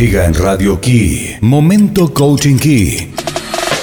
Llega 0.00 0.24
en 0.24 0.32
Radio 0.32 0.80
Key, 0.80 1.36
Momento 1.42 2.14
Coaching 2.14 2.56
Key, 2.56 3.12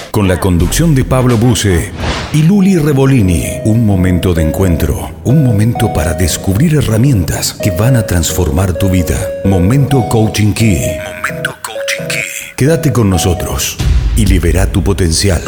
con 0.10 0.28
la 0.28 0.40
conducción 0.40 0.96
de 0.96 1.06
Pablo 1.06 1.38
Buse 1.38 1.92
y 2.34 2.42
Luli 2.42 2.76
Revolini. 2.76 3.44
Un 3.66 3.86
momento 3.86 4.34
de 4.34 4.42
encuentro, 4.42 5.12
un 5.26 5.44
momento 5.44 5.94
para 5.94 6.16
descubrir 6.16 6.74
herramientas 6.74 7.54
que 7.54 7.70
van 7.70 7.96
a 7.96 8.08
transformar 8.08 8.74
tu 8.80 8.90
vida. 8.90 9.16
Momento 9.46 10.10
Coaching 10.10 10.54
Key. 10.54 10.98
Momento 11.04 11.56
Coaching 11.62 12.08
Key. 12.08 12.56
Quédate 12.56 12.92
con 12.92 13.12
nosotros 13.12 13.78
y 14.16 14.26
libera 14.26 14.72
tu 14.72 14.84
potencial. 14.84 15.44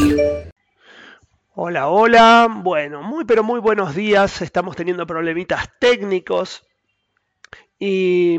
Hola, 1.56 1.88
hola. 1.88 2.48
Bueno, 2.48 3.02
muy 3.02 3.26
pero 3.26 3.44
muy 3.44 3.60
buenos 3.60 3.96
días. 3.96 4.44
Estamos 4.44 4.76
teniendo 4.76 5.08
problemitas 5.08 5.68
técnicos. 5.80 6.64
Y 7.80 8.38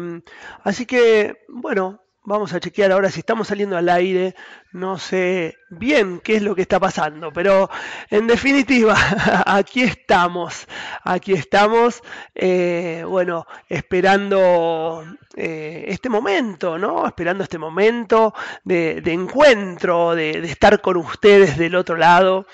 así 0.63 0.87
que, 0.87 1.39
bueno, 1.49 1.99
vamos 2.25 2.53
a 2.53 2.61
chequear 2.61 2.93
ahora 2.93 3.11
si 3.11 3.21
estamos 3.21 3.49
saliendo 3.49 3.77
al 3.77 3.89
aire. 3.89 4.35
No 4.73 4.99
sé 4.99 5.57
bien 5.69 6.21
qué 6.21 6.37
es 6.37 6.43
lo 6.43 6.55
que 6.55 6.63
está 6.63 6.79
pasando, 6.79 7.33
pero 7.33 7.71
en 8.11 8.27
definitiva, 8.27 8.97
aquí 9.47 9.83
estamos. 9.83 10.67
Aquí 11.05 11.33
estamos, 11.33 12.03
eh, 12.35 13.05
bueno, 13.07 13.47
esperando 13.69 15.05
eh, 15.37 15.85
este 15.89 16.09
momento, 16.09 16.79
¿no? 16.79 17.07
Esperando 17.07 17.45
este 17.45 17.59
momento 17.59 18.35
de, 18.65 19.03
encuentro, 19.07 20.15
de, 20.15 20.39
estar 20.41 20.81
con 20.81 20.97
ustedes 20.97 21.57
del 21.57 21.75
otro 21.75 21.97
lado. 21.97 22.47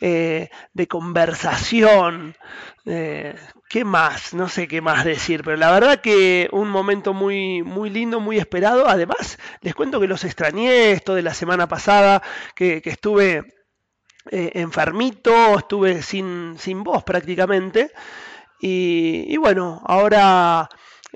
Eh, 0.00 0.48
de 0.74 0.86
conversación, 0.86 2.36
¿Qué 3.68 3.84
más? 3.84 4.32
No 4.32 4.48
sé 4.48 4.66
qué 4.66 4.80
más 4.80 5.04
decir, 5.04 5.42
pero 5.44 5.58
la 5.58 5.70
verdad 5.70 6.00
que 6.00 6.48
un 6.52 6.70
momento 6.70 7.12
muy, 7.12 7.62
muy 7.62 7.90
lindo, 7.90 8.18
muy 8.18 8.38
esperado. 8.38 8.88
Además, 8.88 9.38
les 9.60 9.74
cuento 9.74 10.00
que 10.00 10.06
los 10.08 10.24
extrañé 10.24 10.92
esto 10.92 11.14
de 11.14 11.20
la 11.22 11.34
semana 11.34 11.68
pasada, 11.68 12.22
que, 12.54 12.80
estuve 12.84 13.42
eh, 14.30 14.52
enfermito, 14.54 15.58
estuve 15.58 16.00
sin, 16.00 16.56
sin 16.58 16.82
voz 16.82 17.04
prácticamente. 17.04 17.92
Y, 18.60 19.36
bueno, 19.36 19.82
ahora 19.84 20.68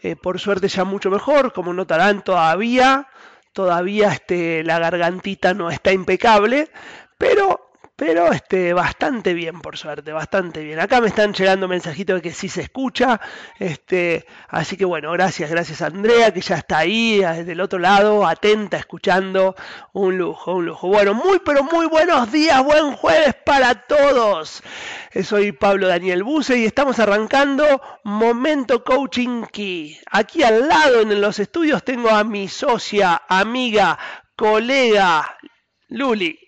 eh, 0.02 0.14
por 0.16 0.38
suerte 0.38 0.68
ya 0.68 0.84
mucho 0.84 1.10
mejor, 1.10 1.54
como 1.54 1.72
notarán 1.72 2.22
todavía, 2.22 3.08
todavía 3.54 4.12
este, 4.12 4.62
la 4.62 4.78
gargantita 4.78 5.54
no 5.54 5.70
está 5.70 5.92
impecable, 5.92 6.70
pero 7.16 7.71
pero 8.04 8.32
este, 8.32 8.72
bastante 8.72 9.32
bien, 9.32 9.60
por 9.60 9.78
suerte, 9.78 10.10
bastante 10.10 10.64
bien. 10.64 10.80
Acá 10.80 11.00
me 11.00 11.06
están 11.06 11.32
llegando 11.32 11.68
mensajitos 11.68 12.16
de 12.16 12.20
que 12.20 12.32
sí 12.32 12.48
se 12.48 12.62
escucha. 12.62 13.20
Este, 13.60 14.26
así 14.48 14.76
que 14.76 14.84
bueno, 14.84 15.12
gracias, 15.12 15.48
gracias 15.48 15.82
Andrea, 15.82 16.34
que 16.34 16.40
ya 16.40 16.56
está 16.56 16.78
ahí, 16.78 17.20
desde 17.20 17.52
el 17.52 17.60
otro 17.60 17.78
lado, 17.78 18.26
atenta, 18.26 18.76
escuchando. 18.76 19.54
Un 19.92 20.18
lujo, 20.18 20.54
un 20.54 20.66
lujo. 20.66 20.88
Bueno, 20.88 21.14
muy, 21.14 21.38
pero 21.44 21.62
muy 21.62 21.86
buenos 21.86 22.32
días, 22.32 22.60
buen 22.64 22.90
jueves 22.90 23.36
para 23.46 23.86
todos. 23.86 24.64
Eh, 25.12 25.22
soy 25.22 25.52
Pablo 25.52 25.86
Daniel 25.86 26.24
Buse 26.24 26.58
y 26.58 26.64
estamos 26.64 26.98
arrancando 26.98 27.80
Momento 28.02 28.82
Coaching 28.82 29.44
Key. 29.44 29.96
Aquí 30.10 30.42
al 30.42 30.66
lado 30.66 31.02
en 31.02 31.20
los 31.20 31.38
estudios 31.38 31.84
tengo 31.84 32.10
a 32.10 32.24
mi 32.24 32.48
socia, 32.48 33.22
amiga, 33.28 33.96
colega, 34.34 35.38
Luli. 35.86 36.41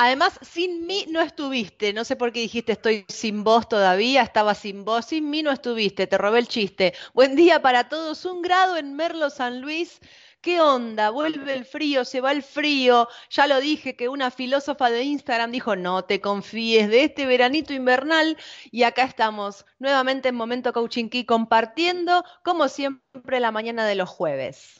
Además, 0.00 0.38
sin 0.42 0.86
mí 0.86 1.06
no 1.08 1.20
estuviste. 1.20 1.92
No 1.92 2.04
sé 2.04 2.14
por 2.14 2.32
qué 2.32 2.38
dijiste 2.38 2.70
estoy 2.70 3.04
sin 3.08 3.42
vos 3.42 3.68
todavía, 3.68 4.22
estaba 4.22 4.54
sin 4.54 4.84
vos. 4.84 5.06
Sin 5.06 5.28
mí 5.28 5.42
no 5.42 5.50
estuviste, 5.50 6.06
te 6.06 6.16
robé 6.16 6.38
el 6.38 6.46
chiste. 6.46 6.94
Buen 7.14 7.34
día 7.34 7.60
para 7.62 7.88
todos. 7.88 8.24
Un 8.24 8.40
grado 8.40 8.76
en 8.76 8.94
Merlo 8.94 9.28
San 9.28 9.60
Luis. 9.60 9.98
¿Qué 10.40 10.60
onda? 10.60 11.10
Vuelve 11.10 11.52
el 11.52 11.64
frío, 11.64 12.04
se 12.04 12.20
va 12.20 12.30
el 12.30 12.44
frío. 12.44 13.08
Ya 13.30 13.48
lo 13.48 13.58
dije 13.58 13.96
que 13.96 14.08
una 14.08 14.30
filósofa 14.30 14.88
de 14.88 15.02
Instagram 15.02 15.50
dijo, 15.50 15.74
no 15.74 16.04
te 16.04 16.20
confíes 16.20 16.88
de 16.88 17.02
este 17.02 17.26
veranito 17.26 17.72
invernal. 17.74 18.36
Y 18.70 18.84
acá 18.84 19.02
estamos 19.02 19.66
nuevamente 19.80 20.28
en 20.28 20.36
Momento 20.36 20.72
Coaching 20.72 21.08
Key 21.08 21.24
compartiendo, 21.24 22.22
como 22.44 22.68
siempre, 22.68 23.40
la 23.40 23.50
mañana 23.50 23.84
de 23.84 23.96
los 23.96 24.08
jueves. 24.08 24.77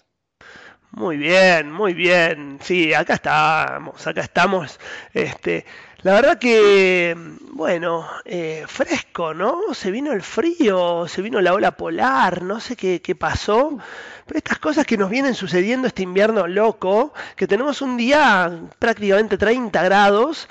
Muy 0.90 1.16
bien, 1.16 1.70
muy 1.70 1.94
bien. 1.94 2.58
Sí, 2.62 2.94
acá 2.94 3.14
estamos, 3.14 4.06
acá 4.06 4.22
estamos. 4.22 4.80
Este, 5.12 5.64
la 5.98 6.14
verdad 6.14 6.38
que, 6.38 7.14
bueno, 7.52 8.06
eh, 8.24 8.64
fresco, 8.66 9.34
¿no? 9.34 9.74
Se 9.74 9.90
vino 9.90 10.12
el 10.12 10.22
frío, 10.22 11.06
se 11.06 11.22
vino 11.22 11.40
la 11.40 11.52
ola 11.52 11.72
polar, 11.72 12.42
no 12.42 12.58
sé 12.60 12.74
qué, 12.76 13.00
pasó. 13.18 13.78
Pero 14.26 14.38
estas 14.38 14.58
cosas 14.58 14.86
que 14.86 14.96
nos 14.96 15.10
vienen 15.10 15.34
sucediendo 15.34 15.88
este 15.88 16.02
invierno 16.02 16.46
loco, 16.46 17.12
que 17.36 17.46
tenemos 17.46 17.82
un 17.82 17.96
día 17.96 18.50
prácticamente 18.78 19.36
30 19.38 19.82
grados 19.82 20.48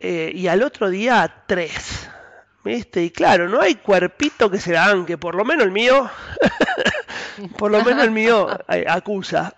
eh, 0.00 0.30
y 0.34 0.46
al 0.48 0.62
otro 0.62 0.90
día 0.90 1.44
3. 1.46 2.10
¿Viste? 2.64 3.02
Y 3.04 3.10
claro, 3.10 3.48
no 3.48 3.60
hay 3.60 3.76
cuerpito 3.76 4.50
que 4.50 4.58
se 4.58 4.76
que 5.06 5.18
por 5.18 5.36
lo 5.36 5.44
menos 5.44 5.64
el 5.64 5.70
mío, 5.72 6.10
por 7.58 7.70
lo 7.70 7.82
menos 7.84 8.04
el 8.04 8.10
mío 8.10 8.48
eh, 8.68 8.84
acusa. 8.88 9.54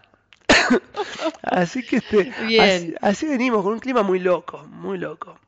así 1.42 1.82
que 1.82 1.96
este, 1.96 2.32
Bien. 2.46 2.96
Así, 3.00 3.26
venimos, 3.26 3.62
con 3.62 3.74
un 3.74 3.80
clima 3.80 4.02
muy 4.02 4.18
loco, 4.18 4.64
muy 4.68 4.98
loco. 4.98 5.38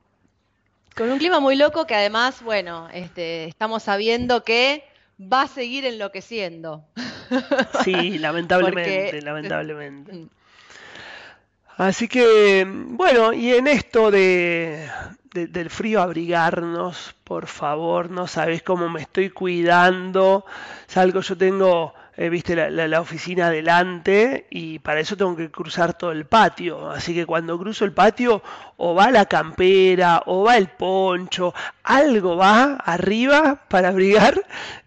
Con 0.94 1.10
un 1.10 1.18
clima 1.18 1.40
muy 1.40 1.56
loco 1.56 1.86
que 1.86 1.94
además, 1.94 2.42
bueno, 2.42 2.88
este, 2.92 3.44
estamos 3.44 3.84
sabiendo 3.84 4.44
que 4.44 4.84
va 5.20 5.42
a 5.42 5.48
seguir 5.48 5.84
enloqueciendo. 5.84 6.84
Sí, 7.84 8.18
lamentablemente, 8.18 9.22
lamentablemente. 9.22 10.26
Así 11.76 12.08
que, 12.08 12.66
bueno, 12.66 13.32
y 13.32 13.54
en 13.54 13.68
esto 13.68 14.10
de, 14.10 14.90
del 15.32 15.70
frío 15.70 16.02
abrigarnos, 16.02 17.14
por 17.24 17.46
favor, 17.46 18.10
no 18.10 18.26
sabes 18.26 18.62
cómo 18.62 18.88
me 18.88 19.00
estoy 19.00 19.30
cuidando. 19.30 20.44
Salgo, 20.88 21.20
yo 21.20 21.38
tengo, 21.38 21.94
eh, 22.20 22.28
viste, 22.28 22.54
la, 22.54 23.00
oficina 23.00 23.46
adelante 23.46 24.46
y 24.50 24.78
para 24.80 25.00
eso 25.00 25.16
tengo 25.16 25.34
que 25.34 25.50
cruzar 25.50 25.94
todo 25.94 26.12
el 26.12 26.26
patio. 26.26 26.90
Así 26.90 27.14
que 27.14 27.24
cuando 27.24 27.58
cruzo 27.58 27.86
el 27.86 27.92
patio, 27.92 28.42
o 28.76 28.94
va 28.94 29.10
la 29.10 29.24
campera, 29.24 30.22
o 30.26 30.44
va 30.44 30.58
el 30.58 30.68
poncho, 30.68 31.54
algo 31.82 32.36
va 32.36 32.74
arriba 32.74 33.62
para 33.68 33.88
abrigar, 33.88 34.34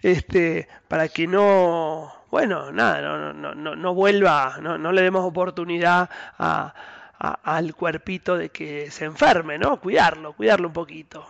este, 0.04 0.68
para 0.88 1.08
que 1.08 1.26
no, 1.26 2.14
bueno, 2.30 2.72
nada, 2.72 3.02
no, 3.02 3.34
no, 3.34 3.56
no, 3.56 3.76
no 3.76 3.94
vuelva, 3.96 4.58
no, 4.62 4.78
no 4.78 4.92
le 4.92 5.02
demos 5.02 5.26
oportunidad 5.26 6.08
a 6.38 6.72
al 7.18 7.74
cuerpito 7.74 8.38
de 8.38 8.50
que 8.50 8.92
se 8.92 9.06
enferme, 9.06 9.58
¿no? 9.58 9.80
Cuidarlo, 9.80 10.34
cuidarlo 10.34 10.68
un 10.68 10.74
poquito. 10.74 11.26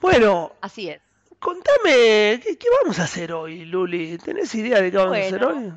Bueno. 0.00 0.52
Así 0.60 0.90
es. 0.90 1.07
Contame, 1.38 2.40
¿qué, 2.40 2.66
vamos 2.82 2.98
a 2.98 3.04
hacer 3.04 3.32
hoy, 3.32 3.64
Luli? 3.64 4.18
¿Tenés 4.18 4.54
idea 4.54 4.80
de 4.80 4.90
qué 4.90 4.96
vamos 4.96 5.16
a 5.16 5.20
hacer 5.20 5.44
hoy? 5.44 5.72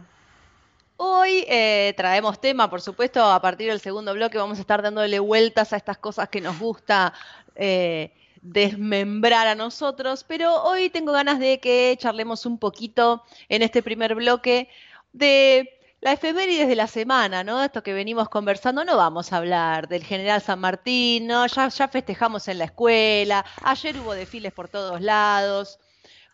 Hoy 0.98 1.46
eh, 1.48 1.94
traemos 1.98 2.40
tema, 2.40 2.70
por 2.70 2.82
supuesto, 2.82 3.24
a 3.24 3.42
partir 3.42 3.70
del 3.70 3.80
segundo 3.80 4.14
bloque 4.14 4.38
vamos 4.38 4.58
a 4.58 4.62
estar 4.62 4.82
dándole 4.82 5.20
vueltas 5.20 5.74
a 5.74 5.78
estas 5.78 5.98
cosas 5.98 6.30
que 6.30 6.42
nos 6.42 6.60
gusta 6.60 7.14
eh, 7.56 8.14
desmembrar 8.42 9.48
a 9.48 9.56
nosotros, 9.56 10.24
pero 10.28 10.64
hoy 10.64 10.90
tengo 10.90 11.12
ganas 11.12 11.40
de 11.40 11.60
que 11.60 11.96
charlemos 12.00 12.46
un 12.46 12.58
poquito 12.58 13.24
en 13.50 13.62
este 13.62 13.84
primer 13.84 14.16
bloque 14.16 14.68
de 15.14 15.81
la 16.02 16.14
efemérides 16.14 16.68
de 16.68 16.76
la 16.76 16.88
semana, 16.88 17.44
¿no? 17.44 17.64
Esto 17.64 17.84
que 17.84 17.94
venimos 17.94 18.28
conversando, 18.28 18.84
no 18.84 18.98
vamos 18.98 19.32
a 19.32 19.38
hablar 19.38 19.88
del 19.88 20.04
general 20.04 20.42
San 20.42 20.60
Martín, 20.60 21.28
¿no? 21.28 21.46
Ya, 21.46 21.68
ya 21.68 21.88
festejamos 21.88 22.48
en 22.48 22.58
la 22.58 22.66
escuela, 22.66 23.46
ayer 23.64 23.96
hubo 24.00 24.14
desfiles 24.14 24.52
por 24.52 24.68
todos 24.68 25.00
lados. 25.00 25.80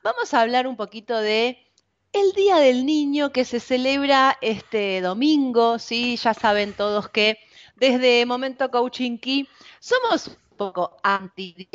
Vamos 0.04 0.34
a 0.34 0.42
hablar 0.42 0.68
un 0.68 0.78
poquito 0.78 1.18
de 1.20 1.68
el 2.14 2.32
Día 2.32 2.58
del 2.58 2.86
Niño 2.86 3.34
que 3.34 3.44
se 3.44 3.60
celebra 3.60 4.38
este 4.40 5.02
domingo, 5.02 5.80
¿sí? 5.80 6.16
Ya 6.16 6.34
saben 6.34 6.72
todos 6.72 7.10
que 7.10 7.38
desde 7.76 8.26
Momento 8.26 8.72
Coaching 8.72 9.18
Key 9.18 9.50
somos 9.82 10.32
poco 10.58 10.98
anti 11.04 11.70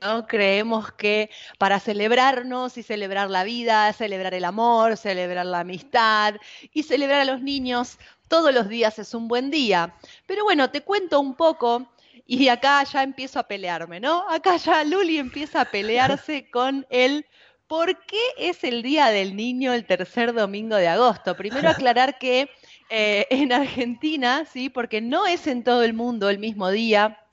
¿no? 0.00 0.26
Creemos 0.26 0.92
que 0.92 1.30
para 1.58 1.80
celebrarnos 1.80 2.78
y 2.78 2.82
celebrar 2.82 3.28
la 3.28 3.44
vida, 3.44 3.92
celebrar 3.92 4.32
el 4.34 4.44
amor, 4.44 4.96
celebrar 4.96 5.44
la 5.46 5.60
amistad 5.60 6.36
y 6.72 6.84
celebrar 6.84 7.20
a 7.20 7.24
los 7.24 7.42
niños 7.42 7.98
todos 8.28 8.54
los 8.54 8.68
días 8.68 8.98
es 8.98 9.12
un 9.14 9.28
buen 9.28 9.50
día. 9.50 9.94
Pero 10.26 10.44
bueno, 10.44 10.70
te 10.70 10.80
cuento 10.80 11.20
un 11.20 11.34
poco 11.34 11.90
y 12.26 12.48
acá 12.48 12.82
ya 12.84 13.02
empiezo 13.02 13.38
a 13.38 13.46
pelearme, 13.46 14.00
¿no? 14.00 14.24
Acá 14.30 14.56
ya 14.56 14.82
Luli 14.84 15.18
empieza 15.18 15.60
a 15.60 15.64
pelearse 15.66 16.48
con 16.50 16.86
el 16.88 17.26
¿por 17.66 18.04
qué 18.06 18.20
es 18.38 18.62
el 18.64 18.82
Día 18.82 19.08
del 19.08 19.36
Niño 19.36 19.72
el 19.72 19.86
tercer 19.86 20.32
domingo 20.32 20.76
de 20.76 20.88
agosto? 20.88 21.36
Primero 21.36 21.68
aclarar 21.68 22.18
que 22.18 22.50
eh, 22.90 23.26
en 23.30 23.52
Argentina, 23.52 24.44
¿sí? 24.44 24.68
Porque 24.68 25.00
no 25.00 25.26
es 25.26 25.46
en 25.46 25.64
todo 25.64 25.82
el 25.82 25.94
mundo 25.94 26.28
el 26.28 26.38
mismo 26.38 26.70
día 26.70 27.23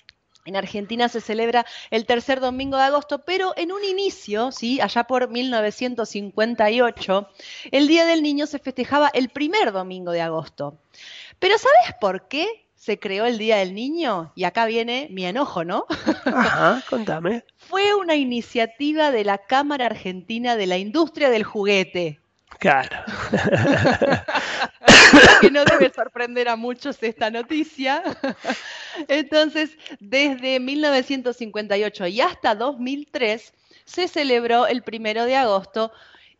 En 0.45 0.55
Argentina 0.55 1.09
se 1.09 1.21
celebra 1.21 1.65
el 1.91 2.05
tercer 2.05 2.39
domingo 2.39 2.77
de 2.77 2.83
agosto, 2.83 3.19
pero 3.19 3.53
en 3.57 3.71
un 3.71 3.83
inicio, 3.83 4.51
¿sí? 4.51 4.81
allá 4.81 5.03
por 5.03 5.29
1958, 5.29 7.29
el 7.71 7.87
Día 7.87 8.05
del 8.05 8.23
Niño 8.23 8.47
se 8.47 8.59
festejaba 8.59 9.09
el 9.13 9.29
primer 9.29 9.71
domingo 9.71 10.11
de 10.11 10.21
agosto. 10.21 10.77
Pero 11.39 11.57
¿sabes 11.57 11.95
por 11.99 12.27
qué 12.27 12.65
se 12.75 12.99
creó 12.99 13.25
el 13.25 13.37
Día 13.37 13.57
del 13.57 13.75
Niño? 13.75 14.31
Y 14.35 14.43
acá 14.43 14.65
viene 14.65 15.07
mi 15.11 15.25
enojo, 15.25 15.63
¿no? 15.63 15.85
Ajá, 16.25 16.83
contame. 16.89 17.45
Fue 17.57 17.93
una 17.93 18.15
iniciativa 18.15 19.11
de 19.11 19.23
la 19.23 19.37
Cámara 19.37 19.85
Argentina 19.85 20.55
de 20.55 20.67
la 20.67 20.77
Industria 20.77 21.29
del 21.29 21.43
Juguete. 21.43 22.19
Claro. 22.59 22.97
Que 25.41 25.51
no 25.51 25.65
debe 25.65 25.91
sorprender 25.93 26.49
a 26.49 26.55
muchos 26.55 27.01
esta 27.01 27.29
noticia. 27.29 28.03
Entonces, 29.07 29.77
desde 29.99 30.59
1958 30.59 32.07
y 32.07 32.21
hasta 32.21 32.55
2003 32.55 33.53
se 33.85 34.07
celebró 34.07 34.67
el 34.67 34.83
primero 34.83 35.25
de 35.25 35.35
agosto 35.35 35.91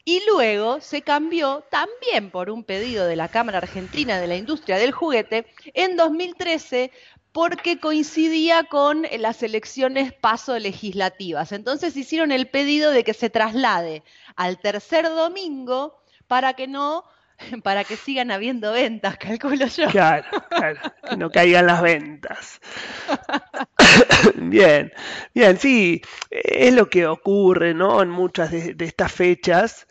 y 0.04 0.22
luego 0.26 0.82
se 0.82 1.02
cambió 1.02 1.64
también 1.70 2.32
por 2.32 2.50
un 2.50 2.64
pedido 2.64 3.06
de 3.06 3.16
la 3.16 3.28
Cámara 3.28 3.60
Argentina 3.60 4.20
de 4.20 4.28
la 4.28 4.36
Industria 4.36 4.78
del 4.78 4.92
Juguete 4.92 5.46
en 5.74 5.96
2013 5.96 6.92
porque 7.32 7.80
coincidía 7.80 8.64
con 8.64 9.06
las 9.20 9.42
elecciones 9.44 10.12
paso 10.14 10.58
legislativas. 10.60 11.52
Entonces 11.52 11.96
hicieron 11.96 12.32
el 12.32 12.48
pedido 12.48 12.92
de 12.92 13.04
que 13.04 13.14
se 13.14 13.30
traslade 13.30 14.04
al 14.36 14.60
tercer 14.60 15.08
domingo 15.08 16.01
para 16.32 16.54
que 16.54 16.66
no, 16.66 17.04
para 17.62 17.84
que 17.84 17.98
sigan 17.98 18.32
habiendo 18.32 18.72
ventas, 18.72 19.18
calculo 19.18 19.68
yo. 19.68 19.88
Claro, 19.90 20.26
claro, 20.48 20.80
que 21.10 21.18
no 21.18 21.30
caigan 21.30 21.66
las 21.66 21.82
ventas. 21.82 22.62
bien, 24.36 24.94
bien, 25.34 25.58
sí, 25.58 26.02
es 26.30 26.74
lo 26.74 26.90
que 26.90 27.06
ocurre, 27.06 27.74
¿no? 27.74 28.02
En 28.02 28.10
muchas 28.10 28.50
de, 28.50 28.74
estas 28.80 29.12
fechas, 29.12 29.90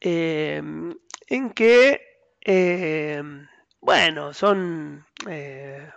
eh, 0.00 0.62
en 1.26 1.50
que, 1.50 2.00
eh, 2.44 3.20
bueno, 3.80 4.32
son 4.32 5.04
eh, 5.28 5.90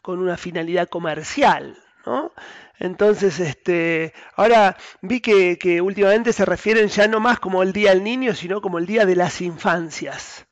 con 0.00 0.20
una 0.20 0.36
finalidad 0.36 0.88
comercial, 0.88 1.76
¿no? 2.06 2.32
Entonces, 2.78 3.38
este, 3.40 4.12
ahora 4.36 4.76
vi 5.00 5.20
que, 5.20 5.58
que, 5.58 5.80
últimamente 5.80 6.32
se 6.32 6.44
refieren 6.44 6.88
ya 6.88 7.06
no 7.06 7.20
más 7.20 7.38
como 7.38 7.62
el 7.62 7.72
Día 7.72 7.90
del 7.90 8.02
Niño, 8.02 8.34
sino 8.34 8.60
como 8.60 8.78
el 8.78 8.86
Día 8.86 9.06
de 9.06 9.16
las 9.16 9.40
Infancias. 9.40 10.46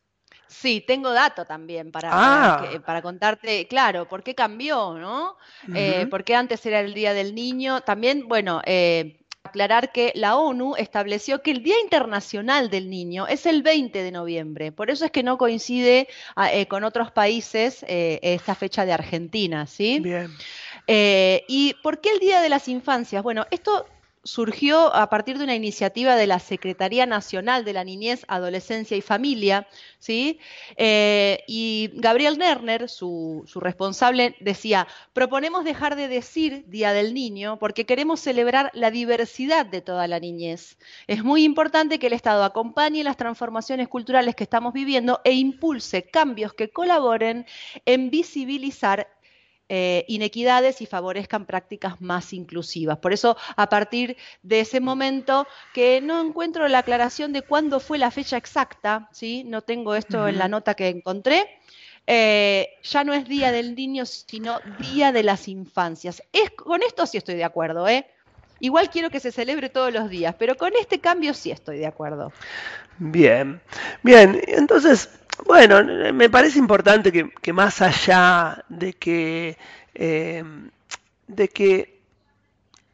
Sí, 0.62 0.84
tengo 0.86 1.12
dato 1.12 1.44
también 1.44 1.90
para, 1.90 2.10
ah. 2.12 2.80
para, 2.86 3.02
contarte, 3.02 3.66
claro, 3.66 4.06
por 4.06 4.22
qué 4.22 4.36
cambió, 4.36 4.96
¿no? 4.96 5.36
Eh, 5.74 6.06
porque 6.08 6.36
antes 6.36 6.64
era 6.64 6.78
el 6.78 6.94
Día 6.94 7.14
del 7.14 7.34
Niño. 7.34 7.80
También, 7.80 8.28
bueno, 8.28 8.62
eh, 8.64 9.18
aclarar 9.42 9.90
que 9.90 10.12
la 10.14 10.36
ONU 10.36 10.76
estableció 10.76 11.42
que 11.42 11.50
el 11.50 11.64
Día 11.64 11.80
Internacional 11.82 12.70
del 12.70 12.90
Niño 12.90 13.26
es 13.26 13.44
el 13.46 13.64
20 13.64 14.04
de 14.04 14.12
noviembre. 14.12 14.70
Por 14.70 14.88
eso 14.88 15.04
es 15.04 15.10
que 15.10 15.24
no 15.24 15.36
coincide 15.36 16.06
ah, 16.36 16.52
eh, 16.52 16.68
con 16.68 16.84
otros 16.84 17.10
países 17.10 17.84
esta 17.88 18.54
fecha 18.54 18.86
de 18.86 18.92
Argentina, 18.92 19.66
¿sí? 19.66 19.98
Bien. 19.98 20.30
Eh, 20.86 21.44
¿Y 21.48 21.74
por 21.82 22.00
qué 22.00 22.10
el 22.10 22.18
Día 22.18 22.40
de 22.40 22.48
las 22.48 22.68
Infancias? 22.68 23.22
Bueno, 23.22 23.46
esto 23.50 23.86
surgió 24.24 24.94
a 24.94 25.08
partir 25.08 25.38
de 25.38 25.44
una 25.44 25.56
iniciativa 25.56 26.14
de 26.14 26.26
la 26.28 26.38
Secretaría 26.38 27.06
Nacional 27.06 27.64
de 27.64 27.72
la 27.72 27.82
Niñez, 27.82 28.24
Adolescencia 28.28 28.96
y 28.96 29.00
Familia, 29.00 29.66
¿sí? 29.98 30.38
Eh, 30.76 31.42
y 31.48 31.90
Gabriel 31.94 32.38
Nerner, 32.38 32.88
su, 32.88 33.42
su, 33.46 33.58
responsable, 33.58 34.36
decía, 34.40 34.86
proponemos 35.12 35.64
dejar 35.64 35.96
de 35.96 36.06
decir 36.06 36.64
Día 36.68 36.92
del 36.92 37.14
Niño 37.14 37.58
porque 37.58 37.84
queremos 37.84 38.20
celebrar 38.20 38.70
la 38.74 38.92
diversidad 38.92 39.66
de 39.66 39.80
toda 39.80 40.06
la 40.06 40.20
niñez. 40.20 40.78
Es 41.08 41.24
muy 41.24 41.42
importante 41.42 41.98
que 41.98 42.06
el 42.06 42.12
Estado 42.12 42.44
acompañe 42.44 43.02
las 43.02 43.16
transformaciones 43.16 43.88
culturales 43.88 44.36
que 44.36 44.44
estamos 44.44 44.72
viviendo 44.72 45.20
e 45.24 45.32
impulse 45.32 46.04
cambios 46.04 46.54
que 46.54 46.70
colaboren 46.70 47.44
en 47.86 48.10
visibilizar 48.10 49.08
eh, 49.74 50.04
inequidades 50.06 50.82
y 50.82 50.86
favorezcan 50.86 51.46
prácticas 51.46 51.98
más 51.98 52.34
inclusivas. 52.34 52.98
Por 52.98 53.14
eso, 53.14 53.38
a 53.56 53.70
partir 53.70 54.18
de 54.42 54.60
ese 54.60 54.80
momento, 54.80 55.46
que 55.72 56.02
no 56.02 56.20
encuentro 56.20 56.68
la 56.68 56.80
aclaración 56.80 57.32
de 57.32 57.40
cuándo 57.40 57.80
fue 57.80 57.96
la 57.96 58.10
fecha 58.10 58.36
exacta, 58.36 59.08
¿sí? 59.12 59.44
no 59.44 59.62
tengo 59.62 59.94
esto 59.94 60.28
en 60.28 60.36
la 60.36 60.46
nota 60.46 60.74
que 60.74 60.88
encontré, 60.88 61.48
eh, 62.06 62.68
ya 62.82 63.02
no 63.02 63.14
es 63.14 63.26
Día 63.26 63.50
del 63.50 63.74
Niño, 63.74 64.04
sino 64.04 64.60
Día 64.78 65.10
de 65.10 65.22
las 65.22 65.48
Infancias. 65.48 66.22
Es, 66.34 66.50
con 66.50 66.82
esto 66.82 67.06
sí 67.06 67.16
estoy 67.16 67.36
de 67.36 67.44
acuerdo, 67.44 67.88
¿eh? 67.88 68.04
Igual 68.60 68.90
quiero 68.90 69.08
que 69.08 69.20
se 69.20 69.32
celebre 69.32 69.70
todos 69.70 69.90
los 69.90 70.10
días, 70.10 70.34
pero 70.38 70.54
con 70.54 70.72
este 70.78 71.00
cambio 71.00 71.32
sí 71.32 71.50
estoy 71.50 71.78
de 71.78 71.86
acuerdo. 71.86 72.30
Bien, 72.98 73.62
bien, 74.02 74.38
entonces 74.48 75.08
bueno, 75.46 75.82
me 76.12 76.30
parece 76.30 76.58
importante 76.58 77.12
que, 77.12 77.52
más 77.52 77.80
allá 77.82 78.64
de 78.68 78.92
que, 78.94 79.56
eh, 79.94 80.44
de 81.26 81.48
que 81.48 82.00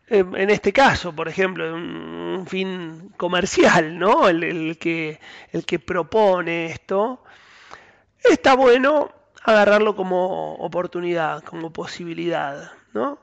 eh, 0.09 0.25
en 0.35 0.51
este 0.51 0.73
caso, 0.73 1.15
por 1.15 1.29
ejemplo, 1.29 1.75
un, 1.75 2.47
fin 2.47 3.13
comercial, 3.17 3.99
¿no? 3.99 4.29
El, 4.29 4.79
que, 4.79 5.21
el 5.53 5.67
que 5.67 5.79
propone 5.79 6.67
esto, 6.67 7.23
está 8.25 8.55
bueno 8.55 9.11
agarrarlo 9.43 9.97
como 9.97 10.55
oportunidad, 10.55 11.43
como 11.43 11.73
posibilidad, 11.73 12.73
¿no? 12.95 13.19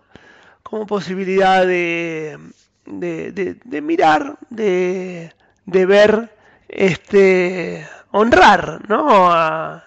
Como 0.64 0.86
posibilidad 0.86 1.66
de, 1.66 2.38
de 2.86 3.82
mirar, 3.82 4.38
de, 4.50 5.34
de 5.66 5.86
ver 5.86 6.36
este 6.68 7.88
honrar 8.18 8.80
¿no? 8.88 9.30
a, 9.30 9.84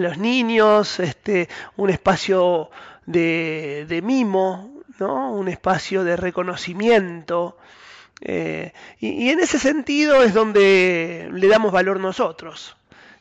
los 0.00 0.18
niños, 0.18 0.98
este, 0.98 1.48
un 1.76 1.90
espacio 1.90 2.70
de, 3.06 4.00
mimo, 4.02 4.82
¿no? 4.98 5.32
un 5.32 5.48
espacio 5.48 6.02
de 6.02 6.16
reconocimiento. 6.16 7.56
Eh, 8.20 8.72
y, 8.98 9.28
en 9.28 9.38
ese 9.38 9.58
sentido 9.60 10.22
es 10.22 10.34
donde 10.34 11.28
le 11.32 11.46
damos 11.46 11.70
valor 11.70 12.00
nosotros, 12.00 12.76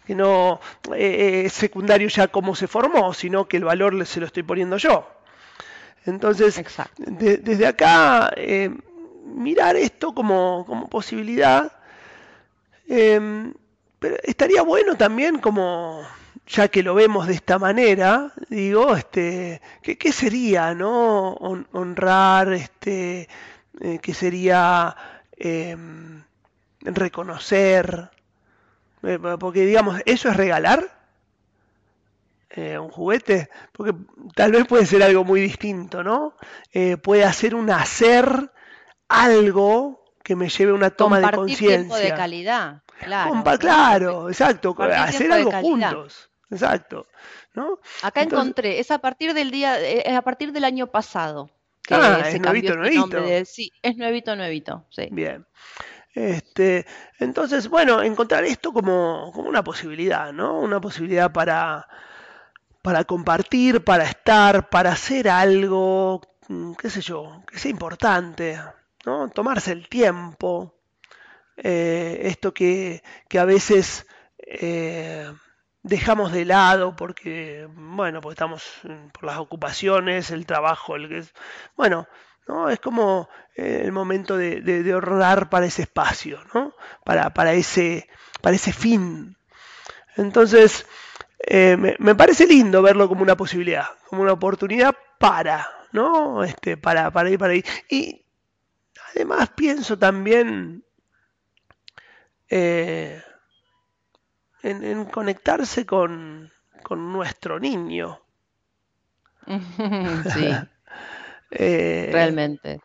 que 0.06 0.16
no 0.16 0.62
eh, 0.96 1.44
es 1.46 1.54
secundario 1.54 2.08
ya 2.08 2.28
cómo 2.28 2.56
se 2.56 2.68
formó, 2.68 3.14
sino 3.14 3.48
que 3.48 3.58
el 3.58 3.66
valor 3.66 4.04
se 4.08 4.20
lo 4.20 4.26
estoy 4.26 4.44
poniendo 4.44 4.78
yo. 4.78 5.08
Entonces, 6.06 6.60
desde 6.98 7.68
acá, 7.68 8.32
eh, 8.36 8.72
mirar 9.26 9.76
esto 9.76 10.16
como, 10.16 10.64
como 10.66 10.90
posibilidad 10.90 11.74
pero 14.00 14.18
estaría 14.24 14.62
bueno 14.62 14.96
también 14.96 15.40
como, 15.40 16.04
ya 16.48 16.68
que 16.70 16.84
lo 16.84 16.94
vemos 16.94 17.28
de 17.28 17.34
esta 17.34 17.60
manera, 17.60 18.32
digo, 18.50 18.96
este, 18.96 19.62
¿qué, 19.82 20.12
sería, 20.12 20.74
no? 20.74 21.34
honrar, 21.72 22.54
este, 22.54 23.28
eh, 23.82 24.00
¿qué 24.02 24.14
sería 24.14 24.96
em, 25.36 26.24
reconocer? 26.82 28.10
Eh, 29.04 29.20
porque 29.40 29.66
digamos, 29.66 30.02
¿eso 30.06 30.30
es 30.30 30.38
regalar? 30.38 30.96
Eh, 32.50 32.80
un 32.80 32.90
juguete, 32.90 33.50
porque 33.72 33.94
tal 34.34 34.52
vez 34.52 34.66
puede 34.66 34.86
ser 34.86 35.04
algo 35.04 35.24
muy 35.24 35.42
distinto, 35.42 36.04
¿no? 36.04 36.34
puede 37.04 37.24
hacer 37.24 37.56
un 37.56 37.70
hacer 37.70 38.52
algo 39.10 40.04
que 40.24 40.36
me 40.36 40.50
lleve 40.50 40.72
a 40.72 40.76
una 40.76 40.90
toma 40.90 41.20
de 41.20 41.32
conciencia. 41.32 41.98
de 41.98 42.14
calidad. 42.14 42.82
Claro, 43.00 43.44
claro 43.60 44.30
exacto, 44.30 44.76
hacer 44.80 45.32
algo 45.32 45.52
juntos. 45.52 46.30
Exacto. 46.50 47.08
¿no? 47.58 47.80
Acá 48.04 48.22
encontré, 48.22 48.80
es 48.80 48.92
a 48.92 49.00
partir 49.00 49.34
del 49.34 49.52
día, 49.52 49.80
es 49.80 50.16
a 50.16 50.22
partir 50.22 50.54
del 50.54 50.64
año 50.64 50.88
pasado. 50.88 51.50
Que 51.82 51.96
ah, 51.96 52.22
se 52.24 52.38
es 52.38 52.42
nuevito, 52.42 52.74
este 52.84 52.98
nuevito. 52.98 53.46
sí, 53.46 53.74
es 53.82 53.98
nuevito, 53.98 54.36
nuevito. 54.36 54.86
Sí. 54.90 55.08
Bien. 55.12 55.46
Este, 56.14 56.86
entonces, 57.20 57.68
bueno, 57.68 58.02
encontrar 58.02 58.44
esto 58.44 58.72
como, 58.74 59.32
como 59.34 59.50
una 59.50 59.64
posibilidad, 59.64 60.34
¿no? 60.34 60.60
Una 60.60 60.80
posibilidad 60.80 61.32
para, 61.32 61.88
para 62.82 63.04
compartir, 63.06 63.84
para 63.84 64.04
estar, 64.04 64.70
para 64.70 64.92
hacer 64.92 65.30
algo, 65.30 66.22
mm, 66.48 66.74
qué 66.74 66.90
sé 66.90 67.02
yo, 67.02 67.44
que 67.48 67.58
sea 67.58 67.72
importante, 67.72 68.60
¿no? 69.06 69.30
Tomarse 69.30 69.72
el 69.72 69.88
tiempo, 69.88 70.77
eh, 71.58 72.20
esto 72.24 72.54
que, 72.54 73.02
a 73.38 73.46
veces 73.46 74.06
eh, 74.38 75.32
dejamos 75.82 76.32
de 76.32 76.46
lado 76.46 76.96
porque, 76.96 77.68
bueno, 77.74 78.22
porque 78.22 78.34
estamos 78.34 78.64
por 79.12 79.24
las 79.24 79.38
ocupaciones, 79.38 80.30
el 80.32 80.46
trabajo, 80.46 80.96
el 80.96 81.10
que 81.10 81.24
bueno, 81.76 82.08
¿no? 82.48 82.70
Es 82.70 82.80
como 82.80 83.28
eh, 83.56 83.82
el 83.84 83.92
momento 83.92 84.38
de, 84.38 84.62
de, 84.62 84.94
ahorrar 84.94 85.50
para 85.50 85.66
ese 85.66 85.84
espacio, 85.84 86.40
¿no? 86.54 86.76
Para, 87.04 87.34
para, 87.34 87.54
ese, 87.54 88.08
para 88.42 88.56
ese 88.56 88.72
fin. 88.72 89.36
Entonces, 90.16 90.86
me, 91.50 91.96
me, 92.00 92.16
parece 92.16 92.46
lindo 92.48 92.82
verlo 92.82 93.08
como 93.08 93.22
una 93.22 93.38
posibilidad, 93.38 93.88
como 94.10 94.22
una 94.22 94.34
oportunidad 94.34 94.96
para, 95.20 95.68
¿no? 95.92 96.44
Este, 96.44 96.78
para, 96.78 97.12
para 97.12 97.30
ir 97.30 97.40
para. 97.40 97.56
Y 97.56 98.26
además 99.14 99.50
pienso 99.56 99.98
también 99.98 100.84
eh, 102.50 103.22
en, 104.64 105.06
conectarse 105.06 105.86
con, 105.86 106.52
con 106.84 107.12
nuestro 107.12 107.60
niño. 107.60 108.22
sí. 110.34 110.50
Eh, 111.50 112.10
Realmente. 112.12 112.82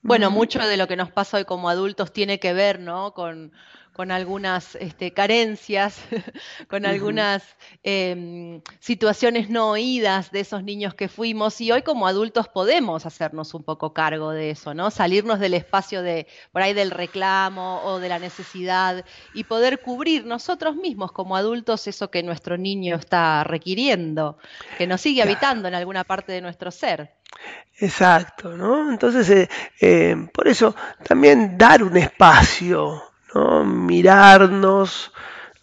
Bueno, 0.00 0.30
mucho 0.30 0.58
de 0.60 0.78
lo 0.78 0.88
que 0.88 0.96
nos 0.96 1.12
pasa 1.12 1.36
hoy 1.36 1.44
como 1.44 1.68
adultos 1.68 2.10
tiene 2.10 2.40
que 2.40 2.54
ver, 2.54 2.80
¿no? 2.80 3.12
Con, 3.12 3.52
con 3.92 4.10
algunas 4.10 4.74
este, 4.76 5.12
carencias, 5.12 6.00
con 6.68 6.86
algunas 6.86 7.42
em, 7.82 8.62
situaciones 8.80 9.50
no 9.50 9.70
oídas 9.70 10.30
de 10.32 10.40
esos 10.40 10.62
niños 10.64 10.94
que 10.94 11.08
fuimos 11.08 11.60
y 11.60 11.72
hoy 11.72 11.82
como 11.82 12.06
adultos 12.06 12.48
podemos 12.48 13.04
hacernos 13.04 13.54
un 13.54 13.64
poco 13.64 13.92
cargo 13.92 14.30
de 14.30 14.50
eso, 14.50 14.72
¿no? 14.72 14.90
Salirnos 14.90 15.40
del 15.40 15.54
espacio 15.54 16.02
de 16.02 16.26
por 16.52 16.62
ahí 16.62 16.72
del 16.72 16.90
reclamo 16.90 17.82
o 17.84 17.98
de 17.98 18.08
la 18.08 18.18
necesidad 18.18 19.04
y 19.34 19.44
poder 19.44 19.80
cubrir 19.80 20.24
nosotros 20.24 20.76
mismos 20.76 21.12
como 21.12 21.36
adultos 21.36 21.86
eso 21.86 22.10
que 22.10 22.22
nuestro 22.22 22.56
niño 22.56 22.96
está 22.96 23.44
requiriendo, 23.44 24.38
que 24.78 24.86
nos 24.86 25.00
sigue 25.00 25.22
habitando 25.22 25.68
en 25.68 25.74
alguna 25.74 26.04
parte 26.04 26.32
de 26.32 26.40
nuestro 26.40 26.70
ser. 26.70 27.14
Exacto, 27.78 28.56
¿no? 28.56 28.90
Entonces, 28.90 29.28
eh, 29.30 29.48
eh, 29.80 30.28
por 30.32 30.48
eso 30.48 30.74
también 31.02 31.58
dar 31.58 31.82
un 31.82 31.96
espacio 31.96 33.11
mirarnos, 33.64 35.12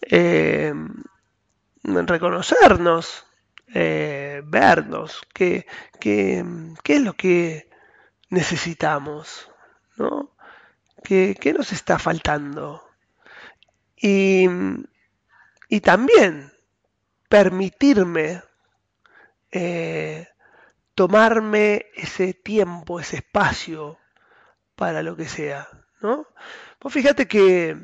eh, 0.02 0.74
reconocernos, 1.84 3.26
eh, 3.74 4.42
vernos, 4.44 5.22
qué, 5.32 5.66
qué, 6.00 6.44
es 6.84 7.00
lo 7.00 7.14
que 7.14 7.68
necesitamos, 8.28 9.50
¿no? 9.96 10.34
¿Qué, 11.04 11.54
nos 11.56 11.72
está 11.72 11.98
faltando? 11.98 12.84
Y, 13.96 14.46
y 15.68 15.80
también 15.80 16.52
permitirme 17.28 18.42
eh, 19.52 20.28
tomarme 20.94 21.86
ese 21.94 22.34
tiempo, 22.34 23.00
ese 23.00 23.16
espacio 23.16 23.98
para 24.74 25.02
lo 25.02 25.16
que 25.16 25.28
sea, 25.28 25.68
¿no? 26.00 26.26
Pues 26.80 26.94
fíjate 26.94 27.28
que, 27.28 27.76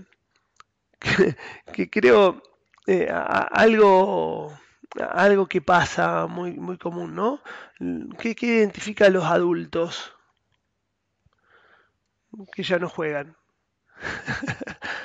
que, 1.73 1.91
creo 1.91 2.43
eh, 2.87 3.09
algo, 3.13 4.59
algo 4.99 5.47
que 5.47 5.61
pasa 5.61 6.27
muy, 6.27 6.55
muy 6.55 6.79
común, 6.79 7.15
¿no? 7.15 7.43
¿Qué, 8.19 8.35
identifica 8.41 9.05
a 9.05 9.11
los 9.11 9.25
adultos 9.25 10.15
que 12.53 12.63
ya 12.63 12.79
no 12.79 12.89
juegan? 12.89 13.37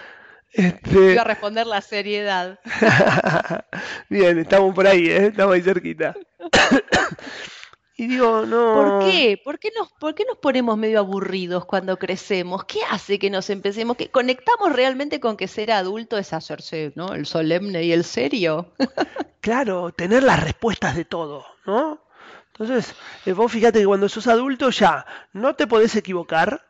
Este... 0.53 1.13
Iba 1.13 1.21
a 1.21 1.25
responder 1.25 1.65
la 1.65 1.79
seriedad. 1.79 2.59
Bien, 4.09 4.37
estamos 4.37 4.75
por 4.75 4.85
ahí, 4.85 5.07
¿eh? 5.07 5.27
estamos 5.27 5.55
ahí 5.55 5.61
cerquita. 5.61 6.13
Y 8.01 8.07
digo, 8.07 8.47
no. 8.47 8.73
¿Por 8.73 8.99
qué? 9.05 9.39
¿Por 9.43 9.59
qué, 9.59 9.71
nos, 9.77 9.91
¿Por 9.91 10.15
qué 10.15 10.25
nos 10.25 10.39
ponemos 10.39 10.75
medio 10.75 10.97
aburridos 10.97 11.65
cuando 11.65 11.99
crecemos? 11.99 12.63
¿Qué 12.65 12.79
hace 12.89 13.19
que 13.19 13.29
nos 13.29 13.51
empecemos? 13.51 13.95
¿Que 13.95 14.09
conectamos 14.09 14.71
realmente 14.71 15.19
con 15.19 15.37
que 15.37 15.47
ser 15.47 15.71
adulto 15.71 16.17
es 16.17 16.33
hacerse, 16.33 16.93
¿no? 16.95 17.13
El 17.13 17.27
solemne 17.27 17.83
y 17.83 17.91
el 17.91 18.03
serio. 18.03 18.73
claro, 19.39 19.91
tener 19.91 20.23
las 20.23 20.43
respuestas 20.43 20.95
de 20.95 21.05
todo, 21.05 21.45
¿no? 21.67 22.03
Entonces, 22.47 22.95
eh, 23.27 23.33
vos 23.33 23.51
fíjate 23.51 23.81
que 23.81 23.85
cuando 23.85 24.09
sos 24.09 24.25
adulto 24.25 24.71
ya 24.71 25.05
no 25.31 25.53
te 25.53 25.67
podés 25.67 25.95
equivocar, 25.95 26.65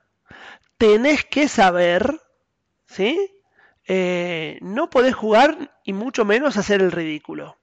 tenés 0.78 1.24
que 1.24 1.48
saber, 1.48 2.20
¿sí? 2.88 3.18
Eh, 3.88 4.60
no 4.60 4.90
podés 4.90 5.16
jugar 5.16 5.80
y 5.86 5.94
mucho 5.94 6.26
menos 6.26 6.58
hacer 6.58 6.82
el 6.82 6.92
ridículo. 6.92 7.61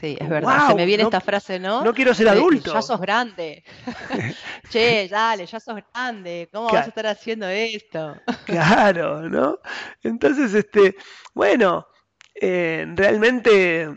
Sí, 0.00 0.16
es 0.18 0.28
verdad. 0.28 0.68
Se 0.68 0.74
me 0.74 0.86
viene 0.86 1.04
esta 1.04 1.20
frase, 1.20 1.58
¿no? 1.60 1.84
No 1.84 1.94
quiero 1.94 2.14
ser 2.14 2.28
adulto. 2.28 2.72
Ya 2.72 2.82
sos 2.82 3.00
grande. 3.00 3.62
che, 4.68 5.08
dale, 5.08 5.46
ya 5.46 5.60
sos 5.60 5.76
grande. 5.92 6.48
¿Cómo 6.52 6.68
vas 6.68 6.86
a 6.86 6.88
estar 6.88 7.06
haciendo 7.06 7.48
esto? 7.48 8.16
claro, 8.44 9.28
¿no? 9.28 9.60
Entonces, 10.02 10.52
este, 10.54 10.96
bueno, 11.32 11.86
eh, 12.34 12.84
realmente, 12.96 13.88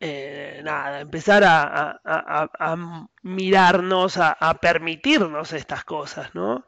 eh, 0.00 0.60
nada, 0.64 1.00
empezar 1.00 1.42
a, 1.44 2.76
mirarnos, 3.22 4.16
a, 4.16 4.58
permitirnos 4.60 5.52
estas 5.52 5.84
cosas, 5.84 6.34
¿no? 6.34 6.64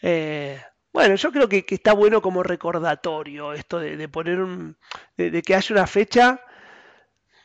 Eh, 0.00 0.58
bueno, 0.90 1.16
yo 1.16 1.30
creo 1.32 1.48
que, 1.48 1.64
está 1.68 1.92
bueno 1.92 2.22
como 2.22 2.42
recordatorio 2.42 3.52
esto 3.52 3.78
de, 3.78 4.08
poner 4.08 4.40
un, 4.40 4.78
de 5.16 5.42
que 5.42 5.54
haya 5.54 5.74
una 5.74 5.86
fecha 5.86 6.40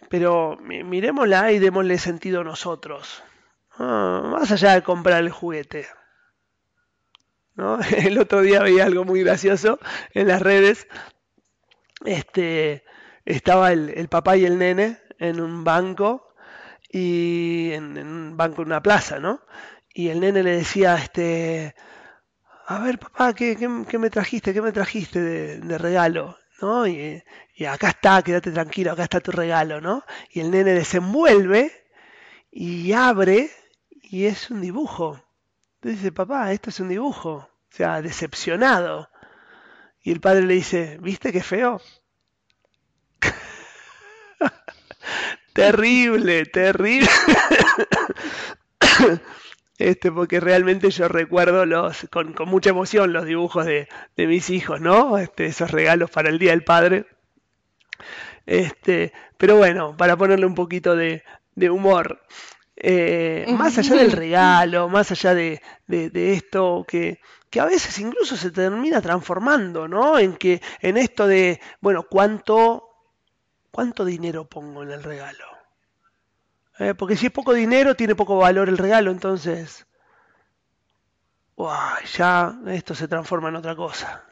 pero 0.10 0.58
miremosla 0.60 1.52
y 1.52 1.60
démosle 1.60 1.98
sentido 1.98 2.44
nosotros. 2.44 3.24
Ah, 3.78 4.22
más 4.26 4.52
allá 4.52 4.74
de 4.74 4.84
comprar 4.84 5.24
el 5.24 5.32
juguete. 5.32 5.88
¿no? 7.56 7.80
El 7.98 8.18
otro 8.20 8.42
día 8.42 8.62
veía 8.62 8.86
algo 8.86 9.04
muy 9.04 9.24
gracioso 9.24 9.80
en 10.14 10.28
las 10.28 10.42
redes. 10.42 10.88
Este, 12.06 12.84
estaba 13.26 13.74
el, 13.74 14.08
papá 14.08 14.38
y 14.38 14.46
el 14.46 14.58
nene 14.60 15.00
en 15.20 15.42
un 15.42 15.64
banco 15.64 16.34
y 16.90 17.72
en, 17.74 17.98
un 17.98 18.38
banco 18.38 18.62
en 18.62 18.68
una 18.68 18.84
plaza, 18.84 19.20
¿no? 19.20 19.42
Y 19.94 20.10
el 20.10 20.20
nene 20.20 20.44
le 20.44 20.58
decía, 20.58 20.96
este, 20.96 21.76
a 22.68 22.80
ver 22.80 23.00
papá, 23.00 23.34
¿qué, 23.34 23.58
qué, 23.58 23.98
me 23.98 24.10
trajiste? 24.12 24.54
¿Qué 24.54 24.62
me 24.62 24.72
trajiste 24.72 25.20
de 25.60 25.78
regalo? 25.80 26.38
¿No? 26.62 26.88
Y, 26.88 27.24
acá 27.68 27.90
está, 27.90 28.22
quédate 28.22 28.52
tranquilo, 28.52 28.92
acá 28.92 29.04
está 29.04 29.20
tu 29.20 29.32
regalo, 29.32 29.82
¿no? 29.82 30.04
Y 30.32 30.42
el 30.42 30.52
nene 30.52 30.74
desenvuelve 30.74 31.72
y 32.52 32.94
abre 32.94 33.50
y 33.90 34.26
es 34.26 34.50
un 34.50 34.62
dibujo. 34.62 35.22
Entonces 35.76 36.02
dice, 36.02 36.12
papá, 36.12 36.52
esto 36.52 36.70
es 36.70 36.80
un 36.80 36.90
dibujo. 36.90 37.34
O 37.34 37.50
sea, 37.70 38.02
decepcionado. 38.02 39.10
Y 40.02 40.12
el 40.12 40.22
padre 40.22 40.44
le 40.44 40.56
dice, 40.56 40.98
¿viste 41.02 41.32
qué 41.32 41.42
feo? 41.42 41.82
terrible, 45.54 46.46
terrible. 46.46 47.10
este, 49.78 50.12
porque 50.12 50.40
realmente 50.40 50.90
yo 50.90 51.08
recuerdo 51.08 51.66
los, 51.66 52.08
con, 52.12 52.36
mucha 52.48 52.72
emoción 52.72 53.14
los 53.14 53.26
dibujos 53.26 53.66
de, 53.66 53.88
mis 54.16 54.50
hijos, 54.50 54.82
¿no? 54.82 55.18
Este, 55.18 55.46
esos 55.46 55.72
regalos 55.72 56.10
para 56.10 56.30
el 56.30 56.40
Día 56.40 56.52
del 56.52 56.64
Padre. 56.64 57.06
Este, 58.46 59.14
pero 59.38 59.58
bueno, 59.58 59.96
para 59.96 60.18
ponerle 60.18 60.46
un 60.46 60.56
poquito 60.56 60.96
de, 60.96 61.24
humor. 61.70 62.24
Eh, 62.76 63.46
más 63.58 63.78
allá 63.78 63.96
del 63.96 64.12
regalo, 64.12 64.88
más 64.88 65.12
allá 65.12 65.34
de, 65.34 65.62
esto 65.88 66.86
que, 66.88 67.20
que, 67.50 67.60
a 67.60 67.66
veces 67.66 67.98
incluso 68.00 68.36
se 68.36 68.52
termina 68.52 69.02
transformando, 69.02 69.88
¿no? 69.88 70.18
En 70.18 70.36
que 70.38 70.62
en 70.82 70.98
esto 70.98 71.28
de, 71.28 71.60
bueno, 71.82 72.04
¿cuánto, 72.10 72.90
cuánto 73.72 74.06
dinero 74.06 74.46
pongo 74.46 74.84
en 74.84 74.92
el 74.92 75.04
regalo? 75.04 75.57
Eh, 76.80 76.94
porque 76.94 77.16
si 77.16 77.28
es 77.28 77.32
poco 77.32 77.54
dinero, 77.54 77.96
tiene 77.96 78.16
poco 78.16 78.38
valor 78.38 78.70
el 78.70 78.78
regalo, 78.78 79.12
entonces... 79.12 79.86
ya 82.16 82.60
esto 82.68 82.94
se 82.94 83.08
transforma 83.08 83.50
en 83.50 83.56
otra 83.56 83.76
cosa. 83.76 84.24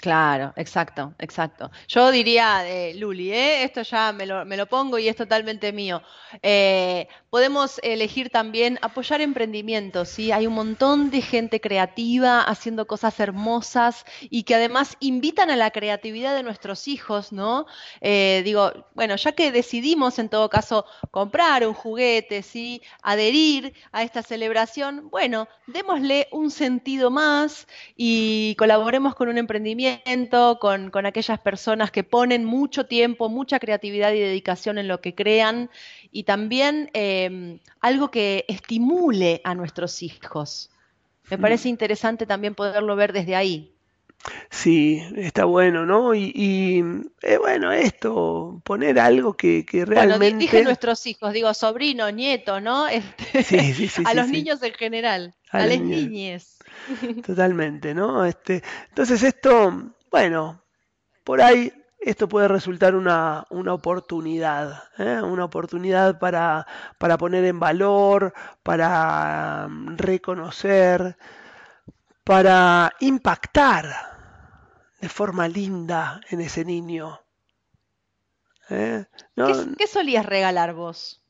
Claro, 0.00 0.52
exacto, 0.54 1.12
exacto. 1.18 1.72
Yo 1.88 2.12
diría, 2.12 2.64
eh, 2.68 2.94
Luli, 2.94 3.32
¿eh? 3.32 3.64
esto 3.64 3.82
ya 3.82 4.12
me 4.12 4.26
lo, 4.26 4.66
pongo 4.68 4.96
y 4.96 5.08
es 5.08 5.16
totalmente 5.16 5.72
mío. 5.72 6.02
Eh, 6.40 7.08
podemos 7.30 7.80
elegir 7.82 8.30
también 8.30 8.78
apoyar 8.80 9.20
emprendimientos, 9.20 10.08
¿sí? 10.08 10.30
Hay 10.30 10.46
un 10.46 10.54
montón 10.54 11.10
de 11.10 11.20
gente 11.20 11.60
creativa 11.60 12.42
haciendo 12.42 12.86
cosas 12.86 13.18
hermosas 13.18 14.04
y 14.30 14.44
que 14.44 14.54
además 14.54 14.96
invitan 15.00 15.50
a 15.50 15.56
la 15.56 15.72
creatividad 15.72 16.36
de 16.36 16.44
nuestros 16.44 16.86
hijos, 16.86 17.32
¿no? 17.32 17.66
Eh, 18.00 18.42
digo, 18.44 18.70
bueno, 18.94 19.16
ya 19.16 19.32
que 19.32 19.50
decidimos 19.50 20.20
en 20.20 20.28
todo 20.28 20.48
caso 20.48 20.84
comprar 21.10 21.66
un 21.66 21.74
juguete, 21.74 22.44
¿sí? 22.44 22.82
Adherir 23.02 23.74
a 23.90 24.04
esta 24.04 24.22
celebración, 24.22 25.10
bueno, 25.10 25.48
démosle 25.66 26.28
un 26.30 26.52
sentido 26.52 27.10
más 27.10 27.66
y 27.96 28.54
colaboremos 28.60 29.16
con 29.16 29.28
un 29.28 29.38
emprendimiento 29.38 29.87
con, 30.58 31.06
aquellas 31.06 31.40
personas 31.40 31.90
que 31.90 32.04
ponen 32.04 32.44
mucho 32.44 32.86
tiempo, 32.86 33.28
mucha 33.28 33.58
creatividad 33.58 34.12
y 34.12 34.20
dedicación 34.20 34.78
en 34.78 34.88
lo 34.88 35.00
que 35.00 35.14
crean 35.14 35.70
y 36.10 36.24
también 36.24 36.90
em, 36.94 37.58
algo 37.80 38.10
que 38.10 38.44
estimule 38.48 39.40
a 39.44 39.54
nuestros 39.54 40.02
hijos. 40.02 40.70
Me 41.30 41.38
parece 41.38 41.68
interesante 41.68 42.26
también 42.26 42.54
poderlo 42.54 42.96
ver 42.96 43.12
desde 43.12 43.36
ahí. 43.36 43.74
Sí, 44.50 45.00
está 45.16 45.44
bueno, 45.44 45.86
¿no? 45.86 46.14
Y, 46.14 46.82
eh, 47.22 47.38
bueno, 47.38 47.70
esto, 47.70 48.60
poner 48.64 48.98
algo 48.98 49.34
que, 49.34 49.64
que 49.64 49.84
realmente... 49.84 50.18
Bueno, 50.18 50.38
dije 50.38 50.64
nuestros 50.64 51.06
hijos, 51.06 51.32
digo, 51.32 51.52
sobrino, 51.54 52.10
nieto, 52.10 52.60
¿no? 52.60 52.86
Este, 52.98 53.42
sí, 53.42 53.72
sí, 53.74 53.88
sí, 53.88 54.02
a 54.04 54.14
los 54.14 54.28
niños 54.28 54.62
en 54.62 54.74
general, 54.74 55.34
a, 55.50 55.66
las 55.66 55.80
niñas. 55.80 56.58
Totalmente, 57.26 57.94
¿no? 57.94 58.24
Este, 58.24 58.62
entonces 58.88 59.22
esto, 59.22 59.94
bueno, 60.10 60.62
por 61.24 61.40
ahí 61.42 61.72
esto 62.00 62.28
puede 62.28 62.48
resultar 62.48 62.94
una, 62.94 63.46
una 63.50 63.74
oportunidad, 63.74 64.84
¿eh? 64.98 65.20
una 65.22 65.44
oportunidad 65.44 66.18
para, 66.18 66.66
para 66.98 67.18
poner 67.18 67.44
en 67.44 67.58
valor, 67.58 68.32
para 68.62 69.66
mm, 69.68 69.96
reconocer, 69.96 71.16
para 72.24 72.92
impactar 73.00 73.90
de 75.00 75.08
forma 75.08 75.48
linda 75.48 76.20
en 76.30 76.40
ese 76.40 76.64
niño. 76.64 77.20
¿Eh? 78.70 79.04
¿Qué, 79.76 79.86
solías 79.86 80.26
regalar 80.26 80.74
vos? 80.74 81.22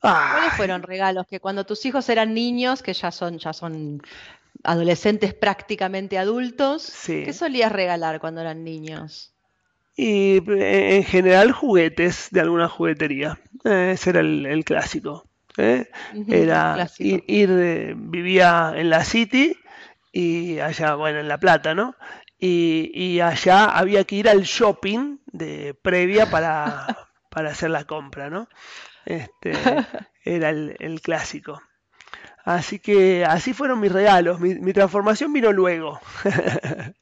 ¿Cuáles 0.00 0.54
fueron 0.54 0.82
regalos 0.82 1.26
que 1.26 1.40
cuando 1.40 1.64
tus 1.64 1.84
hijos 1.84 2.08
eran 2.08 2.32
niños, 2.32 2.82
que 2.82 2.94
ya 2.94 3.10
son, 3.10 3.38
ya 3.38 3.52
son 3.52 4.00
adolescentes 4.64 5.34
prácticamente 5.34 6.18
adultos, 6.18 6.92
¿qué 7.06 7.32
solías 7.32 7.70
regalar 7.70 8.20
cuando 8.20 8.40
eran 8.40 8.64
niños? 8.64 9.32
Y 9.96 10.38
eh, 10.50 10.96
en 10.96 11.04
general 11.04 11.52
juguetes 11.52 12.28
de 12.30 12.40
alguna 12.40 12.68
juguetería. 12.68 13.38
Eh, 13.64 13.92
ese 13.94 14.10
era 14.10 14.20
el, 14.20 14.64
clásico. 14.64 15.26
era 15.56 16.88
Ir, 16.98 17.94
vivía 17.96 18.72
en 18.76 18.88
la 18.88 19.04
City 19.04 19.56
y 20.12 20.58
allá, 20.60 20.94
bueno, 20.94 21.20
en 21.20 21.28
La 21.28 21.38
Plata, 21.38 21.74
¿no? 21.74 21.94
Y, 22.38 23.20
allá 23.20 23.66
había 23.66 24.04
que 24.04 24.16
ir 24.16 24.28
al 24.28 24.42
shopping 24.44 25.18
de 25.26 25.74
previa 25.74 26.30
para, 26.30 26.86
para 27.28 27.50
hacer 27.50 27.68
la 27.68 27.84
compra, 27.84 28.30
¿no? 28.30 28.48
Este, 29.04 29.52
era 30.24 30.50
el, 30.50 31.00
clásico. 31.02 31.62
Así 32.44 32.78
que 32.78 33.24
así 33.24 33.52
fueron 33.52 33.80
mis 33.80 33.92
regalos. 33.92 34.40
Mi, 34.40 34.72
transformación 34.72 35.32
vino 35.32 35.52
luego. 35.52 36.00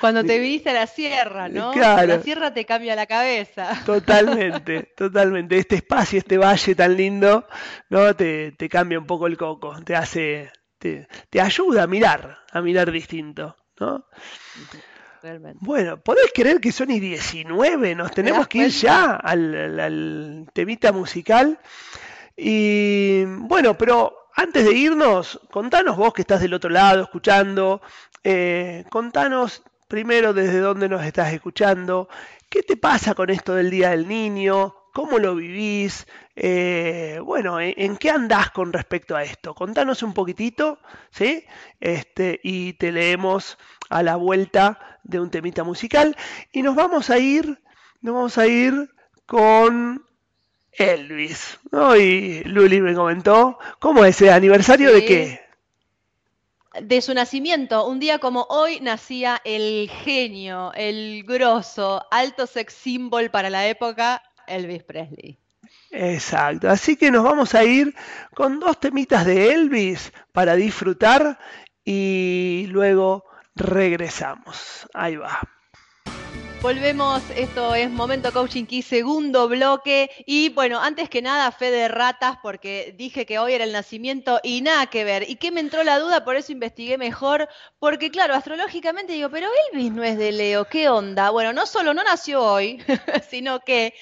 Cuando 0.00 0.24
te 0.24 0.40
viniste 0.40 0.70
a 0.70 0.72
la 0.72 0.86
sierra, 0.88 1.48
¿no? 1.48 1.72
La 1.74 2.20
sierra 2.20 2.52
te 2.52 2.64
cambia 2.64 2.96
la 2.96 3.06
cabeza. 3.06 3.80
Totalmente, 3.86 4.92
totalmente. 4.96 5.56
Este 5.56 5.76
espacio, 5.76 6.18
este 6.18 6.36
valle 6.36 6.74
tan 6.74 6.96
lindo, 6.96 7.46
¿no? 7.88 8.16
Te, 8.16 8.52
te 8.52 8.68
cambia 8.68 8.98
un 8.98 9.06
poco 9.06 9.28
el 9.28 9.36
coco, 9.36 9.80
te 9.84 9.94
hace, 9.94 10.50
te, 10.78 11.06
te 11.30 11.40
ayuda 11.40 11.84
a 11.84 11.86
mirar, 11.86 12.38
a 12.50 12.60
mirar 12.60 12.90
distinto. 12.90 13.56
¿no? 13.78 14.04
Bueno, 15.60 15.98
¿podés 15.98 16.32
creer 16.34 16.60
que 16.60 16.72
son 16.72 16.90
y 16.90 16.98
19? 16.98 17.94
Nos 17.94 18.10
tenemos 18.10 18.48
que 18.48 18.58
ir 18.58 18.68
ya 18.70 19.14
al, 19.14 20.48
temita 20.52 20.90
musical. 20.92 21.60
Y 22.36 23.24
bueno, 23.24 23.78
pero 23.78 24.16
antes 24.34 24.64
de 24.64 24.72
irnos, 24.72 25.38
contanos 25.50 25.96
vos 25.96 26.12
que 26.12 26.22
estás 26.22 26.40
del 26.40 26.54
otro 26.54 26.70
lado 26.70 27.02
escuchando, 27.02 27.82
eh, 28.24 28.84
contanos 28.90 29.62
primero 29.86 30.32
desde 30.32 30.58
dónde 30.58 30.88
nos 30.88 31.04
estás 31.04 31.32
escuchando, 31.32 32.08
qué 32.48 32.62
te 32.62 32.76
pasa 32.76 33.14
con 33.14 33.30
esto 33.30 33.54
del 33.54 33.70
Día 33.70 33.90
del 33.90 34.08
Niño, 34.08 34.74
cómo 34.92 35.18
lo 35.18 35.36
vivís, 35.36 36.06
eh, 36.34 37.20
bueno, 37.22 37.60
¿en, 37.60 37.96
qué 37.96 38.10
andás 38.10 38.50
con 38.50 38.72
respecto 38.72 39.14
a 39.14 39.22
esto? 39.22 39.54
Contanos 39.54 40.02
un 40.02 40.14
poquitito, 40.14 40.78
¿sí? 41.10 41.44
Este, 41.80 42.40
y 42.42 42.72
te 42.74 42.90
leemos 42.90 43.58
a 43.90 44.02
la 44.02 44.16
vuelta 44.16 44.91
de 45.04 45.20
un 45.20 45.30
temita 45.30 45.64
musical 45.64 46.16
y 46.52 46.62
nos 46.62 46.74
vamos 46.74 47.10
a 47.10 47.18
ir, 47.18 47.60
nos 48.00 48.14
vamos 48.14 48.38
a 48.38 48.46
ir 48.46 48.90
con 49.26 50.04
Elvis, 50.72 51.58
¿no? 51.70 51.96
Y 51.96 52.42
Luli 52.44 52.80
me 52.80 52.94
comentó, 52.94 53.58
¿cómo 53.78 54.04
es? 54.04 54.22
¿Aniversario 54.22 54.92
de 54.92 55.04
qué? 55.04 55.42
de 56.80 57.00
su 57.00 57.14
nacimiento. 57.14 57.86
Un 57.86 58.00
día 58.00 58.18
como 58.18 58.46
hoy 58.48 58.80
nacía 58.80 59.40
el 59.44 59.90
genio, 59.90 60.72
el 60.74 61.24
grosso, 61.24 62.04
alto 62.10 62.46
sex 62.46 62.72
symbol 62.72 63.30
para 63.30 63.50
la 63.50 63.66
época, 63.66 64.22
Elvis 64.46 64.82
Presley. 64.82 65.38
Exacto, 65.90 66.70
así 66.70 66.96
que 66.96 67.10
nos 67.10 67.22
vamos 67.22 67.54
a 67.54 67.64
ir 67.64 67.94
con 68.34 68.60
dos 68.60 68.80
temitas 68.80 69.26
de 69.26 69.52
Elvis 69.52 70.12
para 70.32 70.54
disfrutar 70.56 71.38
y 71.84 72.66
luego 72.68 73.24
regresamos. 73.54 74.88
Ahí 74.94 75.16
va. 75.16 75.40
Volvemos, 76.62 77.20
esto 77.34 77.74
es 77.74 77.90
Momento 77.90 78.32
Coaching 78.32 78.66
Key, 78.66 78.82
segundo 78.82 79.48
bloque. 79.48 80.08
Y 80.26 80.50
bueno, 80.50 80.80
antes 80.80 81.08
que 81.08 81.20
nada, 81.20 81.50
fe 81.50 81.72
de 81.72 81.88
ratas, 81.88 82.36
porque 82.40 82.94
dije 82.96 83.26
que 83.26 83.40
hoy 83.40 83.54
era 83.54 83.64
el 83.64 83.72
nacimiento 83.72 84.38
y 84.44 84.60
nada 84.60 84.86
que 84.86 85.02
ver. 85.02 85.28
¿Y 85.28 85.34
qué 85.34 85.50
me 85.50 85.58
entró 85.58 85.82
la 85.82 85.98
duda? 85.98 86.24
Por 86.24 86.36
eso 86.36 86.52
investigué 86.52 86.98
mejor. 86.98 87.48
Porque 87.80 88.12
claro, 88.12 88.34
astrológicamente 88.34 89.12
digo, 89.12 89.28
pero 89.28 89.48
Elvis 89.72 89.90
no 89.90 90.04
es 90.04 90.16
de 90.16 90.30
Leo, 90.30 90.64
¿qué 90.66 90.88
onda? 90.88 91.30
Bueno, 91.30 91.52
no 91.52 91.66
solo 91.66 91.94
no 91.94 92.04
nació 92.04 92.40
hoy, 92.44 92.80
sino 93.28 93.58
que 93.58 93.92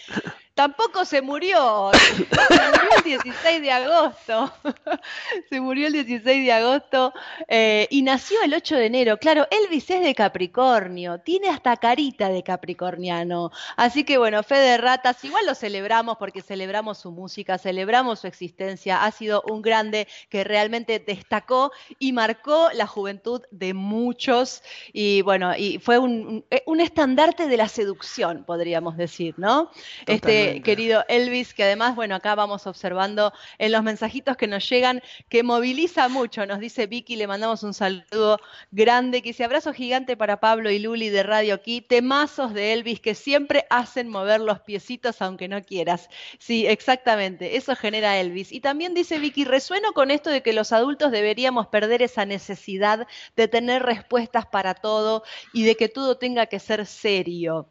Tampoco 0.60 1.06
se 1.06 1.22
murió. 1.22 1.90
Se 1.94 2.18
murió 2.18 2.90
el 2.98 3.02
16 3.02 3.62
de 3.62 3.72
agosto. 3.72 4.52
Se 5.48 5.58
murió 5.58 5.86
el 5.86 5.94
16 5.94 6.22
de 6.44 6.52
agosto 6.52 7.14
eh, 7.48 7.88
y 7.90 8.02
nació 8.02 8.42
el 8.42 8.52
8 8.52 8.76
de 8.76 8.84
enero. 8.84 9.16
Claro, 9.16 9.46
Elvis 9.50 9.88
es 9.88 10.02
de 10.02 10.14
Capricornio. 10.14 11.18
Tiene 11.20 11.48
hasta 11.48 11.78
carita 11.78 12.28
de 12.28 12.42
capricorniano. 12.42 13.50
Así 13.76 14.04
que 14.04 14.18
bueno, 14.18 14.42
fe 14.42 14.56
de 14.56 14.76
ratas. 14.76 15.24
Igual 15.24 15.46
lo 15.46 15.54
celebramos 15.54 16.18
porque 16.18 16.42
celebramos 16.42 16.98
su 16.98 17.10
música, 17.10 17.56
celebramos 17.56 18.20
su 18.20 18.26
existencia. 18.26 19.02
Ha 19.04 19.10
sido 19.12 19.42
un 19.48 19.62
grande 19.62 20.08
que 20.28 20.44
realmente 20.44 20.98
destacó 20.98 21.72
y 21.98 22.12
marcó 22.12 22.68
la 22.74 22.86
juventud 22.86 23.40
de 23.50 23.72
muchos. 23.72 24.62
Y 24.92 25.22
bueno, 25.22 25.56
y 25.56 25.78
fue 25.78 25.98
un, 25.98 26.44
un 26.66 26.80
estandarte 26.80 27.48
de 27.48 27.56
la 27.56 27.68
seducción, 27.68 28.44
podríamos 28.44 28.98
decir, 28.98 29.34
¿no? 29.38 29.70
Este, 30.06 30.49
querido 30.64 31.04
Elvis, 31.08 31.54
que 31.54 31.64
además, 31.64 31.94
bueno, 31.94 32.14
acá 32.14 32.34
vamos 32.34 32.66
observando 32.66 33.32
en 33.58 33.72
los 33.72 33.82
mensajitos 33.82 34.36
que 34.36 34.46
nos 34.46 34.68
llegan, 34.68 35.02
que 35.28 35.42
moviliza 35.42 36.08
mucho. 36.08 36.46
Nos 36.46 36.60
dice 36.60 36.86
Vicky, 36.86 37.16
le 37.16 37.26
mandamos 37.26 37.62
un 37.62 37.74
saludo 37.74 38.38
grande, 38.70 39.22
que 39.22 39.30
dice 39.30 39.44
abrazo 39.44 39.72
gigante 39.72 40.16
para 40.16 40.40
Pablo 40.40 40.70
y 40.70 40.78
Luli 40.78 41.08
de 41.08 41.22
Radio 41.22 41.54
Aquí, 41.54 41.80
temazos 41.80 42.52
de 42.54 42.72
Elvis 42.72 43.00
que 43.00 43.14
siempre 43.14 43.66
hacen 43.70 44.08
mover 44.08 44.40
los 44.40 44.60
piecitos 44.60 45.22
aunque 45.22 45.48
no 45.48 45.62
quieras. 45.62 46.08
Sí, 46.38 46.66
exactamente, 46.66 47.56
eso 47.56 47.76
genera 47.76 48.18
Elvis. 48.18 48.52
Y 48.52 48.60
también 48.60 48.94
dice 48.94 49.18
Vicky, 49.18 49.44
resueno 49.44 49.92
con 49.92 50.10
esto 50.10 50.30
de 50.30 50.42
que 50.42 50.52
los 50.52 50.72
adultos 50.72 51.10
deberíamos 51.12 51.66
perder 51.68 52.02
esa 52.02 52.24
necesidad 52.24 53.06
de 53.36 53.48
tener 53.48 53.82
respuestas 53.82 54.46
para 54.46 54.74
todo 54.74 55.22
y 55.52 55.64
de 55.64 55.76
que 55.76 55.88
todo 55.88 56.16
tenga 56.16 56.46
que 56.46 56.58
ser 56.58 56.86
serio. 56.86 57.68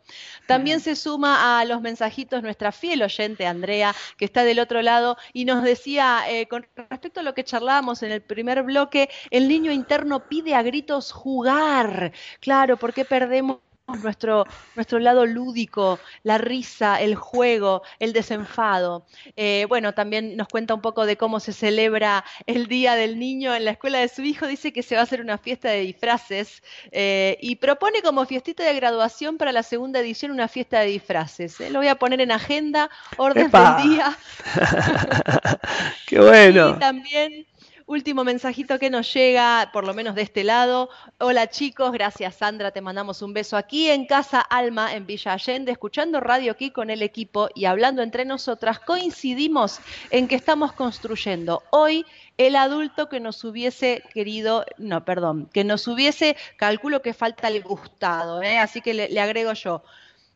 También 0.47 0.79
se 0.79 0.95
suma 0.95 1.59
a 1.59 1.65
los 1.65 1.81
mensajitos 1.81 2.41
nuestra 2.43 2.68
fiel 2.71 3.01
oyente 3.03 3.45
Andrea, 3.45 3.95
que 4.17 4.25
está 4.25 4.43
del 4.43 4.59
otro 4.59 4.81
lado, 4.81 5.17
y 5.33 5.45
nos 5.45 5.63
decía, 5.63 6.23
eh, 6.27 6.47
con 6.47 6.65
respecto 6.75 7.19
a 7.19 7.23
lo 7.23 7.33
que 7.33 7.43
charlábamos 7.43 8.03
en 8.03 8.11
el 8.11 8.21
primer 8.21 8.63
bloque, 8.63 9.09
el 9.31 9.47
niño 9.47 9.71
interno 9.71 10.27
pide 10.27 10.55
a 10.55 10.61
gritos 10.61 11.11
jugar. 11.11 12.11
Claro, 12.39 12.77
porque 12.77 13.05
perdemos 13.05 13.59
nuestro, 13.97 14.45
nuestro 14.75 14.99
lado 14.99 15.25
lúdico, 15.25 15.99
la 16.23 16.37
risa, 16.37 17.01
el 17.01 17.15
juego, 17.15 17.83
el 17.99 18.13
desenfado. 18.13 19.05
Eh, 19.35 19.65
bueno, 19.69 19.93
también 19.93 20.37
nos 20.37 20.47
cuenta 20.47 20.73
un 20.73 20.81
poco 20.81 21.05
de 21.05 21.17
cómo 21.17 21.39
se 21.39 21.53
celebra 21.53 22.23
el 22.45 22.67
Día 22.67 22.95
del 22.95 23.19
Niño 23.19 23.53
en 23.55 23.65
la 23.65 23.71
escuela 23.71 23.99
de 23.99 24.07
su 24.07 24.21
hijo. 24.21 24.47
Dice 24.47 24.71
que 24.73 24.83
se 24.83 24.95
va 24.95 25.01
a 25.01 25.03
hacer 25.03 25.21
una 25.21 25.37
fiesta 25.37 25.69
de 25.69 25.81
disfraces 25.81 26.63
eh, 26.91 27.37
y 27.41 27.55
propone 27.55 28.01
como 28.01 28.25
fiestita 28.25 28.63
de 28.63 28.73
graduación 28.73 29.37
para 29.37 29.51
la 29.51 29.63
segunda 29.63 29.99
edición 29.99 30.31
una 30.31 30.47
fiesta 30.47 30.79
de 30.79 30.87
disfraces. 30.87 31.59
Eh, 31.59 31.69
lo 31.69 31.79
voy 31.79 31.87
a 31.87 31.95
poner 31.95 32.21
en 32.21 32.31
agenda, 32.31 32.89
orden 33.17 33.51
del 33.51 33.89
día. 33.89 34.17
Qué 36.07 36.19
bueno. 36.19 36.69
Y 36.75 36.79
también 36.79 37.45
Último 37.89 38.23
mensajito 38.23 38.77
que 38.77 38.91
nos 38.91 39.11
llega, 39.11 39.71
por 39.73 39.83
lo 39.83 39.95
menos 39.95 40.13
de 40.13 40.21
este 40.21 40.43
lado. 40.43 40.89
Hola 41.17 41.49
chicos, 41.49 41.91
gracias 41.91 42.35
Sandra, 42.35 42.69
te 42.69 42.81
mandamos 42.81 43.23
un 43.23 43.33
beso 43.33 43.57
aquí 43.57 43.89
en 43.89 44.05
Casa 44.05 44.41
Alma, 44.41 44.93
en 44.93 45.07
Villa 45.07 45.33
Allende, 45.33 45.71
escuchando 45.71 46.19
radio 46.19 46.51
aquí 46.51 46.69
con 46.69 46.91
el 46.91 47.01
equipo 47.01 47.49
y 47.55 47.65
hablando 47.65 48.03
entre 48.03 48.25
nosotras. 48.25 48.77
Coincidimos 48.77 49.79
en 50.11 50.27
que 50.27 50.35
estamos 50.35 50.71
construyendo 50.73 51.63
hoy 51.71 52.05
el 52.37 52.57
adulto 52.57 53.09
que 53.09 53.19
nos 53.19 53.43
hubiese 53.43 54.03
querido, 54.13 54.65
no, 54.77 55.03
perdón, 55.03 55.49
que 55.51 55.63
nos 55.63 55.87
hubiese, 55.87 56.37
calculo 56.57 57.01
que 57.01 57.15
falta 57.15 57.47
el 57.47 57.63
gustado, 57.63 58.43
¿eh? 58.43 58.59
así 58.59 58.81
que 58.81 58.93
le, 58.93 59.19
agrego 59.19 59.53
yo. 59.53 59.81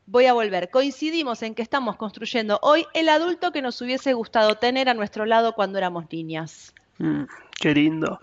Voy 0.08 0.26
a 0.26 0.34
volver. 0.34 0.72
Coincidimos 0.72 1.44
en 1.44 1.54
que 1.54 1.62
estamos 1.62 1.98
construyendo 1.98 2.58
hoy 2.64 2.88
el 2.96 3.10
adulto 3.10 3.52
que 3.52 3.62
nos 3.62 3.80
hubiese 3.80 4.14
gustado 4.14 4.56
tener 4.56 4.90
a 4.90 4.96
nuestro 4.96 5.28
lado 5.28 5.54
cuando 5.54 5.78
éramos 5.78 6.12
niñas. 6.12 6.74
Mm. 6.98 7.24
Qué 7.60 7.74
lindo, 7.74 8.20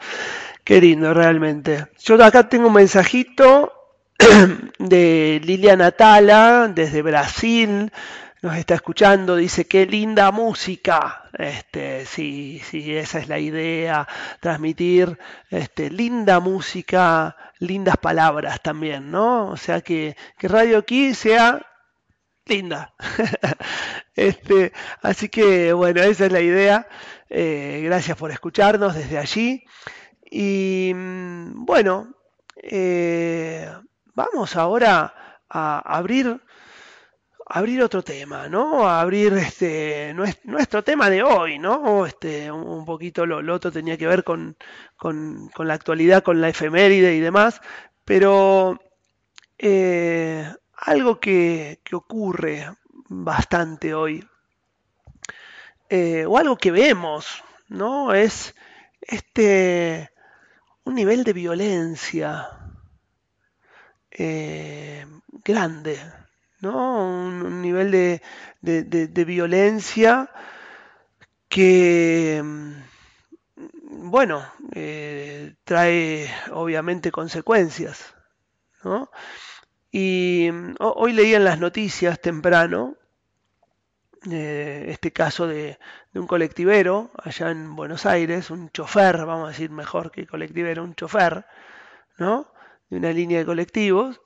qué 0.65 0.81
lindo 0.81 1.15
realmente. 1.15 1.87
Yo 2.05 2.23
acá 2.23 2.49
tengo 2.49 2.67
un 2.67 2.75
mensajito 2.75 3.73
de 4.79 5.41
Liliana 5.43 5.93
Tala 5.93 6.69
desde 6.69 7.03
Brasil 7.03 7.91
nos 8.43 8.57
está 8.57 8.75
escuchando, 8.75 9.37
dice 9.37 9.67
qué 9.67 9.87
linda 9.87 10.31
música. 10.31 11.25
Este, 11.33 12.07
sí, 12.07 12.61
sí, 12.65 12.97
esa 12.97 13.19
es 13.19 13.29
la 13.29 13.39
idea, 13.39 14.09
transmitir 14.41 15.19
este, 15.51 15.91
linda 15.91 16.41
música, 16.41 17.37
lindas 17.59 17.97
palabras 17.99 18.63
también, 18.63 19.11
¿no? 19.11 19.49
O 19.49 19.57
sea 19.57 19.81
que, 19.83 20.17
que 20.39 20.49
Radio 20.49 20.79
aquí 20.79 21.15
sea 21.15 21.61
linda. 22.47 22.95
este, 24.15 24.73
así 25.03 25.29
que 25.29 25.73
bueno, 25.73 26.03
esa 26.03 26.27
es 26.27 26.33
la 26.33 26.41
idea. 26.41 26.87
Eh, 27.31 27.81
gracias 27.85 28.17
por 28.17 28.31
escucharnos 28.33 28.95
desde 28.95 29.19
allí. 29.19 29.65
Y 30.31 30.93
mm, 30.95 31.65
bueno, 31.65 32.15
eh, 32.57 33.73
vamos 34.15 34.57
ahora 34.57 35.43
a 35.49 35.79
abrir 35.79 36.41
abrir 37.51 37.83
otro 37.83 38.03
tema, 38.03 38.49
¿no? 38.49 38.89
Abrir 38.89 39.33
este 39.35 40.15
nuestro 40.45 40.85
tema 40.85 41.11
de 41.11 41.23
hoy, 41.23 41.59
¿no? 41.59 42.07
Este, 42.07 42.51
un 42.51 42.85
poquito 42.85 43.27
lo, 43.27 43.55
otro 43.55 43.73
tenía 43.73 43.99
que 43.99 44.07
ver 44.07 44.23
con, 44.25 44.57
con, 44.97 45.51
la 45.59 45.75
actualidad, 45.75 46.23
con 46.23 46.41
la 46.41 46.49
efeméride 46.49 47.17
y 47.17 47.21
demás, 47.21 47.61
pero 48.05 48.79
eh, 49.59 50.49
algo 50.77 51.19
que, 51.19 51.81
que, 51.83 51.97
ocurre 51.97 52.71
bastante 53.09 53.95
hoy, 53.95 54.25
eh, 55.91 56.25
o 56.27 56.39
algo 56.39 56.57
que 56.57 56.71
vemos, 56.71 57.43
¿no? 57.69 58.15
Es 58.15 58.55
este 59.01 60.11
un 60.85 60.95
nivel 60.95 61.25
de 61.25 61.33
violencia 61.33 62.49
eh, 64.13 65.05
grande, 65.45 66.01
¿no? 66.61 67.05
Un, 67.27 67.61
nivel 67.61 67.91
de, 67.91 68.23
de, 68.61 69.25
violencia 69.25 70.31
que, 71.49 72.41
mm, 72.43 74.11
bueno, 74.11 74.45
eh, 74.73 75.57
trae 75.65 76.31
obviamente 76.53 77.11
consecuencias, 77.11 78.15
¿no? 78.85 79.11
Y 79.91 80.51
mm, 80.53 80.77
hoy 80.79 81.13
leí 81.13 81.35
en 81.35 81.45
las 81.45 81.59
noticias 81.59 82.21
temprano 82.21 82.97
este 84.23 85.13
caso 85.13 85.47
de, 85.47 85.79
un 86.15 86.27
colectivero 86.27 87.11
allá 87.23 87.51
en 87.51 87.75
Buenos 87.75 88.07
Aires, 88.07 88.51
un 88.51 88.71
chofer, 88.71 89.25
vamos 89.25 89.47
a 89.47 89.53
decir 89.53 89.71
mejor 89.71 90.11
que 90.11 90.27
colectivero, 90.27 90.85
un 90.85 90.95
chofer, 90.95 91.47
¿no? 92.19 92.53
De 92.91 92.99
una 92.99 93.13
línea 93.13 93.39
de 93.39 93.47
colectivos, 93.47 94.21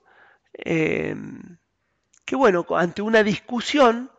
eh, 0.53 1.15
que 2.25 2.35
bueno, 2.35 2.65
ante 2.75 3.01
una 3.01 3.23
discusión 3.23 4.11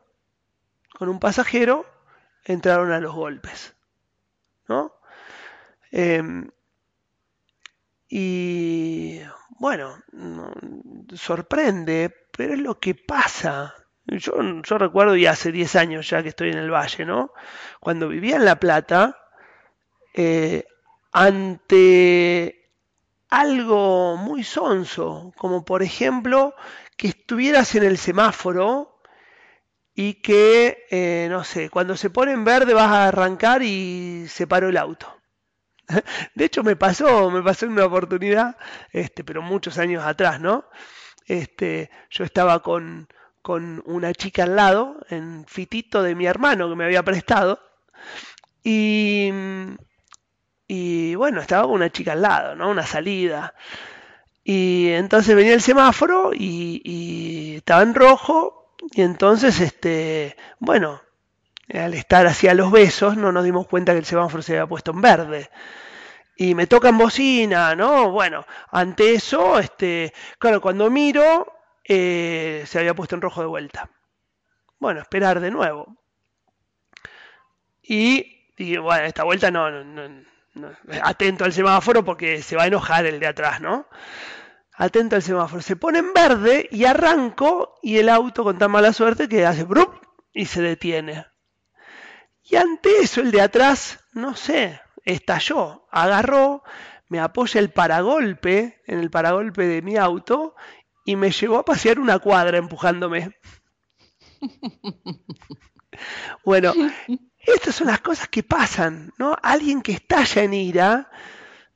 con 0.96 1.08
un 1.08 1.20
pasajero, 1.20 1.84
entraron 2.44 2.92
a 2.92 3.00
los 3.00 3.14
golpes. 3.14 3.74
¿no? 4.68 4.92
Em, 5.90 6.50
y 8.08 9.20
bueno, 9.58 10.02
sorprende, 11.14 12.14
pero 12.36 12.54
es 12.54 12.60
lo 12.60 12.78
que 12.78 12.94
pasa. 12.94 13.74
Yo, 14.06 14.34
yo 14.62 14.78
recuerdo, 14.78 15.16
y 15.16 15.26
hace 15.26 15.50
10 15.52 15.76
años 15.76 16.08
ya 16.08 16.22
que 16.22 16.28
estoy 16.28 16.50
en 16.50 16.58
el 16.58 16.70
Valle, 16.70 17.04
¿no? 17.04 17.32
Cuando 17.80 18.08
vivía 18.08 18.36
en 18.36 18.44
La 18.44 18.56
Plata, 18.56 19.18
eh, 20.14 20.64
ante 21.12 22.70
algo 23.28 24.16
muy 24.16 24.44
sonso, 24.44 25.32
como 25.36 25.64
por 25.64 25.82
ejemplo 25.82 26.54
que 26.96 27.08
estuvieras 27.08 27.74
en 27.74 27.84
el 27.84 27.98
semáforo 27.98 29.00
y 29.94 30.14
que, 30.14 30.86
eh, 30.90 31.26
no 31.30 31.42
sé, 31.44 31.70
cuando 31.70 31.96
se 31.96 32.10
pone 32.10 32.32
en 32.32 32.44
verde 32.44 32.74
vas 32.74 32.90
a 32.90 33.08
arrancar 33.08 33.62
y 33.62 34.26
se 34.28 34.46
paró 34.46 34.68
el 34.68 34.76
auto. 34.76 35.12
De 36.34 36.44
hecho 36.44 36.62
me 36.62 36.76
pasó, 36.76 37.30
me 37.30 37.42
pasó 37.42 37.66
una 37.66 37.86
oportunidad, 37.86 38.56
este, 38.92 39.24
pero 39.24 39.42
muchos 39.42 39.78
años 39.78 40.04
atrás, 40.04 40.40
¿no? 40.40 40.66
Este, 41.26 41.90
yo 42.10 42.24
estaba 42.24 42.62
con, 42.62 43.08
con 43.46 43.80
una 43.86 44.12
chica 44.12 44.42
al 44.42 44.56
lado, 44.56 44.96
en 45.08 45.44
fitito 45.46 46.02
de 46.02 46.16
mi 46.16 46.26
hermano 46.26 46.68
que 46.68 46.74
me 46.74 46.84
había 46.84 47.04
prestado, 47.04 47.60
y, 48.64 49.30
y 50.66 51.14
bueno, 51.14 51.40
estaba 51.40 51.62
con 51.62 51.74
una 51.74 51.92
chica 51.92 52.14
al 52.14 52.22
lado, 52.22 52.56
¿no? 52.56 52.68
Una 52.70 52.84
salida. 52.84 53.54
Y 54.42 54.88
entonces 54.88 55.36
venía 55.36 55.54
el 55.54 55.62
semáforo 55.62 56.32
y, 56.34 57.54
estaba 57.58 57.82
en 57.82 57.94
rojo. 57.94 58.74
Y 58.90 59.02
entonces, 59.02 59.60
este, 59.60 60.36
bueno, 60.58 61.00
al 61.72 61.94
estar 61.94 62.26
hacia 62.26 62.52
los 62.52 62.72
besos, 62.72 63.16
no 63.16 63.30
nos 63.30 63.44
dimos 63.44 63.68
cuenta 63.68 63.92
que 63.92 64.00
el 64.00 64.06
semáforo 64.06 64.42
se 64.42 64.54
había 64.54 64.66
puesto 64.66 64.90
en 64.90 65.02
verde. 65.02 65.50
Y 66.36 66.56
me 66.56 66.66
tocan 66.66 66.98
bocina, 66.98 67.76
¿no? 67.76 68.10
Bueno, 68.10 68.44
ante 68.72 69.14
eso, 69.14 69.60
este, 69.60 70.12
claro, 70.40 70.60
cuando 70.60 70.90
miro, 70.90 71.55
eh, 71.88 72.64
se 72.66 72.78
había 72.78 72.94
puesto 72.94 73.14
en 73.14 73.22
rojo 73.22 73.40
de 73.40 73.46
vuelta. 73.46 73.90
Bueno, 74.78 75.00
esperar 75.00 75.40
de 75.40 75.50
nuevo. 75.50 75.96
Y, 77.82 78.50
y 78.56 78.76
bueno, 78.78 79.04
esta 79.04 79.24
vuelta 79.24 79.50
no, 79.50 79.70
no 79.84 80.26
atento 81.02 81.44
al 81.44 81.52
semáforo 81.52 82.04
porque 82.04 82.42
se 82.42 82.56
va 82.56 82.64
a 82.64 82.66
enojar 82.66 83.06
el 83.06 83.20
de 83.20 83.26
atrás, 83.26 83.60
¿no? 83.60 83.86
Atento 84.74 85.16
al 85.16 85.22
semáforo. 85.22 85.62
Se 85.62 85.76
pone 85.76 85.98
en 85.98 86.12
verde 86.12 86.68
y 86.70 86.84
arranco 86.84 87.78
y 87.82 87.98
el 87.98 88.08
auto 88.08 88.44
con 88.44 88.58
tan 88.58 88.70
mala 88.70 88.92
suerte 88.92 89.28
que 89.28 89.46
hace 89.46 89.64
¡brup! 89.64 89.94
y 90.32 90.46
se 90.46 90.60
detiene. 90.60 91.26
Y 92.42 92.56
ante 92.56 92.98
eso 93.00 93.20
el 93.20 93.32
de 93.32 93.40
atrás, 93.40 94.00
no 94.12 94.36
sé, 94.36 94.80
estalló, 95.04 95.88
agarró, 95.90 96.62
me 97.08 97.20
apoya 97.20 97.60
el 97.60 97.70
paragolpe 97.70 98.82
en 98.86 99.00
el 99.00 99.10
paragolpe 99.10 99.66
de 99.66 99.82
mi 99.82 99.96
auto 99.96 100.54
y 101.06 101.16
me 101.16 101.30
llevó 101.30 101.56
a 101.58 101.64
pasear 101.64 101.98
una 101.98 102.18
cuadra 102.18 102.58
empujándome. 102.58 103.34
Bueno, 106.44 106.74
estas 107.38 107.74
son 107.74 107.86
las 107.86 108.00
cosas 108.00 108.28
que 108.28 108.42
pasan, 108.42 109.12
¿no? 109.18 109.36
Alguien 109.42 109.80
que 109.82 109.92
estalla 109.92 110.42
en 110.42 110.54
ira, 110.54 111.10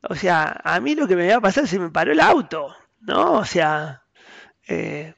o 0.03 0.15
sea, 0.15 0.61
a 0.63 0.81
mí 0.81 0.95
lo 0.95 1.09
que 1.09 1.17
me 1.17 1.29
va 1.29 1.37
a 1.37 1.41
pasar 1.41 1.65
es 1.65 1.71
que 1.71 1.79
me 1.79 1.91
paró 1.91 2.13
el 2.13 2.21
auto, 2.21 2.75
¿no? 3.01 3.33
O 3.35 3.45
sea, 3.45 4.05
eh, 4.69 5.15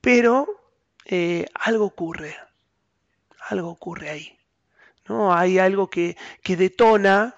pero 0.00 0.46
eh, 1.04 1.46
algo 1.54 1.84
ocurre, 1.86 2.36
algo 3.48 3.70
ocurre 3.70 4.10
ahí, 4.10 4.38
¿no? 5.08 5.34
Hay 5.34 5.58
algo 5.58 5.88
que, 5.88 6.16
que 6.42 6.56
detona 6.56 7.36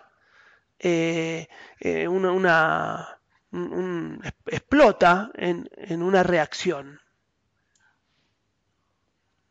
eh, 0.79 1.49
una, 2.09 2.33
una 2.33 3.17
explota 4.47 5.31
en, 5.35 5.69
en 5.77 6.03
una 6.03 6.23
reacción, 6.23 7.01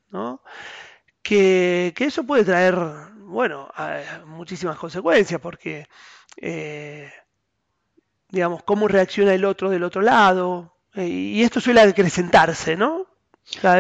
¿no? 0.10 0.42
que, 1.28 1.94
eso 2.00 2.24
puede 2.24 2.46
traer, 2.46 2.76
bueno, 3.18 3.70
muchísimas 4.26 4.78
consecuencias, 4.78 5.42
porque, 5.42 5.88
eh, 6.38 7.12
digamos, 8.30 8.64
cómo 8.64 8.88
reacciona 8.88 9.34
el 9.34 9.44
otro 9.44 9.70
del 9.70 9.84
otro 9.84 10.02
lado, 10.02 10.78
eh, 10.94 11.06
y 11.06 11.44
esto 11.44 11.60
suele 11.60 11.82
acrecentarse, 11.82 12.78
¿no? 12.78 13.07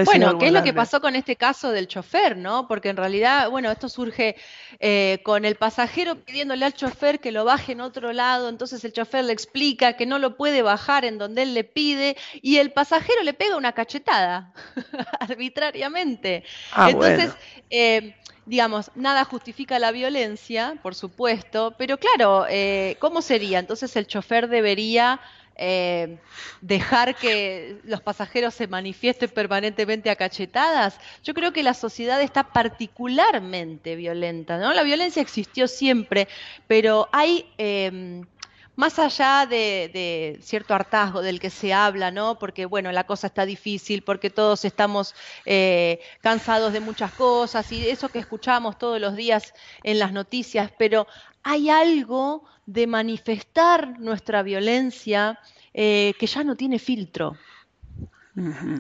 Bueno, 0.05 0.37
¿qué 0.37 0.47
es 0.47 0.53
lo 0.53 0.63
que 0.63 0.73
pasó 0.73 1.01
con 1.01 1.15
este 1.15 1.35
caso 1.35 1.71
del 1.71 1.87
chofer, 1.87 2.37
no? 2.37 2.67
Porque 2.67 2.89
en 2.89 2.97
realidad, 2.97 3.49
bueno, 3.49 3.69
esto 3.69 3.89
surge 3.89 4.35
eh, 4.79 5.19
con 5.23 5.45
el 5.45 5.55
pasajero 5.55 6.15
pidiéndole 6.15 6.65
al 6.65 6.73
chofer 6.73 7.19
que 7.19 7.31
lo 7.31 7.43
baje 7.43 7.73
en 7.73 7.81
otro 7.81 8.13
lado, 8.13 8.49
entonces 8.49 8.83
el 8.85 8.93
chofer 8.93 9.25
le 9.25 9.33
explica 9.33 9.93
que 9.93 10.05
no 10.05 10.19
lo 10.19 10.37
puede 10.37 10.61
bajar 10.61 11.05
en 11.05 11.17
donde 11.17 11.43
él 11.43 11.53
le 11.53 11.63
pide 11.63 12.15
y 12.41 12.57
el 12.57 12.71
pasajero 12.71 13.23
le 13.23 13.33
pega 13.33 13.57
una 13.57 13.73
cachetada 13.73 14.53
arbitrariamente. 15.19 16.43
Ah, 16.71 16.89
entonces, 16.89 17.31
eh, 17.69 18.15
digamos, 18.45 18.91
nada 18.95 19.25
justifica 19.25 19.77
la 19.79 19.91
violencia, 19.91 20.75
por 20.81 20.95
supuesto, 20.95 21.75
pero 21.77 21.97
claro, 21.97 22.45
eh, 22.49 22.95
¿cómo 22.99 23.21
sería? 23.21 23.59
Entonces 23.59 23.95
el 23.97 24.07
chofer 24.07 24.47
debería 24.47 25.19
eh, 25.57 26.17
dejar 26.61 27.15
que 27.15 27.79
los 27.83 28.01
pasajeros 28.01 28.53
se 28.53 28.67
manifiesten 28.67 29.29
permanentemente 29.29 30.09
a 30.09 30.15
cachetadas. 30.15 30.99
Yo 31.23 31.33
creo 31.33 31.53
que 31.53 31.63
la 31.63 31.73
sociedad 31.73 32.21
está 32.21 32.43
particularmente 32.43 33.95
violenta, 33.95 34.57
¿no? 34.57 34.73
La 34.73 34.83
violencia 34.83 35.21
existió 35.21 35.67
siempre, 35.67 36.27
pero 36.67 37.09
hay... 37.11 37.45
Em, 37.57 38.25
más 38.77 38.99
allá 38.99 39.47
de, 39.47 40.37
cierto 40.43 40.75
hartazgo 40.75 41.23
del 41.23 41.39
que 41.39 41.49
se 41.49 41.73
habla, 41.73 42.11
¿no? 42.11 42.37
Porque, 42.37 42.67
bueno, 42.67 42.91
la 42.91 43.05
cosa 43.05 43.25
está 43.27 43.43
difícil, 43.43 44.03
porque 44.03 44.29
todos 44.29 44.65
estamos 44.65 45.15
eh, 45.45 45.99
cansados 46.21 46.71
de 46.73 46.79
muchas 46.79 47.11
cosas 47.11 47.69
y 47.71 47.89
eso 47.89 48.09
que 48.09 48.19
escuchamos 48.19 48.77
todos 48.77 49.01
los 49.01 49.15
días 49.15 49.55
en 49.81 49.97
las 49.97 50.11
noticias, 50.13 50.71
pero 50.77 51.07
hay 51.43 51.69
algo 51.69 52.45
de 52.65 52.87
manifestar 52.87 53.99
nuestra 53.99 54.43
violencia 54.43 55.39
eh, 55.73 56.13
que 56.19 56.27
ya 56.27 56.43
no 56.43 56.55
tiene 56.55 56.79
filtro 56.79 57.37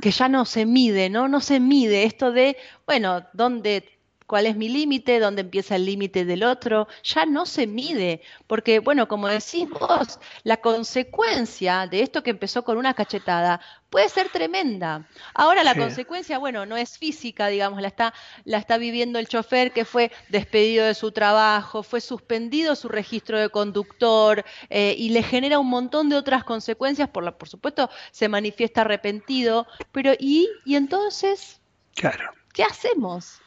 que 0.01 0.11
ya 0.11 0.29
no 0.29 0.45
se 0.45 0.65
mide, 0.65 1.09
¿no? 1.09 1.27
No 1.27 1.41
se 1.41 1.59
mide 1.59 2.03
esto 2.03 2.31
de, 2.31 2.57
bueno, 2.85 3.25
dónde 3.33 3.96
cuál 4.27 4.45
es 4.45 4.57
mi 4.57 4.67
límite, 4.67 5.19
dónde 5.19 5.41
empieza 5.41 5.77
el 5.77 5.85
límite 5.85 6.25
del 6.25 6.43
otro, 6.43 6.87
ya 7.01 7.25
no 7.25 7.45
se 7.45 7.65
mide, 7.65 8.21
porque 8.45 8.79
bueno, 8.79 9.07
como 9.07 9.29
decís 9.29 9.67
vos, 9.69 10.19
la 10.43 10.57
consecuencia 10.57 11.87
de 11.87 12.01
esto 12.01 12.21
que 12.21 12.31
empezó 12.31 12.63
con 12.63 12.77
una 12.77 12.93
cachetada 12.93 13.61
puede 13.89 14.09
ser 14.09 14.27
tremenda. 14.29 15.07
Ahora 15.33 15.63
la 15.63 15.73
consecuencia, 15.73 16.37
bueno, 16.37 16.65
no 16.65 16.75
es 16.75 16.97
física, 16.97 17.47
digamos, 17.47 17.81
la 17.81 17.87
está, 17.87 18.13
la 18.43 18.57
está 18.57 18.77
viviendo 18.77 19.17
el 19.17 19.29
chofer 19.29 19.71
que 19.71 19.85
fue 19.85 20.11
despedido 20.27 20.85
de 20.85 20.93
su 20.93 21.13
trabajo, 21.13 21.81
fue 21.81 22.01
suspendido 22.01 22.75
su 22.75 22.89
registro 22.89 23.39
de 23.39 23.49
conductor 23.49 24.43
eh, 24.69 24.93
y 24.97 25.09
le 25.09 25.23
genera 25.23 25.57
un 25.57 25.69
montón 25.69 26.09
de 26.09 26.17
otras 26.17 26.43
consecuencias, 26.43 27.09
por, 27.09 27.23
la, 27.23 27.37
por 27.37 27.47
supuesto 27.47 27.89
se 28.11 28.27
manifiesta 28.27 28.81
arrepentido, 28.81 29.67
pero 29.93 30.11
¿y, 30.19 30.49
y 30.65 30.75
entonces? 30.75 31.61
Claro. 31.95 32.33
¿Qué 32.53 32.63
hacemos? 32.63 33.39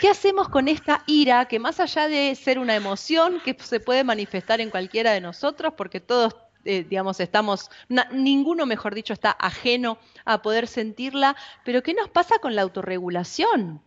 ¿Qué 0.00 0.08
hacemos 0.08 0.48
con 0.48 0.68
esta 0.68 1.02
ira 1.06 1.46
que 1.46 1.58
más 1.58 1.80
allá 1.80 2.08
de 2.08 2.34
ser 2.34 2.58
una 2.58 2.76
emoción 2.76 3.40
que 3.44 3.56
se 3.58 3.80
puede 3.80 4.04
manifestar 4.04 4.60
en 4.60 4.70
cualquiera 4.70 5.12
de 5.12 5.20
nosotros, 5.20 5.74
porque 5.76 6.00
todos, 6.00 6.36
eh, 6.64 6.84
digamos, 6.88 7.20
estamos, 7.20 7.70
ninguno, 8.12 8.66
mejor 8.66 8.94
dicho, 8.94 9.12
está 9.12 9.30
ajeno 9.30 9.98
a 10.24 10.42
poder 10.42 10.68
sentirla, 10.68 11.36
pero 11.64 11.82
¿qué 11.82 11.94
nos 11.94 12.08
pasa 12.08 12.38
con 12.38 12.54
la 12.54 12.62
autorregulación? 12.62 13.82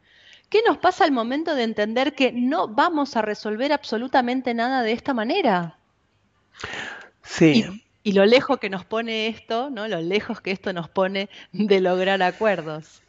¿Qué 0.50 0.62
nos 0.68 0.78
pasa 0.78 1.06
al 1.06 1.12
momento 1.12 1.56
de 1.56 1.64
entender 1.64 2.14
que 2.14 2.34
no 2.34 2.68
vamos 2.68 3.16
a 3.16 3.22
resolver 3.22 3.72
absolutamente 3.72 4.54
nada 4.54 4.84
de 4.84 4.92
esta 4.92 5.14
manera? 5.14 5.78
Sí. 7.24 7.66
Y, 8.04 8.10
y 8.10 8.14
lo 8.14 8.26
lejos 8.26 8.60
que 8.60 8.70
nos 8.70 8.84
pone 8.84 9.28
esto, 9.28 9.70
¿no? 9.70 9.88
Lo 9.88 10.02
lejos 10.02 10.42
que 10.42 10.52
esto 10.52 10.74
nos 10.74 10.90
pone 10.90 11.30
de 11.54 11.80
lograr 11.80 12.22
acuerdos. 12.22 13.02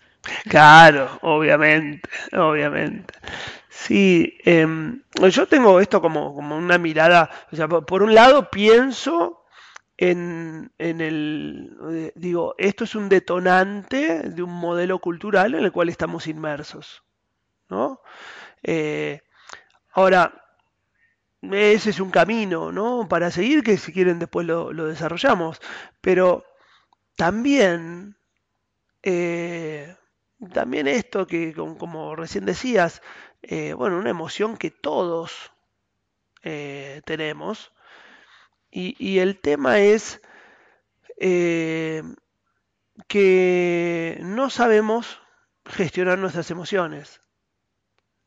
Claro, 0.49 1.19
obviamente, 1.23 2.09
obviamente. 2.33 3.15
Sí, 3.69 4.39
em, 4.45 5.03
yo 5.31 5.47
tengo 5.49 5.81
esto 5.81 6.01
como, 6.01 6.35
como 6.35 6.57
una 6.57 6.79
mirada, 6.79 7.31
o 7.51 7.57
sea, 7.57 7.69
por, 7.69 8.03
un 8.03 8.15
lado 8.15 8.51
pienso 8.51 9.45
en, 9.97 10.73
en, 10.79 11.01
el, 11.01 11.77
eh, 11.91 12.13
digo, 12.15 12.55
esto 12.59 12.85
es 12.85 12.95
un 12.95 13.09
detonante 13.09 14.21
de 14.31 14.43
un 14.43 14.53
modelo 14.53 14.99
cultural 15.01 15.55
en 15.55 15.65
el 15.65 15.73
cual 15.73 15.89
estamos 15.89 16.27
inmersos, 16.29 17.03
¿no? 17.71 18.01
Eh, 18.63 19.23
ahora, 19.95 20.35
ese 21.43 21.91
es 21.91 22.01
un 22.01 22.11
camino, 22.11 22.73
¿no? 22.73 23.09
Para 23.09 23.31
seguir, 23.31 23.63
que 23.63 23.77
si 23.77 23.93
quieren 23.93 24.19
después 24.19 24.47
lo, 24.47 24.73
lo 24.73 24.87
desarrollamos, 24.87 25.61
pero 26.01 26.45
también... 27.17 28.17
Eh, 29.03 29.95
también 30.51 30.89
esto 30.89 31.27
que, 31.27 31.55
como 31.55 32.17
recién 32.17 32.45
decías, 32.45 33.03
eh, 33.43 33.75
bueno, 33.75 33.99
una 33.99 34.11
emoción 34.11 34.57
que 34.57 34.71
todos 34.71 35.53
eh, 36.43 37.03
tenemos. 37.05 37.73
Y, 38.75 39.19
el 39.19 39.39
tema 39.39 39.81
es 39.81 40.23
eh, 41.19 42.03
que 43.07 44.19
no 44.23 44.49
sabemos 44.49 45.21
gestionar 45.67 46.19
nuestras 46.19 46.51
emociones. 46.51 47.21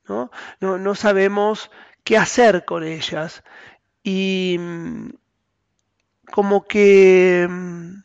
¿no? 0.07 0.29
No, 0.59 0.77
no 0.77 0.93
sabemos 0.93 1.71
qué 2.03 2.17
hacer 2.19 2.63
con 2.63 2.83
ellas. 2.83 3.43
Y 4.03 4.57
mm, 4.59 5.09
como 6.31 6.67
que 6.67 7.47
mm, 7.49 8.03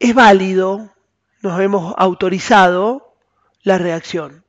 es 0.00 0.14
válido 0.14 0.97
nos 1.42 1.60
hemos 1.60 1.94
autorizado 1.96 3.14
la 3.62 3.78
reacción. 3.78 4.44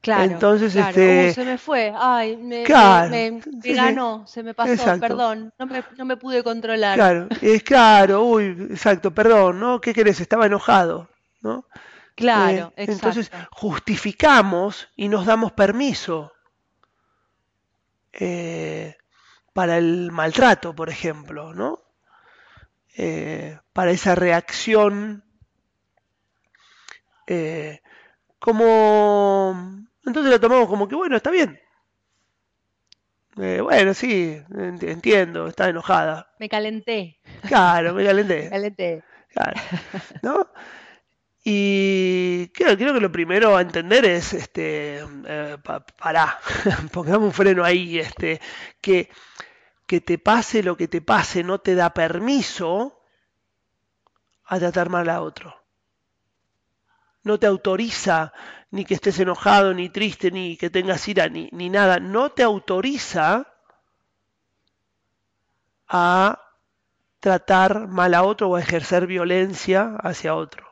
Claro, 0.00 0.32
Entonces, 0.32 0.74
este... 0.74 1.28
Uh, 1.28 1.34
se 1.34 1.44
me 1.44 1.58
fue, 1.58 1.92
ay, 1.94 2.36
me, 2.38 2.64
ganó, 2.64 4.26
se 4.26 4.42
me 4.42 4.54
pasó, 4.54 4.98
perdón, 4.98 5.52
no 5.58 5.66
me, 5.66 5.84
no 5.98 6.06
me, 6.06 6.16
pude 6.16 6.42
controlar. 6.42 6.94
Claro, 6.96 7.28
es 7.42 7.62
claro, 7.62 8.22
uy, 8.22 8.46
exacto, 8.70 9.10
perdón, 9.10 9.60
¿no? 9.60 9.78
¿Qué 9.78 9.92
querés? 9.92 10.18
Estaba 10.20 10.46
enojado, 10.46 11.08
¿no? 11.42 11.66
Claro, 12.14 12.72
eh, 12.76 12.86
Entonces 12.88 13.30
justificamos 13.50 14.88
y 14.96 15.08
nos 15.08 15.26
damos 15.26 15.52
permiso 15.52 16.32
eh, 18.12 18.96
para 19.52 19.76
el 19.76 20.10
maltrato, 20.12 20.74
por 20.74 20.88
ejemplo, 20.88 21.52
¿no? 21.52 21.80
Eh, 22.96 23.58
para 23.72 23.90
esa 23.90 24.14
reacción 24.14 25.24
eh, 27.30 27.80
como... 28.40 29.86
Entonces 30.04 30.32
lo 30.32 30.40
tomamos 30.40 30.68
como 30.68 30.88
que, 30.88 30.96
bueno, 30.96 31.16
está 31.16 31.30
bien. 31.30 31.60
Eh, 33.36 33.60
bueno, 33.60 33.94
sí, 33.94 34.36
entiendo, 34.50 35.46
está 35.46 35.68
enojada. 35.68 36.32
Me 36.40 36.48
calenté. 36.48 37.20
Claro, 37.46 37.94
me 37.94 38.04
calenté. 38.04 38.42
me 38.44 38.50
calenté. 38.50 39.04
Claro, 39.28 39.60
¿no? 40.22 40.50
Y 41.44 42.48
creo, 42.48 42.76
creo, 42.76 42.94
que 42.94 43.00
lo 43.00 43.12
primero 43.12 43.56
a 43.56 43.62
entender 43.62 44.04
es, 44.04 44.32
este, 44.34 44.98
eh, 44.98 45.56
pará, 45.96 46.38
pongamos 46.92 47.28
un 47.28 47.32
freno 47.32 47.64
ahí, 47.64 47.98
este, 48.00 48.40
que, 48.80 49.08
que 49.86 50.00
te 50.00 50.18
pase 50.18 50.64
lo 50.64 50.76
que 50.76 50.88
te 50.88 51.00
pase 51.00 51.44
no 51.44 51.60
te 51.60 51.76
da 51.76 51.94
permiso 51.94 53.00
a 54.44 54.58
tratar 54.58 54.90
mal 54.90 55.08
a 55.08 55.22
otro 55.22 55.59
no 57.22 57.38
te 57.38 57.46
autoriza 57.46 58.32
ni 58.70 58.84
que 58.84 58.94
estés 58.94 59.18
enojado, 59.18 59.74
ni 59.74 59.88
triste, 59.88 60.30
ni 60.30 60.56
que 60.56 60.70
tengas 60.70 61.06
ira, 61.08 61.28
ni, 61.28 61.48
ni 61.52 61.68
nada, 61.70 61.98
no 61.98 62.30
te 62.30 62.42
autoriza 62.42 63.46
a 65.88 66.40
tratar 67.18 67.88
mal 67.88 68.14
a 68.14 68.22
otro 68.22 68.50
o 68.50 68.56
a 68.56 68.60
ejercer 68.60 69.06
violencia 69.06 69.96
hacia 70.02 70.34
otro. 70.34 70.70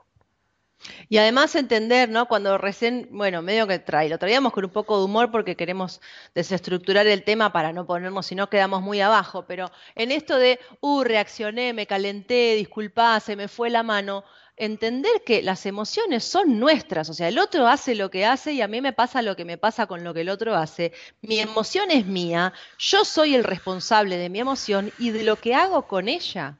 Y 1.08 1.18
además 1.18 1.54
entender, 1.56 2.08
¿no? 2.08 2.26
Cuando 2.26 2.56
recién, 2.56 3.08
bueno, 3.10 3.42
medio 3.42 3.66
que 3.66 3.80
trae, 3.80 4.08
lo 4.08 4.18
traíamos 4.18 4.52
con 4.52 4.64
un 4.64 4.70
poco 4.70 4.98
de 4.98 5.04
humor 5.04 5.30
porque 5.30 5.56
queremos 5.56 6.00
desestructurar 6.34 7.06
el 7.06 7.24
tema 7.24 7.52
para 7.52 7.72
no 7.72 7.84
ponernos, 7.86 8.26
si 8.26 8.34
no 8.34 8.48
quedamos 8.48 8.82
muy 8.82 9.00
abajo, 9.00 9.44
pero 9.46 9.70
en 9.96 10.12
esto 10.12 10.38
de, 10.38 10.60
uh, 10.80 11.02
reaccioné, 11.02 11.72
me 11.72 11.86
calenté, 11.86 12.54
disculpá, 12.54 13.18
se 13.20 13.34
me 13.34 13.48
fue 13.48 13.70
la 13.70 13.82
mano, 13.82 14.24
entender 14.58 15.22
que 15.24 15.42
las 15.42 15.66
emociones 15.66 16.24
son 16.24 16.58
nuestras, 16.58 17.08
o 17.08 17.14
sea, 17.14 17.28
el 17.28 17.38
otro 17.38 17.66
hace 17.66 17.94
lo 17.94 18.10
que 18.10 18.26
hace 18.26 18.52
y 18.52 18.62
a 18.62 18.68
mí 18.68 18.80
me 18.80 18.92
pasa 18.92 19.22
lo 19.22 19.36
que 19.36 19.44
me 19.44 19.58
pasa 19.58 19.86
con 19.86 20.04
lo 20.04 20.12
que 20.12 20.22
el 20.22 20.28
otro 20.28 20.56
hace. 20.56 20.92
Mi 21.22 21.38
emoción 21.38 21.90
es 21.90 22.06
mía, 22.06 22.52
yo 22.78 23.04
soy 23.04 23.34
el 23.34 23.44
responsable 23.44 24.16
de 24.16 24.28
mi 24.28 24.40
emoción 24.40 24.92
y 24.98 25.10
de 25.10 25.24
lo 25.24 25.36
que 25.36 25.54
hago 25.54 25.86
con 25.86 26.08
ella. 26.08 26.58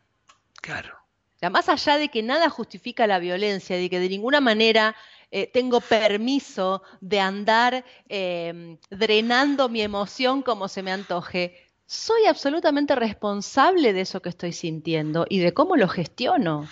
Claro. 0.60 0.94
O 1.36 1.38
sea, 1.38 1.50
más 1.50 1.68
allá 1.68 1.98
de 1.98 2.08
que 2.08 2.22
nada 2.22 2.48
justifica 2.50 3.06
la 3.06 3.18
violencia, 3.18 3.76
de 3.76 3.88
que 3.88 4.00
de 4.00 4.08
ninguna 4.08 4.40
manera 4.40 4.96
eh, 5.30 5.46
tengo 5.52 5.80
permiso 5.80 6.82
de 7.00 7.20
andar 7.20 7.84
eh, 8.08 8.78
drenando 8.90 9.68
mi 9.68 9.82
emoción 9.82 10.42
como 10.42 10.68
se 10.68 10.82
me 10.82 10.90
antoje, 10.90 11.68
soy 11.86 12.26
absolutamente 12.26 12.94
responsable 12.94 13.92
de 13.92 14.02
eso 14.02 14.20
que 14.20 14.28
estoy 14.28 14.52
sintiendo 14.52 15.26
y 15.28 15.38
de 15.38 15.54
cómo 15.54 15.76
lo 15.76 15.88
gestiono. 15.88 16.68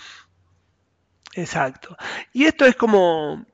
Exacto. 1.37 1.97
Y 2.33 2.47
esto 2.47 2.65
es 2.65 2.77
como, 2.77 3.45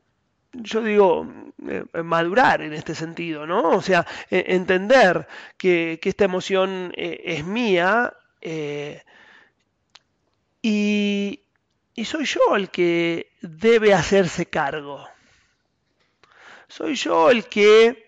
yo 0.53 0.83
digo, 0.83 1.27
eh, 1.69 1.85
madurar 2.05 2.63
en 2.63 2.73
este 2.73 2.95
sentido, 2.95 3.45
¿no? 3.45 3.71
O 3.71 3.83
sea, 3.83 4.07
e, 4.31 4.45
entender 4.55 5.27
que, 5.57 5.99
esta 6.03 6.25
emoción 6.25 6.93
eh, 6.97 7.21
es 7.25 7.45
mía 7.45 8.15
eh, 8.41 9.03
y, 10.63 11.41
soy 12.05 12.25
yo 12.25 12.57
el 12.57 12.71
que 12.71 13.33
debe 13.41 13.95
hacerse 13.95 14.47
cargo. 14.47 15.05
Soy 16.69 16.95
yo 16.95 17.31
el 17.31 17.47
que... 17.47 18.07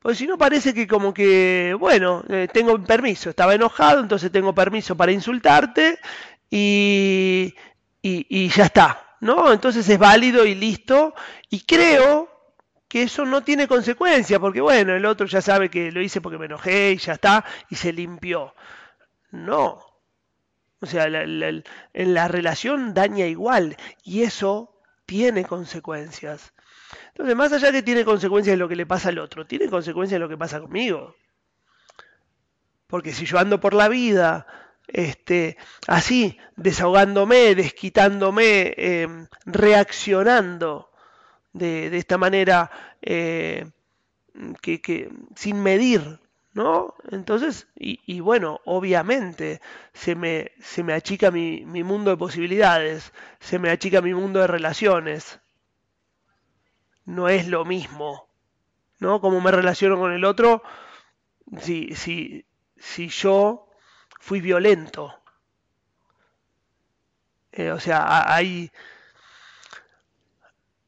porque 0.00 0.16
si 0.16 0.26
no 0.26 0.36
parece 0.38 0.74
que 0.74 0.86
como 0.86 1.12
que, 1.14 1.74
bueno, 1.78 2.24
tengo 2.52 2.82
permiso, 2.84 3.30
estaba 3.30 3.54
enojado, 3.54 4.00
entonces 4.00 4.30
tengo 4.30 4.54
permiso 4.54 4.96
para 4.96 5.12
insultarte 5.12 5.98
y, 6.50 7.54
y, 8.28 8.48
ya 8.48 8.64
está, 8.64 9.16
¿no? 9.20 9.52
Entonces 9.52 9.88
es 9.88 9.98
válido 9.98 10.44
y 10.44 10.54
listo. 10.54 11.14
Y 11.50 11.60
creo 11.60 12.28
que 12.88 13.02
eso 13.02 13.24
no 13.24 13.42
tiene 13.42 13.66
consecuencia, 13.66 14.38
porque 14.38 14.60
bueno, 14.60 14.94
el 14.94 15.04
otro 15.06 15.26
ya 15.26 15.40
sabe 15.40 15.70
que 15.70 15.90
lo 15.90 16.00
hice 16.00 16.20
porque 16.20 16.38
me 16.38 16.46
enojé 16.46 16.92
y 16.92 16.98
ya 16.98 17.14
está, 17.14 17.44
y 17.68 17.74
se 17.74 17.92
limpió. 17.92 18.54
No. 19.30 19.82
O 20.80 20.86
sea, 20.86 21.06
en 21.06 22.14
la 22.14 22.28
relación 22.28 22.94
daña 22.94 23.26
igual, 23.26 23.76
y 24.04 24.22
eso 24.22 24.80
tiene 25.04 25.44
consecuencias. 25.44 26.52
Entonces, 27.08 27.34
más 27.34 27.52
allá 27.52 27.72
de 27.72 27.78
que 27.78 27.82
tiene 27.82 28.04
consecuencias 28.04 28.58
lo 28.58 28.68
que 28.68 28.76
le 28.76 28.86
pasa 28.86 29.08
al 29.08 29.18
otro, 29.18 29.46
tiene 29.46 29.68
consecuencias 29.68 30.20
lo 30.20 30.28
que 30.28 30.36
pasa 30.36 30.60
conmigo. 30.60 31.16
Porque 32.86 33.12
si 33.12 33.26
yo 33.26 33.38
ando 33.38 33.58
por 33.58 33.74
la 33.74 33.88
vida 33.88 34.46
este, 34.88 35.56
así, 35.86 36.38
desahogándome, 36.56 37.54
desquitándome, 37.54 38.74
em, 38.76 39.26
reaccionando 39.44 40.90
de, 41.52 41.96
esta 41.96 42.18
manera 42.18 42.70
eh, 43.02 43.70
que, 44.60 45.10
sin 45.34 45.62
medir, 45.62 46.20
¿no? 46.52 46.94
Entonces, 47.10 47.68
y, 47.76 48.20
bueno, 48.20 48.60
obviamente 48.64 49.60
se 49.92 50.14
me, 50.14 50.52
se 50.60 50.82
me 50.82 50.92
achica 50.92 51.30
mi, 51.30 51.64
mi, 51.66 51.82
mundo 51.82 52.10
de 52.10 52.16
posibilidades, 52.16 53.12
se 53.40 53.58
me 53.58 53.70
achica 53.70 54.00
mi 54.00 54.14
mundo 54.14 54.40
de 54.40 54.46
relaciones. 54.46 55.40
No 57.04 57.28
es 57.28 57.46
lo 57.46 57.64
mismo, 57.64 58.28
¿no? 58.98 59.20
Como 59.20 59.40
me 59.40 59.50
relaciono 59.50 59.96
con 59.98 60.12
el 60.12 60.24
otro, 60.24 60.62
si, 61.60 61.94
si, 61.94 62.44
si 62.78 63.08
yo 63.08 63.65
fui 64.26 64.40
violento. 64.40 65.14
Eh, 67.52 67.70
o 67.70 67.78
sea, 67.78 68.34
hay 68.34 68.72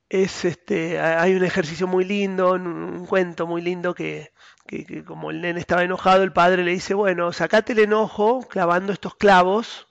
es 0.09 0.45
este 0.45 1.01
hay 1.01 1.35
un 1.35 1.45
ejercicio 1.45 1.87
muy 1.87 2.05
lindo, 2.05 2.53
un, 2.55 3.07
cuento 3.07 3.47
muy 3.47 3.63
lindo 3.63 3.95
que, 3.95 4.33
que, 4.67 5.05
como 5.05 5.31
el 5.31 5.41
nene 5.41 5.61
estaba 5.61 5.85
enojado, 5.85 6.25
el 6.25 6.33
padre 6.33 6.65
le 6.65 6.73
dice, 6.73 6.95
bueno, 6.95 7.33
sacate 7.33 7.75
el 7.75 7.81
enojo 7.81 8.41
clavando 8.49 8.93
estos 8.93 9.15
clavos, 9.15 9.88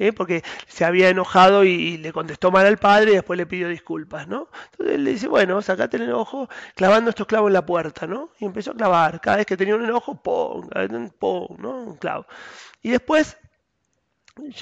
¿eh? 0.00 0.12
porque 0.12 0.42
se 0.66 0.84
había 0.84 1.10
enojado 1.10 1.62
y, 1.62 1.98
le 1.98 2.12
contestó 2.12 2.50
mal 2.50 2.66
al 2.66 2.78
padre 2.78 3.12
y 3.12 3.14
después 3.14 3.36
le 3.36 3.46
pidió 3.46 3.68
disculpas, 3.68 4.26
¿no? 4.26 4.48
Entonces 4.72 4.96
él 4.96 5.04
le 5.04 5.10
dice, 5.12 5.28
bueno, 5.28 5.62
sacate 5.62 5.98
el 5.98 6.04
enojo 6.04 6.48
clavando 6.74 7.10
estos 7.10 7.26
clavos 7.26 7.50
en 7.50 7.54
la 7.54 7.66
puerta, 7.66 8.06
¿no? 8.06 8.30
Y 8.40 8.46
empezó 8.46 8.72
a 8.72 8.74
clavar, 8.74 9.20
cada 9.20 9.36
vez 9.36 9.46
que 9.46 9.56
tenía 9.56 9.76
un 9.76 9.84
enojo, 9.84 10.20
¡pum! 10.20 10.68
¡pum! 11.18 11.56
¿no? 11.58 11.82
Un 11.82 11.96
clavo. 11.96 12.26
Y 12.82 12.90
después 12.90 13.36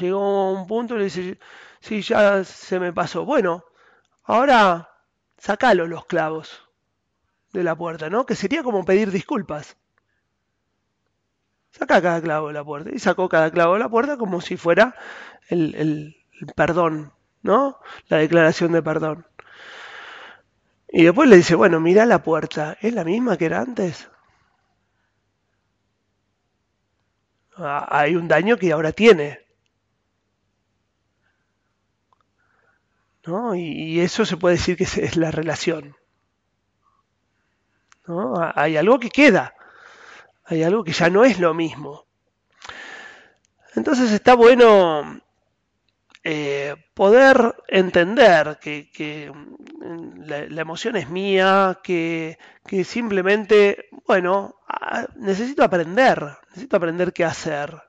llegó 0.01 0.53
un 0.53 0.67
punto 0.67 0.97
y 0.97 0.99
le 0.99 1.05
dice, 1.05 1.39
sí, 1.81 2.03
ya 2.03 2.45
se 2.45 2.81
me 2.81 2.93
pasó. 2.93 3.25
Bueno, 3.25 3.65
ahora 4.25 4.91
sacalo 5.39 5.87
los 5.87 6.05
clavos 6.07 6.69
de 7.53 7.63
la 7.63 7.77
puerta, 7.77 8.11
¿no? 8.11 8.27
Que 8.27 8.35
sería 8.35 8.63
como 8.65 8.85
pedir 8.85 9.13
disculpas. 9.13 9.77
Saca 11.79 12.03
cada 12.03 12.21
clavo 12.21 12.49
de 12.49 12.55
la 12.55 12.65
puerta. 12.65 12.91
Y 12.93 12.99
sacó 12.99 13.29
cada 13.29 13.51
clavo 13.51 13.75
de 13.75 13.81
la 13.81 13.89
puerta 13.89 14.17
como 14.17 14.41
si 14.41 14.57
fuera 14.57 14.95
el, 15.49 15.75
el, 15.75 16.17
perdón, 16.57 17.13
¿no? 17.43 17.79
La 18.09 18.19
declaración 18.19 18.73
de 18.73 18.83
perdón. 18.83 19.27
Y 20.89 21.05
después 21.05 21.29
le 21.29 21.37
dice, 21.37 21.55
bueno, 21.55 21.81
mira 21.81 22.07
la 22.07 22.23
puerta, 22.23 22.77
¿es 22.81 22.95
la 22.95 23.05
misma 23.05 23.37
que 23.37 23.47
era 23.47 23.61
antes? 23.61 24.09
Ah, 27.57 27.87
hay 27.91 28.17
un 28.17 28.29
daño 28.29 28.57
que 28.57 28.73
ahora 28.73 28.93
tiene. 28.93 29.41
¿No? 33.27 33.55
Y, 33.55 34.01
eso 34.01 34.25
se 34.25 34.37
puede 34.37 34.57
decir 34.57 34.77
que 34.77 34.85
es 34.85 35.17
la 35.17 35.31
relación. 35.31 35.97
¿No? 38.07 38.35
Hay 38.55 38.77
algo 38.77 38.99
que 38.99 39.11
queda 39.11 39.55
hay 40.49 40.63
algo 40.63 40.83
que 40.85 40.93
ya 40.93 41.11
no 41.11 41.25
es 41.25 41.39
lo 41.39 41.55
mismo. 41.55 42.07
Entonces 43.75 44.11
está 44.11 44.35
bueno 44.35 45.21
eh, 46.25 46.75
poder 46.95 47.55
entender 47.69 48.59
que, 48.61 49.33
la, 50.25 50.61
emoción 50.61 50.97
es 50.97 51.09
mía, 51.11 51.79
que, 51.83 52.39
que, 52.67 52.85
simplemente, 52.85 53.89
bueno, 54.07 54.57
ah, 54.69 55.07
necesito 55.17 55.63
aprender, 55.63 56.37
necesito 56.49 56.77
aprender 56.77 57.13
qué 57.13 57.25
hacer. 57.25 57.88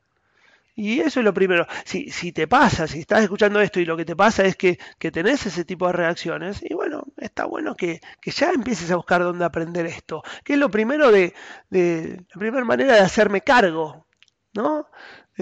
Y 0.79 1.01
eso 1.01 1.19
es 1.19 1.25
lo 1.25 1.33
primero. 1.33 1.67
Si, 1.83 2.09
si 2.09 2.31
te 2.31 2.47
pasa, 2.47 2.87
si 2.87 2.99
estás 2.99 3.21
escuchando 3.21 3.59
esto 3.59 3.81
y 3.81 3.85
lo 3.85 3.97
que 3.97 4.05
te 4.05 4.15
pasa 4.15 4.45
es 4.45 4.55
que, 4.55 4.79
que 4.97 5.11
tenés 5.11 5.45
ese 5.45 5.65
tipo 5.65 5.87
de 5.87 5.91
reacciones, 5.91 6.61
y 6.63 6.73
bueno, 6.73 7.03
está 7.17 7.43
bueno 7.43 7.75
que, 7.75 7.99
que, 8.21 8.31
ya 8.31 8.51
empieces 8.51 8.89
a 8.89 8.95
buscar 8.95 9.21
dónde 9.21 9.43
aprender 9.43 9.85
esto. 9.85 10.23
Que 10.41 10.53
es 10.53 10.59
lo 10.59 10.71
primero 10.71 11.11
de, 11.11 11.33
de 11.69 12.23
la 12.33 12.39
primera 12.39 12.63
manera 12.63 12.93
de 12.93 13.01
hacerme 13.01 13.41
cargo, 13.41 14.07
¿no? 14.53 14.87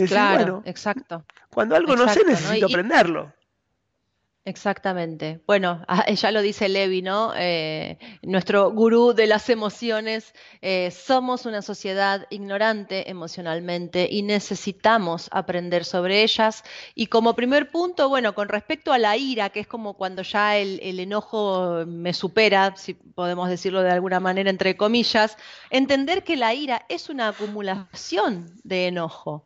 claro, 0.07 0.63
exacto. 0.65 1.23
Cuando 1.51 1.75
algo 1.75 1.95
no 1.95 2.09
sé, 2.09 2.23
necesito 2.25 2.65
aprenderlo. 2.65 3.31
Exactamente. 4.47 5.41
Bueno, 5.45 5.85
ya 6.15 6.31
lo 6.31 6.41
dice 6.41 6.69
Levi, 6.69 7.01
¿no? 7.01 7.33
Eh, 7.35 7.97
nuestro 8.21 8.71
gurú 8.71 9.11
de 9.11 9.27
las 9.27 9.49
emociones. 9.49 10.33
Eh, 10.61 10.89
somos 10.91 11.45
una 11.45 11.61
sociedad 11.61 12.25
ignorante 12.29 13.11
emocionalmente 13.11 14.07
y 14.09 14.21
necesitamos 14.21 15.27
aprender 15.33 15.83
sobre 15.83 16.23
ellas. 16.23 16.63
Y 16.95 17.07
como 17.07 17.35
primer 17.35 17.71
punto, 17.71 18.07
bueno, 18.07 18.33
con 18.33 18.47
respecto 18.47 18.93
a 18.93 18.97
la 18.97 19.17
ira, 19.17 19.49
que 19.49 19.59
es 19.59 19.67
como 19.67 19.95
cuando 19.95 20.21
ya 20.21 20.55
el 20.55 20.97
enojo 20.97 21.83
me 21.85 22.13
supera, 22.13 22.73
si 22.77 22.93
podemos 22.93 23.49
decirlo 23.49 23.81
de 23.83 23.91
alguna 23.91 24.21
manera, 24.21 24.49
entre 24.49 24.77
comillas, 24.77 25.35
entender 25.71 26.23
que 26.23 26.37
la 26.37 26.53
ira 26.53 26.85
es 26.87 27.09
una 27.09 27.27
acumulación 27.27 28.45
de 28.63 28.87
enojo. 28.87 29.45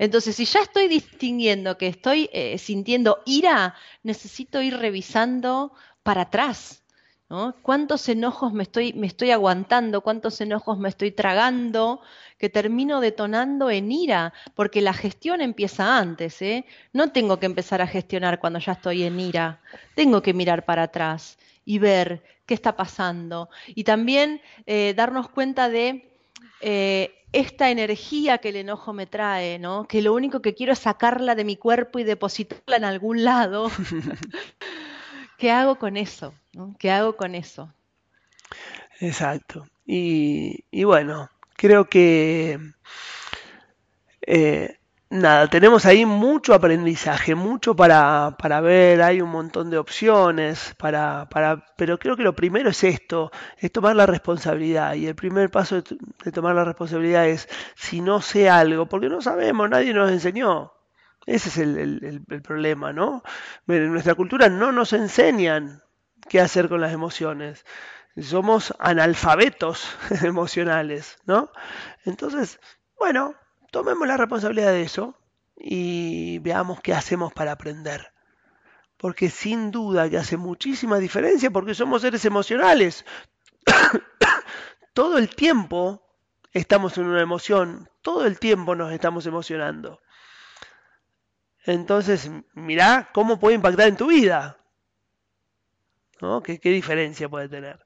Entonces, 0.00 0.34
si 0.34 0.46
ya 0.46 0.62
estoy 0.62 0.88
distinguiendo 0.88 1.76
que 1.76 1.86
estoy 1.86 2.30
eh, 2.32 2.56
sintiendo 2.56 3.18
ira, 3.26 3.74
necesito 4.02 4.62
ir 4.62 4.78
revisando 4.78 5.74
para 6.02 6.22
atrás. 6.22 6.82
¿no? 7.28 7.54
¿Cuántos 7.60 8.08
enojos 8.08 8.54
me 8.54 8.62
estoy, 8.62 8.94
me 8.94 9.06
estoy 9.06 9.30
aguantando? 9.30 10.00
¿Cuántos 10.00 10.40
enojos 10.40 10.78
me 10.78 10.88
estoy 10.88 11.10
tragando? 11.10 12.00
Que 12.38 12.48
termino 12.48 13.00
detonando 13.00 13.68
en 13.68 13.92
ira, 13.92 14.32
porque 14.54 14.80
la 14.80 14.94
gestión 14.94 15.42
empieza 15.42 15.98
antes. 15.98 16.40
¿eh? 16.40 16.64
No 16.94 17.12
tengo 17.12 17.38
que 17.38 17.44
empezar 17.44 17.82
a 17.82 17.86
gestionar 17.86 18.40
cuando 18.40 18.58
ya 18.58 18.72
estoy 18.72 19.02
en 19.02 19.20
ira. 19.20 19.60
Tengo 19.94 20.22
que 20.22 20.32
mirar 20.32 20.64
para 20.64 20.84
atrás 20.84 21.38
y 21.66 21.78
ver 21.78 22.24
qué 22.46 22.54
está 22.54 22.74
pasando. 22.74 23.50
Y 23.66 23.84
también 23.84 24.40
eh, 24.64 24.94
darnos 24.96 25.28
cuenta 25.28 25.68
de 25.68 26.09
eh, 26.60 27.14
esta 27.32 27.70
energía 27.70 28.38
que 28.38 28.50
el 28.50 28.56
enojo 28.56 28.92
me 28.92 29.06
trae, 29.06 29.58
¿no? 29.58 29.86
Que 29.86 30.02
lo 30.02 30.14
único 30.14 30.42
que 30.42 30.54
quiero 30.54 30.72
es 30.72 30.80
sacarla 30.80 31.34
de 31.34 31.44
mi 31.44 31.56
cuerpo 31.56 31.98
y 31.98 32.04
depositarla 32.04 32.76
en 32.76 32.84
algún 32.84 33.24
lado. 33.24 33.70
¿Qué 35.38 35.50
hago 35.50 35.76
con 35.78 35.96
eso? 35.96 36.34
¿Qué 36.78 36.90
hago 36.90 37.16
con 37.16 37.34
eso? 37.34 37.72
Exacto. 39.00 39.66
Y, 39.86 40.84
bueno, 40.84 41.30
creo 41.56 41.86
que 41.88 42.58
eh, 44.22 44.78
nada, 45.10 45.48
tenemos 45.48 45.86
ahí 45.86 46.06
mucho 46.06 46.54
aprendizaje, 46.54 47.34
mucho 47.34 47.74
para, 47.76 48.36
para 48.38 48.60
ver, 48.60 49.02
hay 49.02 49.20
un 49.20 49.30
montón 49.30 49.70
de 49.70 49.78
opciones, 49.78 50.74
para, 50.78 51.28
para, 51.28 51.66
pero 51.76 51.98
creo 51.98 52.16
que 52.16 52.22
lo 52.22 52.34
primero 52.34 52.70
es 52.70 52.84
esto, 52.84 53.30
es 53.58 53.72
tomar 53.72 53.96
la 53.96 54.06
responsabilidad. 54.06 54.94
Y 54.94 55.06
el 55.06 55.14
primer 55.14 55.50
paso 55.50 55.82
de, 55.82 56.32
tomar 56.32 56.54
la 56.54 56.64
responsabilidad 56.64 57.28
es, 57.28 57.48
si 57.74 58.00
no 58.00 58.20
sé 58.22 58.48
algo, 58.48 58.86
porque 58.86 59.08
no 59.08 59.20
sabemos, 59.20 59.68
nadie 59.68 59.92
nos 59.92 60.10
enseñó. 60.10 60.72
Ese 61.26 61.48
es 61.50 61.58
el, 61.58 62.24
el 62.28 62.42
problema, 62.42 62.92
¿no? 62.92 63.22
En 63.68 63.92
nuestra 63.92 64.14
cultura 64.14 64.48
no 64.48 64.72
nos 64.72 64.92
enseñan 64.92 65.82
qué 66.28 66.40
hacer 66.40 66.68
con 66.68 66.80
las 66.80 66.92
emociones. 66.92 67.64
Somos 68.20 68.74
analfabetos 68.78 69.96
emocionales, 70.22 71.18
¿no? 71.26 71.50
Entonces, 72.04 72.60
bueno, 72.98 73.34
tomemos 73.70 74.06
la 74.06 74.16
responsabilidad 74.16 74.72
de 74.72 74.82
eso 74.82 75.16
y 75.56 76.38
veamos 76.40 76.80
qué 76.80 76.94
hacemos 76.94 77.32
para 77.32 77.52
aprender. 77.52 78.12
Porque 78.96 79.30
sin 79.30 79.70
duda 79.70 80.08
que 80.10 80.18
hace 80.18 80.36
muchísima 80.36 80.98
diferencia 80.98 81.50
porque 81.50 81.74
somos 81.74 82.02
seres 82.02 82.24
emocionales. 82.24 83.04
todo 84.94 85.18
el 85.18 85.34
tiempo 85.34 86.02
estamos 86.52 86.98
en 86.98 87.06
una 87.06 87.20
emoción, 87.20 87.88
todo 88.02 88.26
el 88.26 88.38
tiempo 88.38 88.74
nos 88.74 88.92
estamos 88.92 89.26
emocionando. 89.26 90.00
Entonces, 91.64 92.30
mirá 92.54 93.10
cómo 93.12 93.38
puede 93.38 93.56
impactar 93.56 93.88
en 93.88 93.96
tu 93.96 94.08
vida. 94.08 94.58
¿no? 96.20 96.42
¿Qué, 96.42 96.58
¿Qué 96.58 96.70
diferencia 96.70 97.28
puede 97.28 97.48
tener? 97.48 97.84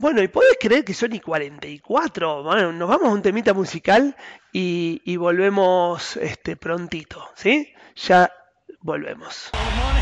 Bueno, 0.00 0.20
y 0.22 0.28
podés 0.28 0.56
creer 0.58 0.82
que 0.82 0.94
son 0.94 1.14
y 1.14 1.20
44. 1.20 2.42
Bueno, 2.42 2.72
nos 2.72 2.88
vamos 2.88 3.08
a 3.08 3.12
un 3.12 3.20
temita 3.20 3.52
musical 3.52 4.16
y, 4.50 5.14
volvemos 5.18 6.16
este, 6.16 6.56
prontito, 6.56 7.22
¿sí? 7.34 7.68
Ya 7.96 8.32
volvemos. 8.80 9.50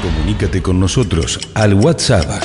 Comunícate 0.00 0.62
con 0.62 0.78
nosotros 0.78 1.40
al 1.54 1.74
WhatsApp 1.74 2.44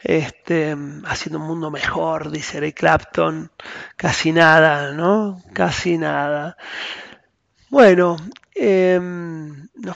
Este, 0.00 0.76
haciendo 1.06 1.38
un 1.38 1.46
mundo 1.46 1.70
mejor, 1.70 2.30
dice 2.30 2.58
Eric 2.58 2.76
Clapton. 2.78 3.50
Casi 3.96 4.32
nada, 4.32 4.92
¿no? 4.92 5.40
Casi 5.52 5.96
nada. 5.96 6.56
Bueno, 7.70 8.16
eh, 8.54 9.00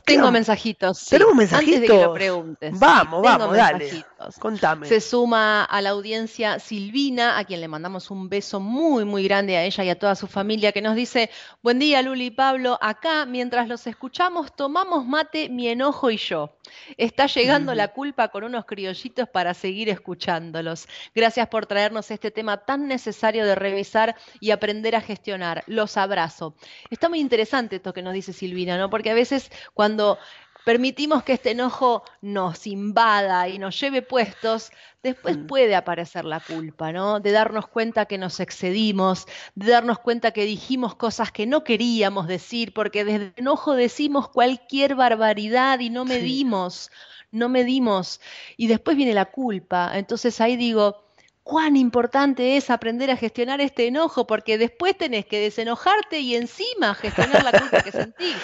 tengo 0.04 0.30
mensajitos. 0.30 1.06
Tenemos 1.06 1.34
mensajitos. 1.34 1.76
Antes 1.76 1.88
de 1.88 1.96
que 1.96 2.02
lo 2.02 2.12
preguntes. 2.14 2.78
Vamos, 2.78 3.22
vamos, 3.22 3.56
dale. 3.56 4.04
Contame. 4.38 4.86
Se 4.86 5.00
suma 5.00 5.64
a 5.64 5.80
la 5.80 5.90
audiencia 5.90 6.58
Silvina, 6.58 7.38
a 7.38 7.44
quien 7.44 7.60
le 7.60 7.68
mandamos 7.68 8.10
un 8.10 8.28
beso 8.28 8.60
muy, 8.60 9.04
muy 9.04 9.22
grande 9.24 9.56
a 9.56 9.64
ella 9.64 9.84
y 9.84 9.90
a 9.90 9.98
toda 9.98 10.14
su 10.14 10.26
familia, 10.26 10.72
que 10.72 10.82
nos 10.82 10.94
dice: 10.94 11.30
Buen 11.62 11.78
día, 11.78 12.02
Luli 12.02 12.26
y 12.26 12.30
Pablo. 12.30 12.78
Acá, 12.80 13.26
mientras 13.26 13.68
los 13.68 13.86
escuchamos, 13.86 14.54
tomamos 14.54 15.06
mate, 15.06 15.48
mi 15.48 15.68
enojo 15.68 16.10
y 16.10 16.16
yo. 16.16 16.50
Está 16.96 17.26
llegando 17.26 17.74
la 17.74 17.88
culpa 17.88 18.28
con 18.28 18.44
unos 18.44 18.64
criollitos 18.66 19.28
para 19.28 19.54
seguir 19.54 19.88
escuchándolos. 19.88 20.86
Gracias 21.14 21.48
por 21.48 21.66
traernos 21.66 22.10
este 22.10 22.30
tema 22.30 22.58
tan 22.58 22.88
necesario 22.88 23.46
de 23.46 23.54
revisar 23.54 24.16
y 24.40 24.50
aprender 24.50 24.96
a 24.96 25.00
gestionar. 25.00 25.64
Los 25.66 25.96
abrazo. 25.96 26.54
Está 26.90 27.08
muy 27.08 27.20
interesante 27.20 27.76
esto 27.76 27.92
que 27.92 28.02
nos 28.02 28.12
dice 28.12 28.32
Silvina, 28.32 28.76
¿no? 28.76 28.90
Porque 28.90 29.10
a 29.10 29.14
veces 29.14 29.50
cuando 29.78 30.18
permitimos 30.64 31.22
que 31.22 31.34
este 31.34 31.52
enojo 31.52 32.02
nos 32.20 32.66
invada 32.66 33.48
y 33.48 33.60
nos 33.60 33.78
lleve 33.78 34.02
puestos, 34.02 34.72
después 35.04 35.38
mm. 35.38 35.46
puede 35.46 35.76
aparecer 35.76 36.24
la 36.24 36.40
culpa, 36.40 36.90
¿no? 36.90 37.20
De 37.20 37.30
darnos 37.30 37.68
cuenta 37.68 38.06
que 38.06 38.18
nos 38.18 38.40
excedimos, 38.40 39.26
de 39.54 39.70
darnos 39.70 40.00
cuenta 40.00 40.32
que 40.32 40.46
dijimos 40.46 40.96
cosas 40.96 41.30
que 41.30 41.46
no 41.46 41.62
queríamos 41.62 42.26
decir, 42.26 42.74
porque 42.74 43.04
desde 43.04 43.26
el 43.26 43.32
enojo 43.36 43.76
decimos 43.76 44.30
cualquier 44.30 44.96
barbaridad 44.96 45.78
y 45.78 45.90
no 45.90 46.04
medimos, 46.04 46.90
no 47.30 47.48
medimos. 47.48 48.20
Y 48.56 48.66
después 48.66 48.96
viene 48.96 49.14
la 49.14 49.26
culpa. 49.26 49.92
Entonces 49.96 50.40
ahí 50.40 50.56
digo, 50.56 51.07
cuán 51.48 51.78
importante 51.78 52.58
es 52.58 52.68
aprender 52.68 53.10
a 53.10 53.16
gestionar 53.16 53.62
este 53.62 53.86
enojo, 53.86 54.26
porque 54.26 54.58
después 54.58 54.98
tenés 54.98 55.24
que 55.24 55.40
desenojarte 55.40 56.20
y 56.20 56.34
encima 56.36 56.94
gestionar 56.94 57.42
la 57.42 57.52
culpa 57.52 57.80
que 57.80 57.90
sentís. 57.90 58.36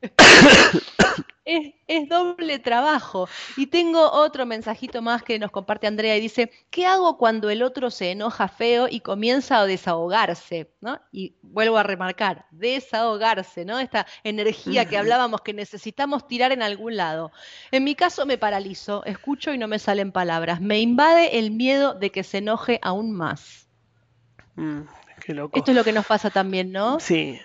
es, 1.44 2.08
doble 2.08 2.58
trabajo. 2.58 3.28
Y 3.56 3.66
tengo 3.66 4.10
otro 4.10 4.46
mensajito 4.46 5.02
más 5.02 5.22
que 5.22 5.38
nos 5.38 5.50
comparte 5.50 5.86
Andrea 5.86 6.16
y 6.16 6.20
dice, 6.20 6.50
¿qué 6.70 6.86
hago 6.86 7.18
cuando 7.18 7.50
el 7.50 7.62
otro 7.62 7.90
se 7.90 8.10
enoja 8.10 8.48
feo 8.48 8.86
y 8.90 9.00
comienza 9.00 9.60
a 9.60 9.66
desahogarse? 9.66 10.70
¿no? 10.80 11.00
Y 11.12 11.34
vuelvo 11.42 11.78
a 11.78 11.82
remarcar, 11.82 12.46
desahogarse, 12.50 13.64
¿no? 13.64 13.78
Esta 13.78 14.06
energía 14.22 14.86
que 14.86 14.96
hablábamos 14.96 15.42
que 15.42 15.52
necesitamos 15.52 16.26
tirar 16.26 16.52
en 16.52 16.62
algún 16.62 16.96
lado. 16.96 17.32
En 17.70 17.84
mi 17.84 17.94
caso 17.94 18.26
me 18.26 18.38
paralizo, 18.38 19.04
escucho 19.04 19.52
y 19.52 19.58
no 19.58 19.68
me 19.68 19.78
salen 19.78 20.12
palabras. 20.12 20.60
Me 20.60 20.80
invade 20.80 21.38
el 21.38 21.50
miedo 21.50 21.94
de 21.94 22.10
que 22.10 22.22
se 22.22 22.38
enoje 22.38 22.78
aún 22.82 23.12
más. 23.12 23.68
Mm, 24.56 24.82
Esto 25.52 25.70
es 25.70 25.76
lo 25.76 25.84
que 25.84 25.92
nos 25.92 26.06
pasa 26.06 26.30
también, 26.30 26.72
¿no? 26.72 27.00
Sí, 27.00 27.40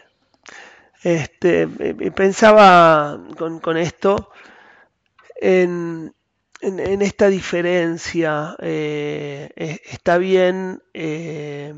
este, 1.04 1.68
pensaba 2.12 3.20
con, 3.38 3.78
esto 3.78 4.32
en, 5.36 6.14
esta 6.62 7.30
diferencia. 7.30 8.56
Eh, 8.60 9.80
está 9.86 10.18
bien, 10.18 10.82
eh, 10.94 11.74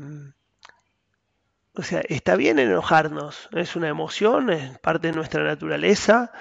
o 1.74 1.82
sea, 1.82 2.02
está 2.08 2.36
bien 2.36 2.58
enojarnos. 2.58 3.48
Es 3.52 3.76
una 3.76 3.88
emoción, 3.88 4.50
es 4.50 4.78
parte 4.78 5.08
de 5.08 5.14
nuestra 5.14 5.44
naturaleza. 5.44 6.32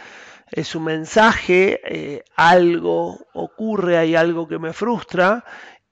Es 0.51 0.75
un 0.75 0.83
mensaje, 0.83 1.79
eh, 1.85 2.23
algo 2.35 3.27
ocurre, 3.33 3.97
hay 3.97 4.15
algo 4.15 4.49
que 4.49 4.59
me 4.59 4.73
frustra 4.73 5.45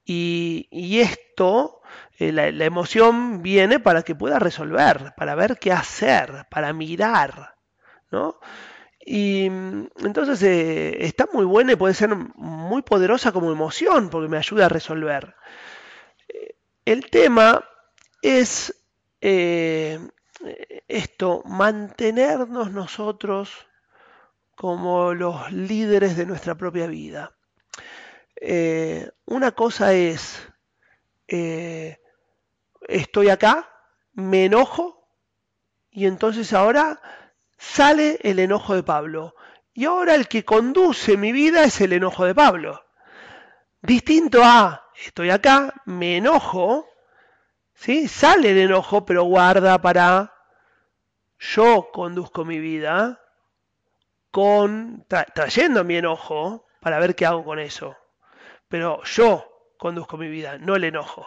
y, 0.04 0.68
y 0.70 1.00
esto 1.00 1.79
eh, 2.20 2.32
la, 2.32 2.66
emoción 2.66 3.40
viene 3.40 3.80
para 3.80 4.02
que 4.02 4.14
pueda 4.14 4.38
resolver, 4.38 5.14
para 5.16 5.34
ver 5.34 5.58
qué 5.58 5.72
hacer, 5.72 6.46
para 6.50 6.74
mirar, 6.74 7.56
¿no? 8.10 8.38
Y 9.00 9.48
mm, 9.48 9.88
entonces 10.04 10.42
eh, 10.42 11.02
está 11.02 11.26
muy 11.32 11.46
buena 11.46 11.72
y 11.72 11.76
puede 11.76 11.94
ser 11.94 12.14
muy 12.14 12.82
poderosa 12.82 13.32
como 13.32 13.50
emoción 13.50 14.10
porque 14.10 14.28
me 14.28 14.36
ayuda 14.36 14.66
a 14.66 14.68
resolver. 14.68 15.34
Eh, 16.28 16.56
el 16.84 17.08
tema 17.08 17.64
es 18.20 18.76
esto, 20.88 21.42
mantenernos 21.46 22.70
nosotros 22.70 23.66
como 24.56 25.14
los 25.14 25.52
líderes 25.52 26.16
de 26.18 26.26
nuestra 26.26 26.54
propia 26.54 26.86
vida. 26.86 27.34
una 29.26 29.52
cosa 29.52 29.92
es 29.94 30.48
estoy 32.88 33.28
acá, 33.28 33.70
me 34.12 34.46
enojo 34.46 35.08
y 35.90 36.06
entonces 36.06 36.52
ahora 36.52 37.00
sale 37.58 38.18
el 38.22 38.38
enojo 38.38 38.74
de 38.74 38.82
Pablo. 38.82 39.34
Y 39.72 39.84
ahora 39.84 40.14
el 40.14 40.28
que 40.28 40.44
conduce 40.44 41.16
mi 41.16 41.32
vida 41.32 41.64
es 41.64 41.80
el 41.80 41.92
enojo 41.92 42.24
de 42.24 42.34
Pablo. 42.34 42.84
Distinto 43.82 44.42
a, 44.44 44.86
estoy 45.04 45.30
acá, 45.30 45.72
me 45.86 46.16
enojo, 46.16 46.86
¿sí? 47.74 48.08
sale 48.08 48.50
el 48.50 48.58
enojo, 48.58 49.06
pero 49.06 49.24
guarda 49.24 49.80
para, 49.80 50.34
yo 51.38 51.88
conduzco 51.92 52.44
mi 52.44 52.58
vida 52.58 53.20
con, 54.30 55.06
trayendo 55.08 55.84
mi 55.84 55.96
enojo 55.96 56.66
para 56.80 56.98
ver 56.98 57.14
qué 57.14 57.26
hago 57.26 57.44
con 57.44 57.58
eso. 57.58 57.96
Pero 58.68 59.02
yo 59.04 59.72
conduzco 59.78 60.16
mi 60.16 60.28
vida, 60.28 60.58
no 60.58 60.76
el 60.76 60.84
enojo. 60.84 61.26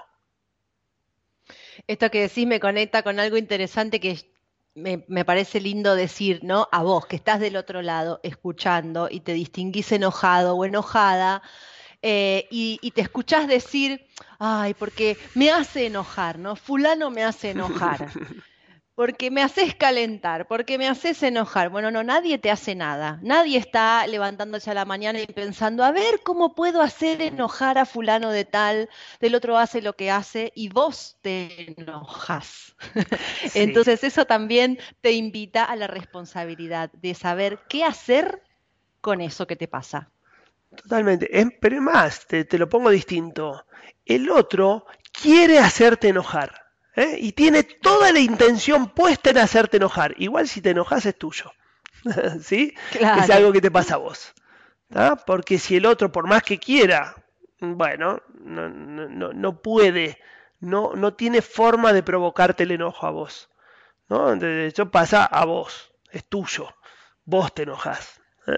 Esto 1.93 2.09
que 2.09 2.21
decís 2.21 2.47
me 2.47 2.59
conecta 2.59 3.03
con 3.03 3.19
algo 3.19 3.37
interesante 3.37 3.99
que 3.99 4.17
me, 4.73 4.97
parece 5.25 5.61
lindo 5.61 5.95
decir, 5.95 6.39
¿no? 6.41 6.67
A 6.71 6.81
vos, 6.81 7.05
que 7.05 7.15
estás 7.15 7.39
del 7.39 7.55
otro 7.55 7.83
lado, 7.83 8.19
escuchando 8.23 9.09
y 9.11 9.19
te 9.19 9.33
distinguís 9.33 9.91
enojado 9.91 10.55
o 10.55 10.65
enojada, 10.65 11.43
eh, 12.01 12.47
y, 12.49 12.79
y, 12.81 12.89
te 12.91 13.01
escuchás 13.01 13.47
decir, 13.47 14.07
ay, 14.39 14.73
porque 14.73 15.19
me 15.35 15.51
hace 15.51 15.85
enojar, 15.85 16.39
¿no? 16.39 16.55
Fulano 16.55 17.11
me 17.11 17.23
hace 17.23 17.51
enojar. 17.51 18.07
porque 18.95 19.31
me 19.31 19.41
haces 19.41 19.73
calentar, 19.73 20.47
porque 20.47 20.77
me 20.77 20.87
haces 20.87 21.23
enojar. 21.23 21.69
Bueno, 21.69 21.89
no, 21.89 22.03
nadie 22.03 22.37
te 22.37 22.51
hace 22.51 22.75
nada. 22.75 23.19
Nadie 23.23 23.57
está 23.57 24.05
levantándose 24.05 24.69
a 24.69 24.75
la 24.75 24.85
mañana 24.85 25.19
y 25.19 25.25
pensando, 25.25 25.83
a 25.83 25.91
ver 25.91 26.21
cómo 26.23 26.53
puedo 26.53 26.81
hacer 26.81 27.21
enojar 27.21 27.79
a 27.79 27.85
fulano 27.85 28.29
de 28.29 28.45
tal, 28.45 28.89
del 29.19 29.35
otro 29.35 29.57
hace 29.57 29.81
lo 29.81 29.95
que 29.95 30.11
hace 30.11 30.51
y 30.55 30.69
vos 30.69 31.17
te 31.21 31.73
enojas. 31.75 32.75
Entonces 33.55 34.03
eso 34.03 34.25
también 34.25 34.77
te 35.01 35.11
invita 35.13 35.63
a 35.65 35.75
la 35.75 35.87
responsabilidad 35.87 36.91
de 36.93 37.15
saber 37.15 37.59
qué 37.67 37.83
hacer 37.83 38.43
con 39.01 39.21
eso 39.21 39.47
que 39.47 39.55
te 39.55 39.67
pasa. 39.67 40.11
Totalmente. 40.75 41.29
Pero 41.59 41.81
más, 41.81 42.27
te, 42.27 42.45
te 42.45 42.57
lo 42.59 42.69
pongo 42.69 42.91
distinto. 42.91 43.65
El 44.05 44.29
otro 44.29 44.85
quiere 45.11 45.57
hacerte 45.59 46.09
enojar. 46.09 46.62
¿Eh? 46.95 47.17
y 47.19 47.31
tiene 47.33 47.63
toda 47.63 48.11
la 48.11 48.19
intención 48.19 48.89
puesta 48.89 49.29
en 49.29 49.39
hacerte 49.39 49.77
enojar. 49.77 50.13
Igual 50.17 50.47
si 50.47 50.61
te 50.61 50.71
enojas 50.71 51.05
es 51.05 51.17
tuyo. 51.17 51.51
¿Sí? 52.41 52.73
Es 52.93 53.29
algo 53.29 53.51
que 53.51 53.61
te 53.61 53.71
pasa 53.71 53.95
a 53.95 53.97
vos. 53.97 54.33
Porque 55.25 55.57
si 55.57 55.77
el 55.77 55.85
otro, 55.85 56.11
por 56.11 56.27
más 56.27 56.43
que 56.43 56.59
quiera, 56.59 57.15
bueno, 57.59 58.21
no, 58.39 58.69
no, 58.69 59.33
no 59.33 59.61
puede, 59.61 60.19
no, 60.59 60.93
no 60.93 61.13
tiene 61.13 61.41
forma 61.41 61.93
de 61.93 62.03
provocarte 62.03 62.63
el 62.63 62.71
enojo 62.71 63.07
a 63.07 63.11
vos. 63.11 63.49
¿no? 64.09 64.35
De 64.35 64.67
hecho, 64.67 64.91
pasa 64.91 65.25
a 65.25 65.45
vos, 65.45 65.91
es 66.11 66.25
tuyo. 66.25 66.69
Vos 67.25 67.53
te 67.53 67.63
enojas. 67.63 68.21
¿eh? 68.47 68.57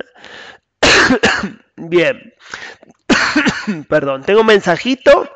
Bien. 1.76 2.34
Perdón, 3.90 4.24
tengo 4.24 4.42
un 4.42 4.48
mensajito 4.48 5.30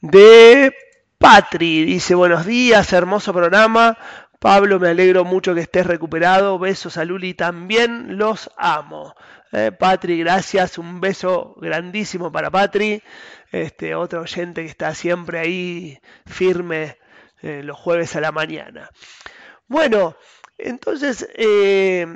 de 0.00 0.74
Patri 1.18 1.84
dice, 1.84 2.14
buenos 2.14 2.44
días, 2.46 2.92
hermoso 2.92 3.32
programa. 3.32 3.96
Pablo, 4.38 4.78
me 4.78 4.88
alegro 4.88 5.24
mucho 5.24 5.54
que 5.54 5.62
estés 5.62 5.86
recuperado. 5.86 6.58
Besos 6.58 6.98
a 6.98 7.04
Luli, 7.04 7.34
también 7.34 8.18
los 8.18 8.50
amo. 8.56 9.14
Eh, 9.52 9.72
Patri, 9.72 10.18
gracias. 10.18 10.78
Un 10.78 11.00
beso 11.00 11.54
grandísimo 11.56 12.30
para 12.30 12.50
Patri. 12.50 13.02
Este, 13.50 13.94
otro 13.94 14.22
oyente 14.22 14.62
que 14.62 14.68
está 14.68 14.94
siempre 14.94 15.38
ahí 15.38 15.98
firme 16.26 16.98
eh, 17.40 17.62
los 17.62 17.78
jueves 17.78 18.14
a 18.16 18.20
la 18.20 18.32
mañana. 18.32 18.90
Bueno, 19.68 20.16
entonces, 20.58 21.28
eh, 21.34 22.06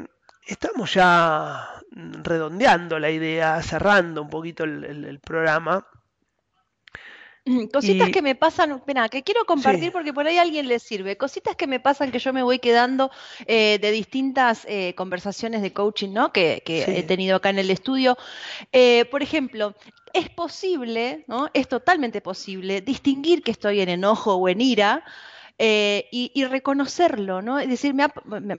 estamos 0.46 0.92
ya 0.94 1.68
redondeando 1.90 2.98
la 2.98 3.10
idea, 3.10 3.62
cerrando 3.62 4.22
un 4.22 4.30
poquito 4.30 4.64
el, 4.64 5.20
programa. 5.20 5.86
Cositas 7.72 8.10
que 8.10 8.22
me 8.22 8.34
pasan, 8.34 8.82
que 9.10 9.22
quiero 9.22 9.44
compartir 9.44 9.92
porque 9.92 10.12
por 10.12 10.26
ahí 10.26 10.38
a 10.38 10.42
alguien 10.42 10.68
le 10.68 10.78
sirve. 10.78 11.16
Cositas 11.16 11.56
que 11.56 11.66
me 11.66 11.80
pasan 11.80 12.10
que 12.10 12.18
yo 12.18 12.32
me 12.32 12.42
voy 12.42 12.58
quedando 12.58 13.10
eh, 13.46 13.78
de 13.80 13.90
distintas 13.90 14.64
eh, 14.68 14.94
conversaciones 14.94 15.62
de 15.62 15.72
coaching, 15.72 16.12
¿no? 16.12 16.32
Que, 16.32 16.62
he 16.66 17.02
tenido 17.02 17.36
acá 17.36 17.50
en 17.50 17.58
el 17.58 17.70
estudio. 17.70 18.16
Eh, 18.72 19.04
por 19.10 19.22
ejemplo, 19.22 19.74
es 20.12 20.28
posible, 20.28 21.24
¿no? 21.26 21.48
Es 21.54 21.68
totalmente 21.68 22.20
posible 22.20 22.80
distinguir 22.80 23.42
que 23.42 23.50
estoy 23.50 23.80
en 23.80 23.88
enojo 23.88 24.34
o 24.34 24.48
en 24.48 24.60
ira 24.60 25.04
eh, 25.62 26.08
y, 26.10 26.44
reconocerlo, 26.46 27.42
¿no? 27.42 27.58
Es 27.58 27.68
decir, 27.68 27.92
me, 27.92 28.06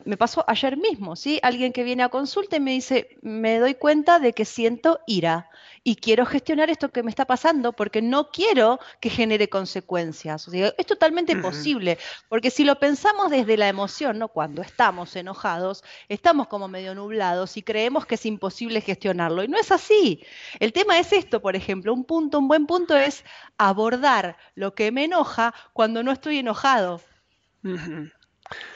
me, 0.06 0.18
pasó 0.18 0.46
ayer 0.48 0.78
mismo, 0.78 1.16
¿sí? 1.16 1.40
Alguien 1.42 1.74
que 1.74 1.84
viene 1.84 2.04
a 2.04 2.10
consulta 2.10 2.58
y 2.58 2.60
me 2.60 2.72
dice, 2.72 3.18
me 3.24 3.58
doy 3.58 3.74
cuenta 3.74 4.20
de 4.20 4.34
que 4.34 4.46
siento 4.46 5.00
ira 5.08 5.50
y 5.84 5.96
quiero 5.96 6.26
gestionar 6.26 6.70
esto 6.70 6.90
que 6.90 7.02
me 7.02 7.10
está 7.10 7.26
pasando 7.26 7.74
porque 7.74 8.02
no 8.02 8.30
quiero 8.30 8.80
que 9.00 9.10
genere 9.10 9.50
consecuencias. 9.50 10.48
es 10.48 10.86
totalmente 10.86 11.36
posible, 11.38 11.98
porque 12.30 12.52
si 12.52 12.64
lo 12.64 12.80
pensamos 12.80 13.32
desde 13.32 13.58
la 13.58 13.68
emoción, 13.68 14.20
¿no? 14.20 14.28
Cuando 14.28 14.62
estamos 14.62 15.16
enojados, 15.16 15.84
estamos 16.08 16.48
como 16.48 16.68
medio 16.68 16.94
nublados 16.94 17.58
y 17.58 17.64
creemos 17.64 18.06
que 18.06 18.16
es 18.16 18.26
imposible 18.26 18.82
gestionarlo. 18.82 19.44
Y 19.44 19.48
no 19.48 19.58
es 19.58 19.72
así. 19.72 20.24
El 20.60 20.72
tema 20.74 21.00
es 21.00 21.14
esto, 21.14 21.42
por 21.42 21.56
ejemplo, 21.56 21.94
un 21.94 22.06
punto, 22.06 22.38
un 22.38 22.48
buen 22.48 22.68
punto 22.68 22.96
es 22.96 23.24
abordar 23.58 24.38
lo 24.56 24.76
que 24.76 24.92
me 24.92 25.06
enoja 25.06 25.54
cuando 25.74 26.04
no 26.04 26.12
estoy 26.12 26.38
enojado. 26.38 27.02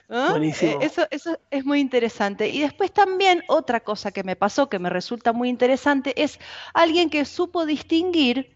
¿Ah? 0.10 0.38
Eh, 0.40 0.78
eso, 0.82 1.08
eso 1.10 1.40
es 1.50 1.66
muy 1.66 1.80
interesante. 1.80 2.50
Y 2.50 2.60
después 2.60 2.92
también 2.92 3.44
otra 3.48 3.80
cosa 3.80 4.12
que 4.12 4.24
me 4.24 4.36
pasó, 4.36 4.70
que 4.70 4.80
me 4.80 4.90
resulta 4.90 5.34
muy 5.34 5.50
interesante, 5.50 6.14
es 6.22 6.40
alguien 6.74 7.10
que 7.10 7.26
supo 7.26 7.66
distinguir 7.66 8.56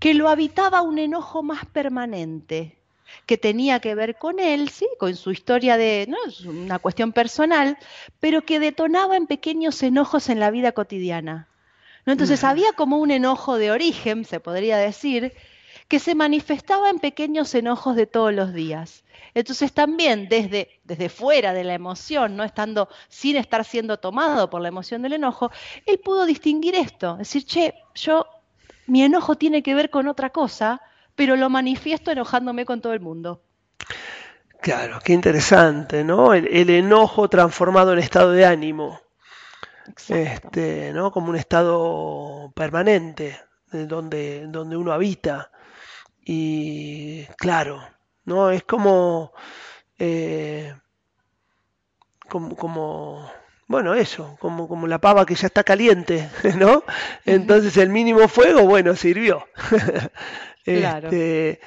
que 0.00 0.14
lo 0.14 0.28
habitaba 0.28 0.82
un 0.82 0.98
enojo 0.98 1.42
más 1.42 1.66
permanente, 1.66 2.78
que 3.26 3.36
tenía 3.36 3.80
que 3.80 3.94
ver 3.94 4.16
con 4.16 4.40
él, 4.40 4.70
sí, 4.70 4.88
con 4.98 5.14
su 5.14 5.30
historia 5.30 5.76
de, 5.76 6.06
no 6.08 6.16
es 6.26 6.40
una 6.40 6.78
cuestión 6.78 7.12
personal, 7.12 7.76
pero 8.18 8.42
que 8.42 8.58
detonaba 8.58 9.16
en 9.16 9.26
pequeños 9.26 9.82
enojos 9.82 10.28
en 10.30 10.40
la 10.40 10.50
vida 10.50 10.72
cotidiana. 10.72 11.48
¿no? 12.06 12.12
Entonces 12.12 12.44
había 12.44 12.72
como 12.72 12.98
un 12.98 13.10
enojo 13.10 13.58
de 13.58 13.70
origen, 13.70 14.24
se 14.24 14.40
podría 14.40 14.78
decir, 14.78 15.34
que 15.90 15.98
se 15.98 16.14
manifestaba 16.14 16.88
en 16.88 17.00
pequeños 17.00 17.52
enojos 17.52 17.96
de 17.96 18.06
todos 18.06 18.32
los 18.32 18.54
días. 18.54 19.02
Entonces 19.34 19.72
también 19.72 20.28
desde, 20.28 20.80
desde 20.84 21.08
fuera 21.08 21.52
de 21.52 21.64
la 21.64 21.74
emoción, 21.74 22.36
no 22.36 22.44
estando 22.44 22.88
sin 23.08 23.36
estar 23.36 23.64
siendo 23.64 23.98
tomado 23.98 24.48
por 24.48 24.62
la 24.62 24.68
emoción 24.68 25.02
del 25.02 25.14
enojo, 25.14 25.50
él 25.86 25.98
pudo 25.98 26.26
distinguir 26.26 26.76
esto, 26.76 27.16
decir, 27.16 27.44
che, 27.44 27.74
yo 27.96 28.24
mi 28.86 29.02
enojo 29.02 29.34
tiene 29.34 29.64
que 29.64 29.74
ver 29.74 29.90
con 29.90 30.06
otra 30.06 30.30
cosa, 30.30 30.80
pero 31.16 31.34
lo 31.34 31.50
manifiesto 31.50 32.12
enojándome 32.12 32.64
con 32.64 32.80
todo 32.80 32.92
el 32.92 33.00
mundo. 33.00 33.42
Claro, 34.62 35.00
qué 35.02 35.12
interesante, 35.12 36.04
¿no? 36.04 36.34
El, 36.34 36.70
enojo 36.70 37.28
transformado 37.28 37.94
en 37.94 37.98
estado 37.98 38.30
de 38.30 38.46
ánimo. 38.46 39.00
Este, 40.08 40.92
¿no? 40.92 41.10
Como 41.10 41.30
un 41.30 41.36
estado 41.36 42.52
permanente, 42.54 43.40
donde, 43.72 44.46
donde 44.46 44.76
uno 44.76 44.92
habita. 44.92 45.50
Y 46.24 47.24
claro, 47.38 47.82
¿no? 48.24 48.50
Es 48.50 48.62
como, 48.64 49.32
eh, 49.98 50.74
como, 52.28 52.56
como, 52.56 53.30
bueno, 53.66 53.94
eso, 53.94 54.36
como, 54.40 54.68
como 54.68 54.86
la 54.86 55.00
pava 55.00 55.26
que 55.26 55.34
ya 55.34 55.46
está 55.46 55.64
caliente, 55.64 56.28
¿no? 56.58 56.84
Entonces 57.24 57.76
el 57.76 57.90
mínimo 57.90 58.28
fuego, 58.28 58.62
bueno, 58.62 58.96
sirvió. 58.96 59.46
Este, 60.66 61.58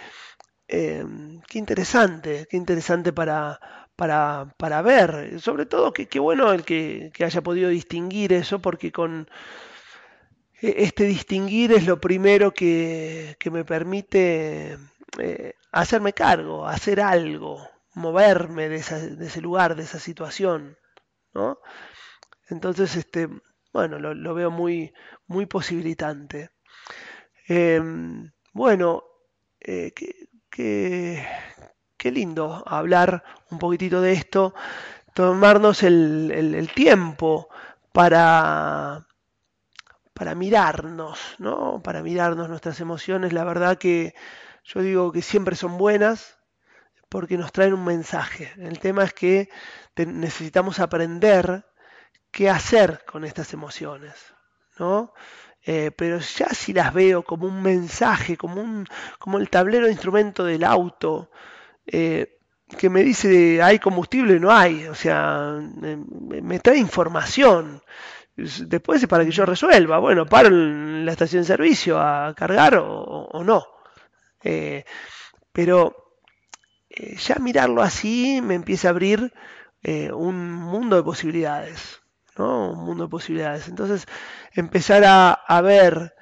em, 0.68 1.42
qué 1.42 1.58
interesante, 1.58 2.48
qué 2.50 2.58
interesante 2.58 3.12
para, 3.12 3.60
para, 3.96 4.54
para 4.58 4.82
ver. 4.84 5.42
Sobre 5.42 5.66
todo, 5.66 5.92
qué 5.92 6.20
bueno 6.20 6.54
el 6.54 6.64
que, 6.64 7.12
que, 7.14 7.26
haya 7.26 7.42
podido 7.42 7.70
distinguir 7.70 8.32
eso, 8.34 8.60
porque 8.60 8.92
con 8.92 9.28
este 10.64 11.04
distinguir 11.04 11.74
es 11.74 11.86
lo 11.86 12.00
primero 12.00 12.54
que, 12.54 13.36
que 13.40 13.52
me 13.52 13.66
permite 13.66 14.78
eh, 15.20 15.54
hacerme 15.72 16.14
cargo, 16.14 16.66
hacer 16.66 17.02
algo, 17.02 17.68
moverme 17.94 18.70
de, 18.70 18.78
ese 18.78 19.42
lugar, 19.42 19.76
de 19.76 19.84
esa 19.84 20.00
situación, 20.00 20.78
¿no? 21.34 21.60
Entonces, 22.50 22.96
este, 22.96 23.28
bueno, 23.74 24.00
lo, 24.00 24.34
veo 24.34 24.52
muy, 24.52 24.94
muy 25.28 25.46
posibilitante. 25.46 26.52
Em, 27.48 28.32
bueno, 28.54 29.04
eh, 29.60 29.94
qué, 30.50 32.12
lindo 32.12 32.64
hablar 32.68 33.24
un 33.50 33.60
poquitito 33.60 34.02
de 34.02 34.14
esto, 34.14 34.54
tomarnos 35.14 35.84
el, 35.84 36.70
tiempo 36.76 37.50
para, 37.92 39.08
para 40.14 40.36
mirarnos, 40.36 41.20
¿no? 41.40 41.82
Para 41.84 42.04
mirarnos 42.04 42.50
nuestras 42.50 42.80
emociones. 42.80 43.34
La 43.34 43.44
verdad 43.44 43.78
que 43.78 44.14
yo 44.64 44.82
digo 44.82 45.12
que 45.12 45.22
siempre 45.22 45.56
son 45.56 45.78
buenas 45.78 46.38
porque 47.10 47.38
nos 47.38 47.52
traen 47.52 47.74
un 47.74 47.86
mensaje. 47.86 48.52
El 48.58 48.80
tema 48.80 49.04
es 49.04 49.14
que 49.14 49.50
necesitamos 49.96 50.80
aprender 50.80 51.66
qué 52.32 52.50
hacer 52.50 53.04
con 53.06 53.26
estas 53.26 53.54
emociones, 53.54 54.16
¿no? 54.80 55.14
Eh, 55.66 55.92
pero 55.96 56.20
ya 56.20 56.50
si 56.50 56.74
las 56.74 56.94
veo 56.94 57.24
como 57.24 57.48
un 57.48 57.62
mensaje, 57.62 58.36
como, 58.36 58.62
un, 58.62 58.86
como 59.20 59.38
el 59.38 59.50
tablero 59.50 59.86
de 59.86 59.94
instrumento 59.94 60.44
del 60.44 60.64
auto, 60.64 61.32
eh, 61.86 62.40
que 62.78 62.90
me 62.90 63.04
dice 63.04 63.62
hay 63.62 63.80
combustible, 63.80 64.40
no 64.40 64.52
hay, 64.52 64.86
o 64.88 64.96
sea, 64.96 65.60
me, 65.62 66.60
trae 66.60 66.78
información. 66.78 67.82
Después 68.36 69.02
es 69.02 69.08
para 69.08 69.26
que 69.26 69.32
yo 69.32 69.46
resuelva, 69.46 70.00
bueno, 70.00 70.26
paro 70.26 70.48
en 70.48 71.06
la 71.06 71.12
estación 71.12 71.44
de 71.44 71.48
servicio 71.48 72.00
a 72.00 72.34
cargar 72.36 72.76
o 72.78 73.44
no. 73.44 73.74
Eh, 74.44 74.84
pero 75.52 76.20
eh, 76.90 77.16
ya 77.16 77.36
mirarlo 77.36 77.82
así 77.82 78.42
me 78.44 78.56
empieza 78.56 78.90
a 78.90 78.92
abrir 78.92 79.34
eh, 79.82 80.12
un 80.12 80.52
mundo 80.52 80.96
de 80.98 81.04
posibilidades, 81.04 82.02
¿no? 82.38 82.72
Un 82.72 82.86
mundo 82.86 83.06
de 83.06 83.10
posibilidades. 83.10 83.68
Entonces, 83.68 84.06
empezar 84.54 85.04
a, 85.06 85.62
ver 85.62 86.14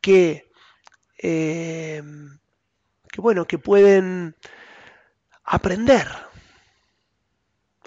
que, 0.00 0.50
que, 1.18 2.02
bueno, 3.18 3.46
que 3.46 3.58
pueden 3.58 4.36
aprender, 5.44 6.08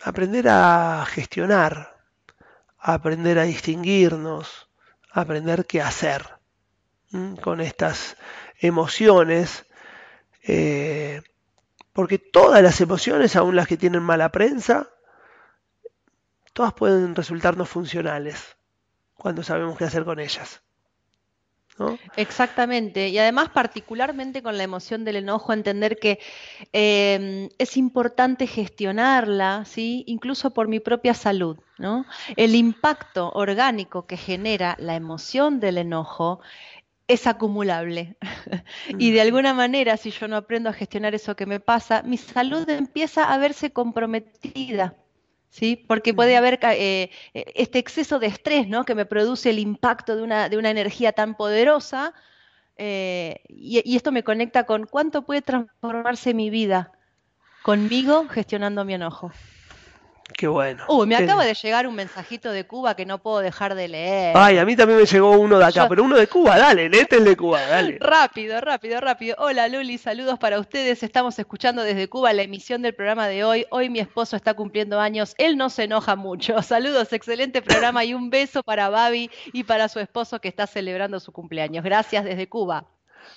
aprender 0.04 0.48
a 0.50 1.06
gestionar, 1.08 1.99
aprender 2.80 3.38
a 3.40 3.44
distinguirnos, 3.44 4.70
aprender 5.12 5.66
qué 5.66 5.82
hacer 5.82 6.40
con 7.42 7.60
estas 7.60 8.18
emociones, 8.60 9.66
eh, 10.44 11.22
porque 11.94 12.20
todas 12.20 12.62
las 12.62 12.80
emociones, 12.82 13.36
aun 13.36 13.56
las 13.56 13.68
que 13.68 13.78
tienen 13.78 14.04
mala 14.04 14.30
prensa, 14.30 14.90
todas 16.54 16.74
pueden 16.74 17.16
resultarnos 17.16 17.68
funcionales 17.68 18.56
cuando 19.16 19.44
sabemos 19.44 19.78
qué 19.78 19.86
hacer 19.86 20.06
con 20.06 20.20
ellas. 20.20 20.62
Exactamente, 22.18 23.10
y 23.10 23.18
además 23.18 23.50
particularmente 23.50 24.42
con 24.42 24.58
la 24.58 24.64
emoción 24.64 25.06
del 25.06 25.18
enojo, 25.18 25.54
entender 25.54 25.98
que 25.98 26.20
em, 26.74 27.50
es 27.58 27.78
importante 27.78 28.48
gestionarla, 28.48 29.64
¿sí? 29.66 30.04
incluso 30.08 30.52
por 30.52 30.68
mi 30.68 30.80
propia 30.80 31.14
salud. 31.14 31.58
¿no? 31.78 32.06
El 32.36 32.56
impacto 32.56 33.32
orgánico 33.32 34.06
que 34.06 34.18
genera 34.18 34.76
la 34.80 34.96
emoción 34.96 35.60
del 35.62 35.78
enojo 35.78 36.42
es 37.08 37.26
acumulable. 37.26 38.16
y 38.88 39.12
de 39.12 39.22
alguna 39.22 39.54
manera, 39.54 39.98
si 39.98 40.12
yo 40.12 40.28
no 40.28 40.36
aprendo 40.36 40.70
a 40.70 40.74
gestionar 40.74 41.16
eso 41.16 41.36
que 41.36 41.46
me 41.46 41.60
pasa, 41.60 42.04
mi 42.04 42.18
salud 42.18 42.70
empieza 42.70 43.34
a 43.34 43.38
verse 43.38 43.72
comprometida. 43.72 44.96
¿Sí? 45.50 45.84
Porque 45.88 46.14
puede 46.14 46.38
haber 46.38 46.60
eh, 46.62 47.10
este 47.34 47.80
exceso 47.80 48.20
de 48.20 48.28
estrés 48.28 48.68
¿no? 48.68 48.86
que 48.86 48.94
me 48.94 49.06
produce 49.06 49.50
el 49.50 49.58
impacto 49.58 50.16
de 50.16 50.22
una, 50.22 50.48
de 50.48 50.58
una 50.58 50.70
energía 50.70 51.12
tan 51.12 51.36
poderosa 51.36 52.14
eh, 52.78 53.42
y, 53.50 53.82
y, 53.84 53.96
esto 53.98 54.12
me 54.12 54.24
conecta 54.24 54.66
con 54.66 54.86
cuánto 54.86 55.24
puede 55.24 55.42
transformarse 55.42 56.34
mi 56.34 56.50
vida 56.50 56.94
conmigo 57.64 58.28
gestionando 58.30 58.86
mi 58.86 58.94
enojo. 58.94 59.32
Qué 60.38 60.48
bueno. 60.48 60.84
Uy, 60.88 61.08
me 61.08 61.18
Qué- 61.18 61.24
acaba 61.24 61.44
de 61.44 61.54
llegar 61.54 61.88
un 61.88 61.96
mensajito 61.96 62.52
de 62.52 62.66
Cuba 62.66 62.96
que 62.96 63.06
no 63.06 63.18
puedo 63.18 63.40
dejar 63.40 63.76
de 63.76 63.88
leer. 63.88 64.38
Ay, 64.38 64.58
a 64.58 64.66
mí 64.66 64.76
también 64.76 65.00
me 65.00 65.06
llegó 65.06 65.32
uno 65.32 65.58
de 65.58 65.66
acá, 65.66 65.84
Yo- 65.84 65.90
pero 65.90 66.04
uno 66.04 66.16
de 66.18 66.28
Cuba, 66.28 66.58
dale, 66.58 66.88
léete 66.88 67.18
el 67.18 67.26
de 67.26 67.36
Cuba, 67.36 67.62
dale. 67.62 67.98
Rápido, 68.02 68.62
rápido, 68.62 69.02
rápido. 69.02 69.36
Hola 69.40 69.68
Luli, 69.68 69.98
saludos 69.98 70.38
para 70.40 70.60
ustedes. 70.60 71.04
Estamos 71.04 71.38
escuchando 71.40 71.84
desde 71.84 72.08
Cuba 72.08 72.32
la 72.34 72.44
emisión 72.44 72.82
del 72.82 72.94
programa 72.96 73.28
de 73.28 73.44
hoy. 73.44 73.66
Hoy 73.72 73.90
mi 73.90 74.00
esposo 74.00 74.36
está 74.36 74.54
cumpliendo 74.54 75.00
años. 75.00 75.36
Él 75.38 75.58
no 75.58 75.70
se 75.70 75.84
enoja 75.86 76.16
mucho. 76.16 76.62
Saludos, 76.62 77.12
excelente 77.12 77.62
programa 77.62 78.06
y 78.06 78.14
un 78.14 78.30
beso 78.30 78.64
para 78.64 78.90
Babi 78.90 79.30
y 79.52 79.64
para 79.64 79.90
su 79.90 80.00
esposo 80.00 80.40
que 80.40 80.48
está 80.48 80.68
celebrando 80.68 81.20
su 81.20 81.32
cumpleaños. 81.32 81.84
Gracias 81.84 82.24
desde 82.24 82.48
Cuba. 82.48 82.86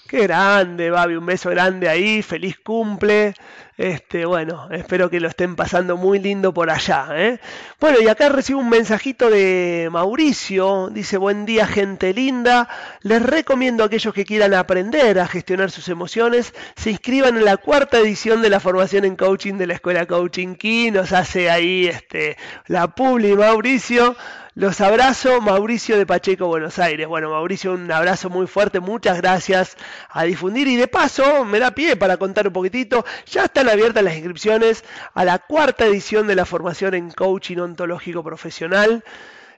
Qué 0.08 0.22
grande, 0.22 0.90
Babi, 0.90 1.16
un 1.16 1.26
beso 1.26 1.50
grande 1.50 1.88
ahí, 1.88 2.22
feliz 2.22 2.56
cumple. 2.64 3.34
Este, 3.82 4.26
bueno, 4.26 4.68
espero 4.70 5.10
que 5.10 5.18
lo 5.18 5.26
estén 5.26 5.56
pasando 5.56 5.96
muy 5.96 6.20
lindo 6.20 6.54
por 6.54 6.70
allá. 6.70 7.08
¿eh? 7.16 7.40
Bueno, 7.80 7.98
y 8.00 8.06
acá 8.06 8.28
recibo 8.28 8.60
un 8.60 8.68
mensajito 8.68 9.28
de 9.28 9.88
Mauricio. 9.90 10.88
Dice, 10.92 11.16
buen 11.16 11.46
día, 11.46 11.66
gente 11.66 12.14
linda. 12.14 12.68
Les 13.00 13.20
recomiendo 13.20 13.82
a 13.82 13.86
aquellos 13.86 14.14
que 14.14 14.24
quieran 14.24 14.54
aprender 14.54 15.18
a 15.18 15.26
gestionar 15.26 15.72
sus 15.72 15.88
emociones, 15.88 16.54
se 16.76 16.92
inscriban 16.92 17.36
en 17.36 17.44
la 17.44 17.56
cuarta 17.56 17.98
edición 17.98 18.40
de 18.40 18.50
la 18.50 18.60
formación 18.60 19.04
en 19.04 19.16
coaching 19.16 19.54
de 19.54 19.66
la 19.66 19.74
Escuela 19.74 20.06
Coaching 20.06 20.54
Key. 20.54 20.92
Nos 20.92 21.10
hace 21.10 21.50
ahí 21.50 21.88
este, 21.88 22.36
la 22.68 22.86
publi 22.86 23.34
Mauricio. 23.34 24.14
Los 24.54 24.82
abrazo, 24.82 25.40
Mauricio 25.40 25.96
de 25.96 26.04
Pacheco, 26.04 26.46
Buenos 26.46 26.78
Aires. 26.78 27.08
Bueno, 27.08 27.30
Mauricio, 27.30 27.72
un 27.72 27.90
abrazo 27.90 28.28
muy 28.28 28.46
fuerte, 28.46 28.80
muchas 28.80 29.16
gracias 29.16 29.78
a 30.10 30.24
difundir 30.24 30.68
y 30.68 30.76
de 30.76 30.88
paso 30.88 31.46
me 31.46 31.58
da 31.58 31.70
pie 31.70 31.96
para 31.96 32.18
contar 32.18 32.48
un 32.48 32.52
poquitito. 32.52 33.02
Ya 33.30 33.44
están 33.44 33.70
abiertas 33.72 34.02
las 34.04 34.14
inscripciones 34.14 34.84
a 35.14 35.24
la 35.24 35.38
cuarta 35.38 35.86
edición 35.86 36.26
de 36.26 36.36
la 36.36 36.44
formación 36.46 36.94
en 36.94 37.10
coaching 37.10 37.58
ontológico 37.58 38.22
profesional. 38.22 39.04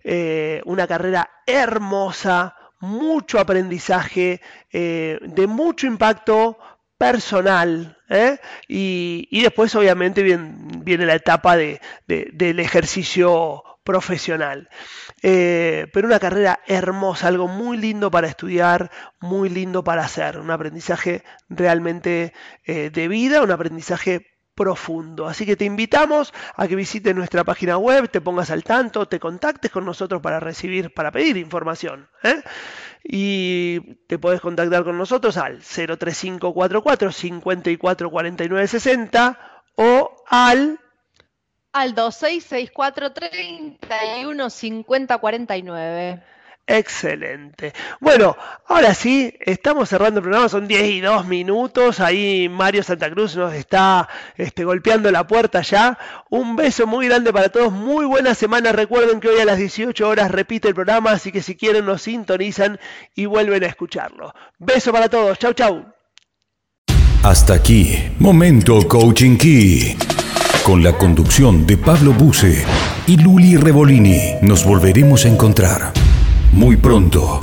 Eh, 0.02 0.60
una 0.66 0.86
carrera 0.86 1.30
hermosa, 1.46 2.56
mucho 2.80 3.38
aprendizaje, 3.38 4.40
eh, 4.72 5.18
de 5.22 5.46
mucho 5.46 5.86
impacto 5.86 6.58
personal. 6.98 7.98
¿eh? 8.08 8.38
Y, 8.68 9.28
y 9.30 9.42
después 9.42 9.74
obviamente 9.74 10.22
viene, 10.22 10.54
viene 10.78 11.06
la 11.06 11.14
etapa 11.14 11.56
de- 11.56 11.80
de- 12.06 12.28
del 12.32 12.60
ejercicio 12.60 13.62
profesional. 13.85 14.68
Eh, 15.22 15.87
pero 15.93 16.09
una 16.09 16.18
carrera 16.18 16.61
hermosa, 16.66 17.28
algo 17.28 17.47
muy 17.47 17.76
lindo 17.76 18.11
para 18.11 18.26
estudiar, 18.26 18.91
muy 19.20 19.49
lindo 19.49 19.85
para 19.85 20.05
hacer, 20.05 20.39
un 20.39 20.51
aprendizaje 20.51 21.22
realmente 21.49 22.32
eh, 22.64 22.91
de 22.91 23.09
vida, 23.09 23.43
un 23.43 23.51
aprendizaje 23.51 24.26
profundo. 24.55 25.26
Así 25.26 25.45
que 25.47 25.57
te 25.57 25.64
invitamos 25.64 26.32
a 26.57 26.66
que 26.68 26.76
visites 26.76 27.14
nuestra 27.14 27.45
página 27.45 27.76
web, 27.76 28.09
te 28.09 28.20
pongas 28.20 28.51
al 28.51 28.62
tanto, 28.62 29.07
te 29.07 29.20
contactes 29.20 29.70
con 29.70 29.85
nosotros 29.85 30.22
para 30.22 30.41
recibir, 30.41 30.95
para 30.95 31.11
pedir 31.11 31.37
información. 31.37 32.09
¿eh? 32.22 32.43
Y 33.03 33.97
te 34.07 34.18
puedes 34.18 34.41
contactar 34.41 34.85
con 34.85 34.97
nosotros 34.97 35.37
al 35.37 35.59
03544 35.59 37.12
54 37.12 38.11
49 38.11 38.68
60 38.68 39.39
o 39.76 40.24
al 40.28 40.78
Al 41.74 41.94
266431 41.94 44.48
5049. 44.48 46.22
Excelente. 46.66 47.74
Bueno, 48.00 48.38
ahora 48.68 48.94
sí, 48.94 49.34
estamos 49.40 49.88
cerrando 49.88 50.20
el 50.20 50.22
programa, 50.22 50.48
son 50.48 50.68
10 50.68 50.84
y 50.84 51.00
2 51.00 51.26
minutos. 51.26 51.98
Ahí 51.98 52.48
Mario 52.48 52.84
Santa 52.84 53.10
Cruz 53.10 53.36
nos 53.36 53.52
está 53.52 54.08
este, 54.36 54.64
golpeando 54.64 55.10
la 55.10 55.26
puerta 55.26 55.62
ya. 55.62 55.98
Un 56.30 56.54
beso 56.54 56.86
muy 56.86 57.08
grande 57.08 57.32
para 57.32 57.48
todos, 57.48 57.72
muy 57.72 58.06
buena 58.06 58.36
semana. 58.36 58.70
Recuerden 58.70 59.18
que 59.18 59.26
hoy 59.28 59.40
a 59.40 59.44
las 59.44 59.58
18 59.58 60.08
horas 60.08 60.30
repite 60.30 60.68
el 60.68 60.74
programa, 60.74 61.10
así 61.10 61.32
que 61.32 61.42
si 61.42 61.56
quieren 61.56 61.86
nos 61.86 62.02
sintonizan 62.02 62.78
y 63.16 63.26
vuelven 63.26 63.64
a 63.64 63.66
escucharlo. 63.66 64.32
Beso 64.58 64.92
para 64.92 65.08
todos, 65.08 65.40
chau 65.40 65.54
chau. 65.54 65.86
Hasta 67.24 67.54
aquí, 67.54 67.98
Momento 68.20 68.86
Coaching 68.86 69.36
Key. 69.36 69.96
Con 70.64 70.82
la 70.82 70.96
conducción 70.96 71.66
de 71.66 71.76
Pablo 71.76 72.14
Buse 72.14 72.64
y 73.06 73.18
Luli 73.18 73.58
Revolini, 73.58 74.18
nos 74.40 74.64
volveremos 74.64 75.26
a 75.26 75.28
encontrar 75.28 75.92
muy 76.54 76.78
pronto. 76.78 77.38